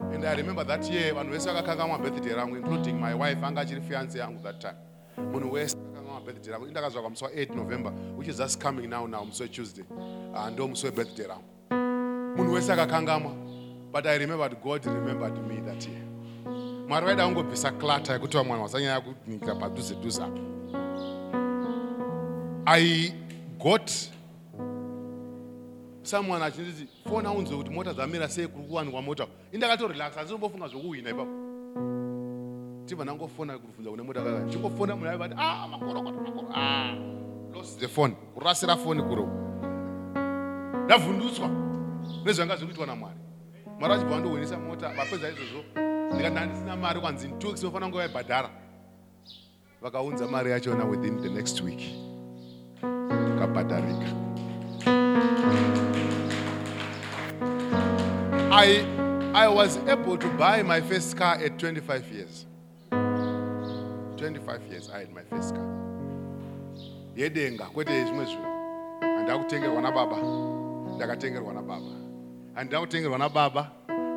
[0.00, 3.80] and i remember that year vanhu vese vakakangamwa birthday rangu including my wife anga achiri
[3.80, 4.74] fiance yangu that time
[5.32, 9.24] munhu wese akakangamwa birthday rangu indakazvakwa musi wa8 november which is just coming now now
[9.24, 9.84] musi wetuesday
[10.34, 11.44] Ah, ndo musi webirthday rangu
[12.36, 13.32] munhu wese akakangamwa
[13.92, 16.02] but i remembered god remembered me that year.
[16.88, 20.40] Mwari vaida kungobvisa klata yekuti vamwana vasanyanya kunikira padhuze dhuze apa
[22.66, 23.12] i
[23.58, 23.90] got
[26.02, 31.10] someone achinditi fona unzwe kuti mota dzamira sei kuri kuwanikwa mota indakatorelax handisi nombofunga zvokuhwina
[31.10, 31.30] ipapo
[32.96, 33.52] kune
[34.50, 36.00] chingofona munhu aivati a makoro
[36.50, 36.94] a ah,
[37.54, 38.14] lost the phone.
[38.34, 39.28] Kurasira foni kuro.
[42.24, 43.18] Nezvanga zviri kuitwa namwari.
[43.78, 43.94] Mwari
[44.56, 48.50] mota vapedza izvozvo mari kwanzi kunge vaibhadhara
[49.82, 51.80] vakaunza mari yachona within the next week.
[58.50, 58.84] I,
[59.34, 62.46] I was able to buy my first car at 25 years.
[64.18, 65.66] 25 years I had my first car.
[67.16, 68.46] Yedenga kwete zvimwe zvinhu.
[69.00, 70.16] Handakutengerwa nababa.
[70.96, 71.90] Ndakatengerwa nababa.
[72.54, 73.70] Handakutengerwa nababa.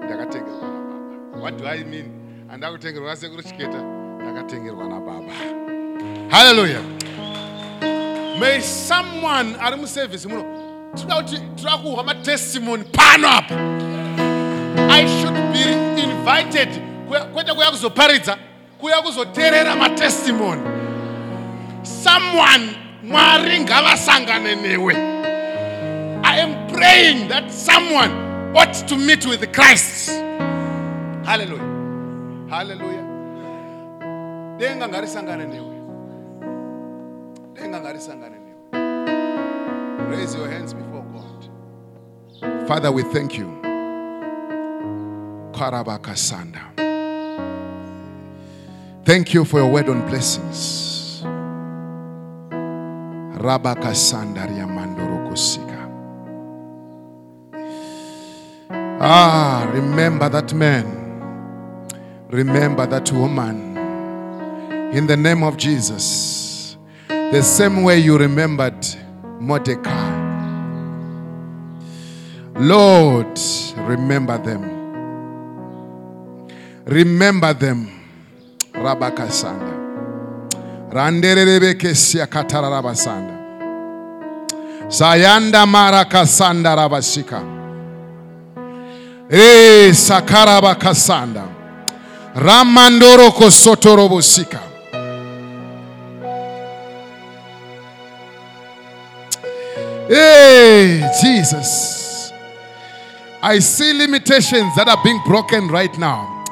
[0.06, 1.42] Ndakatengerwa nababa.
[1.42, 2.22] What do I mean?
[2.52, 3.82] handida kutengerwa sekuru chiketa
[4.22, 5.34] ndakatengerwa nababa
[6.30, 6.80] haleluya
[8.40, 10.46] may someone ari musevhisi muno
[10.96, 13.56] tinoda kuti tinoda kuhwa matestimony pano apa
[14.90, 15.64] i should be
[16.02, 16.70] invited
[17.34, 18.38] kwete kuya kuzoparidza
[18.82, 20.62] kuya kuzoteerera matestimony.
[21.84, 24.94] Someone mwari ngavasangane newe.
[26.24, 28.12] I am praying that someone
[28.56, 30.12] ought to meet with christ.
[31.24, 31.64] Haleluya
[32.50, 33.04] haleluya
[34.58, 35.76] denga ngarisangane newe.
[37.54, 38.52] Denga ngarisangane newe.
[40.10, 42.68] Raise your hands before god.
[42.68, 43.48] Father we thank you.
[45.52, 46.91] Karabakasanda
[49.04, 51.24] thank you for your word on blessings
[53.38, 55.88] rabakasanda riamandorokosika
[59.02, 60.86] ah remember that man
[62.30, 63.72] remember that woman
[64.92, 66.76] in the name of Jesus.
[67.08, 68.86] The same way you remembered
[69.40, 70.20] Mordecai.
[72.56, 73.40] Lord,
[73.78, 74.64] remember them.
[76.86, 78.01] Remember them.
[78.82, 79.74] Rabakasanda.
[80.92, 83.38] Randerebeke siakatara rabasanda.
[84.88, 87.42] Sayanda marakasanda rabashika.
[89.30, 91.44] Eh, sakarabakasanda.
[92.36, 94.60] Ramandoro kosotorobosika.
[100.08, 102.34] Hey, Jesus.
[103.42, 106.44] I see limitations that are being broken right now.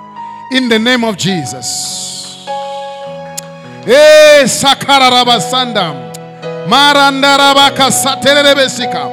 [0.54, 2.19] In the name of Jesus.
[3.88, 5.94] Eh, sakara rabasanda.
[6.68, 9.08] Maranda rabaka saterebesika.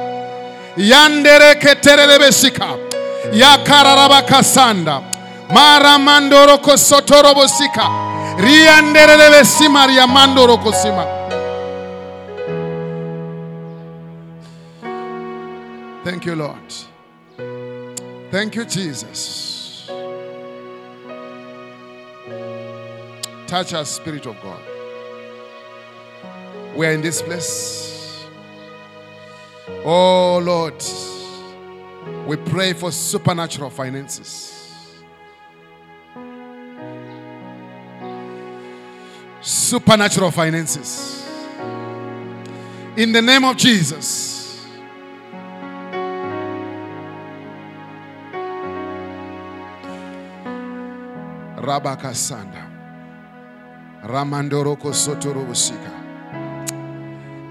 [0.77, 2.67] Yandere keterebesika.
[3.33, 5.01] Yakara rabaka sanda.
[5.49, 7.89] Mara mandoro kosotorobosika.
[8.37, 11.05] Riandere lebesima riamandoro kosima.
[16.03, 16.73] Thank you, Lord.
[18.31, 19.46] Thank you, Jesus.
[23.47, 24.61] Touch us, Spirit of God.
[26.75, 28.25] We are in this place.
[29.85, 30.83] Oh, Lord,
[32.27, 34.53] we pray for supernatural finances.
[39.39, 41.25] Supernatural finances.
[42.97, 44.67] In the name of Jesus.
[51.55, 52.66] Rabakasanda.
[54.03, 55.93] Ramandoroko Sotorobosika.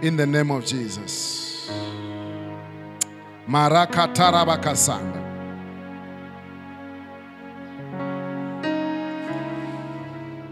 [0.02, 1.70] In the name of Jesus.
[3.48, 5.22] Marakatarabakasanda.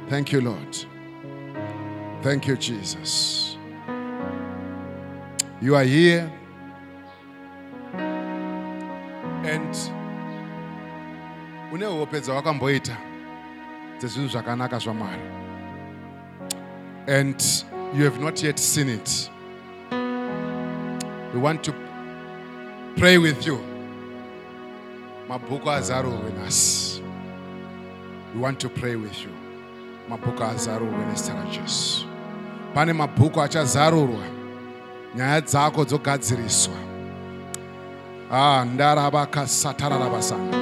[0.09, 0.77] Thank you, Lord.
[2.23, 3.57] Thank you, Jesus.
[5.61, 6.31] You are here.
[9.45, 9.75] And
[11.73, 12.97] une hope dzawakamboita
[13.99, 15.44] dzezvinhu zvakanaka zvamwari
[17.07, 17.65] and
[17.95, 19.31] you have not yet seen it.
[21.33, 21.75] We want to
[22.97, 23.59] pray with you.
[25.29, 27.03] Mabhuku azarurwe nhasi
[28.35, 29.31] we want to pray with you.
[30.11, 32.07] Mabhuku azarurwe nezita rajesu
[32.75, 34.25] pane mabhuku achazarurwa
[35.15, 36.75] nyaya dzako dzogadziriswa.
[38.31, 40.59] Ah ndarabakasatararabasanda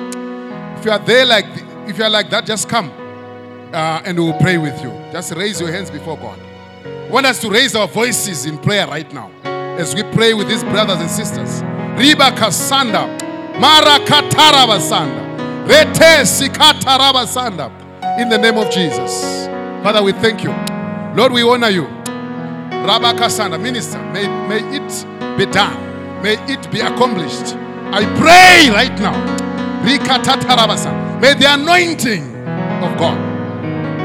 [0.78, 1.46] if you are there like
[1.88, 2.90] if you are like that just come
[3.72, 4.90] uh, and we will pray with you.
[5.12, 6.38] Just raise your hands before god.
[6.84, 9.30] I want us to raise our voices in prayer right now
[9.78, 11.62] as we pray with these brothers and sisters.
[11.96, 13.18] Riba kasanda
[13.58, 17.70] marakatarabasanda rete sikatarabasanda.
[18.18, 19.46] In the name of jesus.
[19.82, 20.50] Father we thank you.
[21.14, 21.84] Lord we honor you.
[22.82, 25.06] Rabakasanda minister may, may it
[25.38, 26.22] be done.
[26.22, 27.56] May it be accomplished.
[27.94, 29.16] I pray right now.
[29.84, 29.98] May
[31.34, 32.24] the anointing
[32.82, 33.31] of God.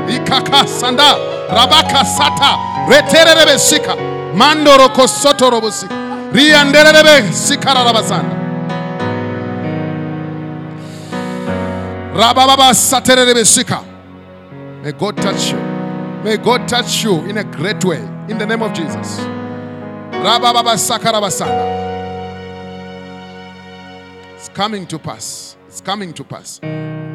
[0.08, 1.16] Rikakasanda.
[1.50, 2.58] Rabakasata.
[2.88, 3.96] Reterebe sika.
[4.36, 5.94] Mandoroko sotorobosika.
[6.34, 8.36] Rianderebe sikarabasanda.
[12.16, 13.82] Rabababa saterebe sika.
[14.84, 15.60] May God touch you.
[16.24, 18.00] May God touch you in a great way.
[18.28, 19.20] In the name of Jesus.
[20.12, 21.86] Rabababa sakarabasanda.
[24.36, 25.58] It's coming to pass.
[25.68, 26.60] It's coming to pass.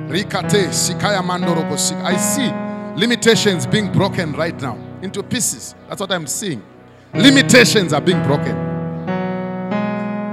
[0.08, 2.04] Rikate sikaya mandoroko sika.
[2.04, 2.52] I see
[2.96, 5.74] limitations being broken right now into pieces.
[5.88, 6.62] That's what I'm seeing.
[7.14, 8.56] Limitations are being broken.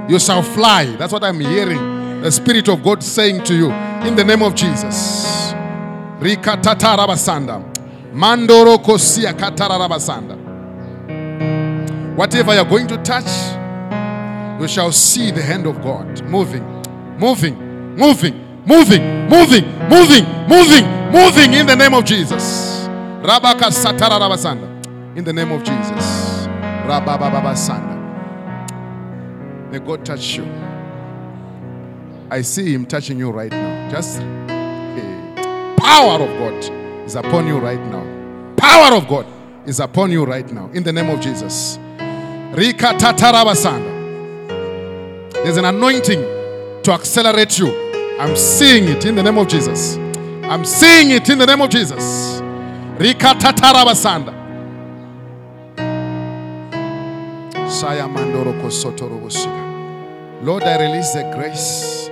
[0.10, 0.86] You shall fly.
[0.98, 2.22] That's what I'm hearing.
[2.22, 3.72] The Spirit of God saying to you
[4.07, 5.53] in the name of Jesus.
[6.19, 7.64] Rikatatarabasanda.
[8.14, 10.36] Mandoro kosia katarabasanda.
[12.15, 13.30] Whatever you're going to touch,
[14.60, 16.64] you shall see the hand of God moving,
[17.18, 17.56] moving,
[17.95, 22.88] moving, moving, moving, moving, moving, moving in the name of Jesus.
[23.22, 25.18] Rabaka satarabasanda.
[25.18, 26.48] In the name of Jesus.
[26.88, 27.98] Rabababasanda.
[29.72, 30.45] May God touch you.
[32.31, 33.90] I see Him touching you right now.
[33.90, 38.06] Just eh, power of God is upon you right now.
[38.56, 39.26] Power of God
[39.65, 40.69] is upon you right now.
[40.73, 41.77] In the name of Jesus.
[42.53, 43.98] Rika tatarabasanda.
[45.34, 46.22] There's an anointing
[46.84, 47.68] to accelerate you.
[48.19, 49.98] I'm seeing it in the name of Jesus.
[50.50, 52.42] I'm seeing it in the name of Jesus.
[52.98, 54.34] Rika tatarabasanda.
[57.70, 60.42] Saya mandoro kosotoro bosika.
[60.42, 62.10] Lord, I release the grace,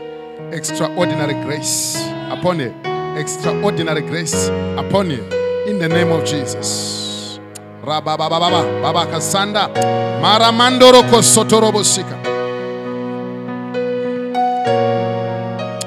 [0.51, 1.97] extraordinary grace
[2.29, 2.75] upon you,
[3.17, 5.23] extraordinary grace upon you,
[5.65, 7.39] in the name of Jesus.
[7.81, 9.73] Rababababa, Baba Kasanda,
[10.21, 12.23] Maramandoro Kosotoro Bosika.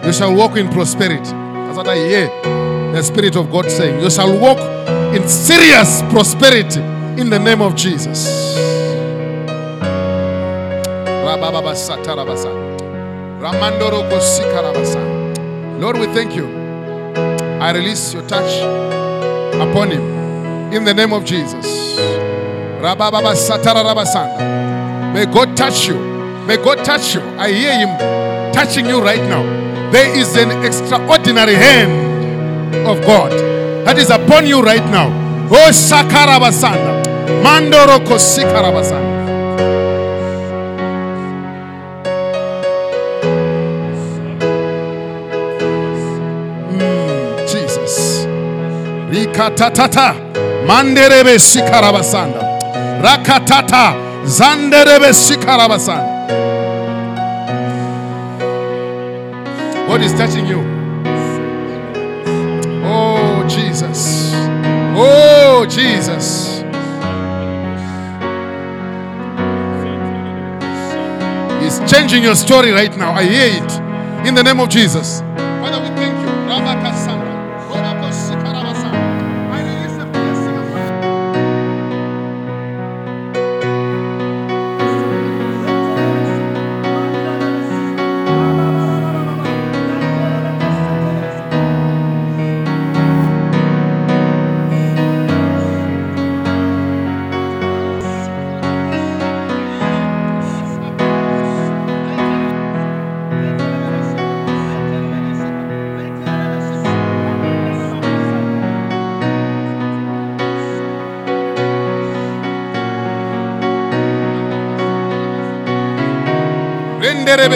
[0.04, 1.49] You shall walk in prosperity.
[1.80, 2.28] What I hear
[2.92, 4.02] the Spirit of God saying.
[4.02, 4.58] You shall walk
[5.16, 6.80] in serious prosperity
[7.18, 8.54] in the name of Jesus.
[15.80, 16.44] Lord, we thank you.
[17.62, 18.60] I release your touch
[19.54, 21.96] upon him in the name of Jesus.
[25.14, 25.94] May God touch you.
[26.46, 27.22] May God touch you.
[27.38, 29.59] I hear him touching you right now.
[29.92, 33.32] There is an extraordinary hand of God
[33.84, 35.08] that is upon you right now.
[35.50, 37.02] Oh sakarabasanda.
[37.42, 39.10] Mandoro kosikarabasanda.
[46.70, 48.26] Hmm, Jesus.
[49.10, 50.14] Rikatatata.
[50.66, 52.40] Manderebe shikarabasanda.
[53.02, 53.94] Rakatata.
[54.24, 56.19] Zanderebe shikarabasanda.
[59.90, 60.60] God is touching you.
[62.84, 64.30] Oh, Jesus.
[64.94, 66.60] Oh, Jesus.
[71.60, 73.10] He's changing your story right now.
[73.10, 74.28] I hear it.
[74.28, 75.22] In the name of Jesus.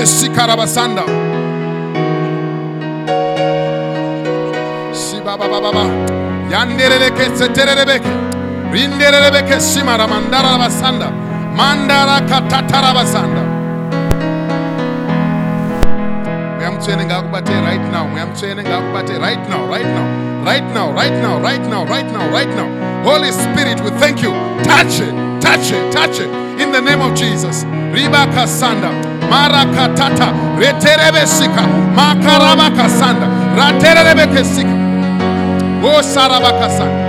[0.03, 1.03] Sikarabasanda.
[4.93, 5.85] Sibabababa.
[6.51, 8.11] Yanderebe seterebeke.
[8.73, 11.11] Rinderebe simara mandara basanda.
[11.57, 13.55] Mandara katatara basanda.
[16.85, 18.07] Right now.
[18.07, 19.67] Muyamtswene ngakubate right now.
[19.67, 20.45] Right now.
[20.45, 20.93] Right now.
[20.93, 21.41] Right now.
[21.41, 21.85] Right now.
[21.85, 22.31] Right now.
[22.31, 23.03] Right now.
[23.05, 24.31] Holy Spirit, we thank you.
[24.65, 25.15] Touch it.
[25.41, 25.93] Touch it.
[25.93, 26.29] Touch it.
[26.61, 27.65] In the name of Jesus.
[27.65, 30.33] Riba kasanda marakatata.
[30.59, 31.63] Reterebesika.
[31.97, 33.27] Makarabakasanda.
[33.57, 34.75] Raterebekesika.
[35.99, 37.04] Osarabakasanda.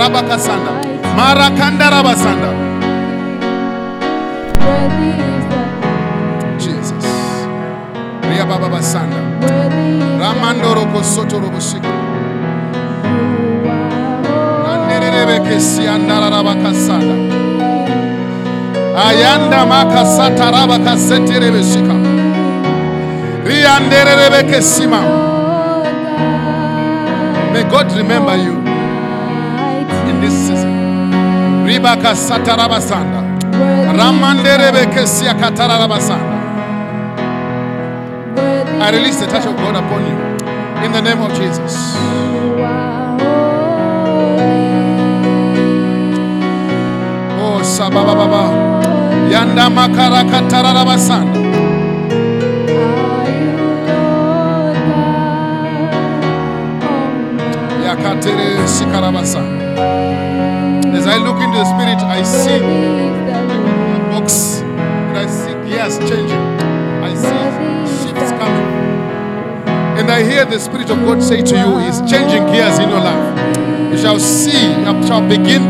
[0.00, 0.72] rabakasanda.
[1.16, 2.50] Marakanda rabasanda.
[6.58, 7.06] Jesus.
[8.28, 9.20] Ria baba basanda.
[10.20, 11.92] Ramando roko soto robo shiko.
[14.64, 17.14] Nanderebe kesi andara rabakasanda.
[19.06, 21.94] Ayanda makasata rabakasete rebe shika.
[23.44, 25.00] Rianderebe kesima.
[27.52, 28.59] May God remember you
[30.20, 30.70] this season.
[31.66, 33.20] Ribaka satarabasanda.
[33.52, 34.86] Worthy Ramanderebe
[35.40, 36.40] katarabasanda.
[38.82, 40.16] I release the touch of God upon you.
[40.84, 41.96] In the name of Jesus.
[47.42, 48.44] Oh, Sabababa.
[49.30, 51.39] yanda makarakatararabasanda Are
[60.96, 64.10] as i look into the spirit i see Lord.
[64.10, 66.46] box and i see gears changing
[67.08, 67.44] i see
[68.00, 68.68] shifts coming
[69.98, 73.00] and i hear the spirit of god say to you he's changing gears in your
[73.00, 75.62] life you shall see you shall begin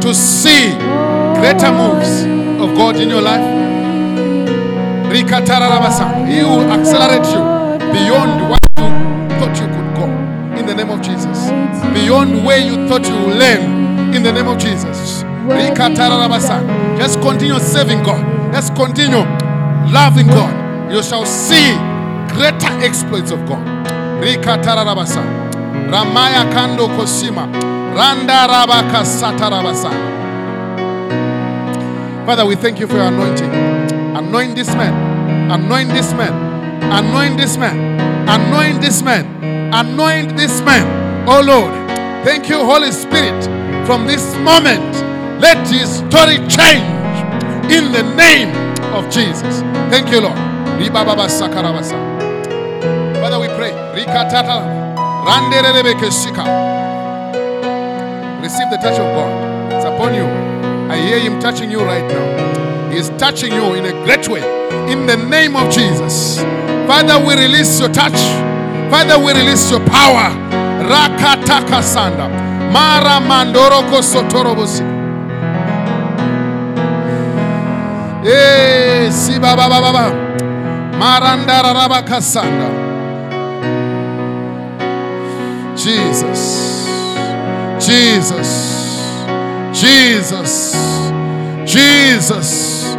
[0.00, 0.70] to see
[1.40, 2.24] greater moves
[2.62, 3.44] of god in your life.
[5.14, 7.42] He will accelerate you
[7.92, 8.86] beyond what you
[9.38, 9.73] thought you
[10.76, 11.50] the name of Jesus.
[11.94, 14.14] Beyond where you thought you would land.
[14.14, 15.22] In the name of Jesus.
[16.98, 18.52] Just continue serving God.
[18.52, 19.24] Just continue
[19.92, 20.92] loving God.
[20.92, 21.74] You shall see
[22.34, 23.64] greater exploits of God.
[24.22, 25.22] Rikatarabasa.
[25.90, 27.46] Ramaya kando kosima.
[27.94, 29.90] Randa rabaka satarabasa.
[32.26, 33.50] Father, we thank you for your anointing.
[34.16, 35.50] Anoint this man.
[35.50, 36.32] Anoint this man.
[36.82, 38.00] Anoint this man.
[38.28, 39.53] Anoint this man.
[39.74, 40.86] Anoint this man.
[41.28, 41.74] Oh Lord,
[42.24, 43.42] thank you, Holy Spirit.
[43.84, 44.94] From this moment,
[45.40, 46.86] let his story change
[47.74, 48.54] in the name
[48.94, 49.62] of Jesus.
[49.90, 50.38] Thank you, Lord.
[53.18, 53.72] Father, we pray.
[58.42, 59.72] Receive the touch of God.
[59.72, 60.24] It's upon you.
[60.88, 62.90] I hear Him touching you right now.
[62.92, 64.42] He is touching you in a great way.
[64.92, 66.38] In the name of Jesus.
[66.86, 68.43] Father, we release your touch.
[68.90, 70.30] Father, we release your power.
[70.84, 72.28] Rakataka sanda.
[72.72, 74.82] Mara mandoroko sotorobosi.
[78.26, 80.10] Eh, si baba baba baba.
[80.98, 82.68] Marandara rabaka sanda.
[85.76, 86.86] Jesus.
[87.78, 88.50] Jesus.
[89.72, 90.74] Jesus.
[91.66, 92.96] Jesus.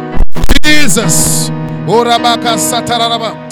[0.62, 1.50] Jesus.
[1.86, 3.45] Orabaka.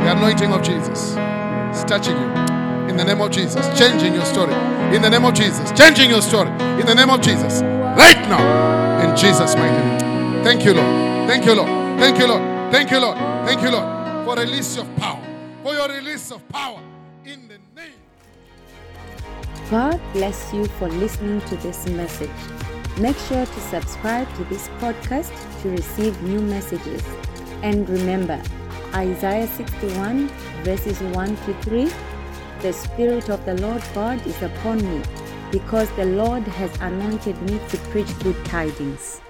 [0.00, 1.10] The anointing of Jesus
[1.76, 2.28] is touching you.
[2.88, 3.68] In the name of Jesus.
[3.78, 4.54] Changing your story.
[4.94, 5.70] In the name of Jesus.
[5.72, 6.48] Changing your story.
[6.80, 7.60] In the name of Jesus.
[7.60, 8.40] Right now.
[9.06, 10.42] In Jesus' mighty name.
[10.42, 11.28] Thank you, Lord.
[11.28, 11.68] Thank you, Lord.
[12.00, 12.72] Thank you, Lord.
[12.72, 13.18] Thank you, Lord.
[13.46, 14.24] Thank you, Lord.
[14.24, 15.22] For release of power.
[15.62, 16.80] For your release of power.
[17.26, 17.92] In the name.
[19.70, 22.30] God bless you for listening to this message.
[23.00, 25.30] Make sure to subscribe to this podcast
[25.62, 27.02] to receive new messages.
[27.62, 28.42] And remember,
[28.92, 30.28] Isaiah 61,
[30.64, 31.88] verses 1 to 3
[32.60, 35.04] The Spirit of the Lord God is upon me,
[35.52, 39.20] because the Lord has anointed me to preach good tidings.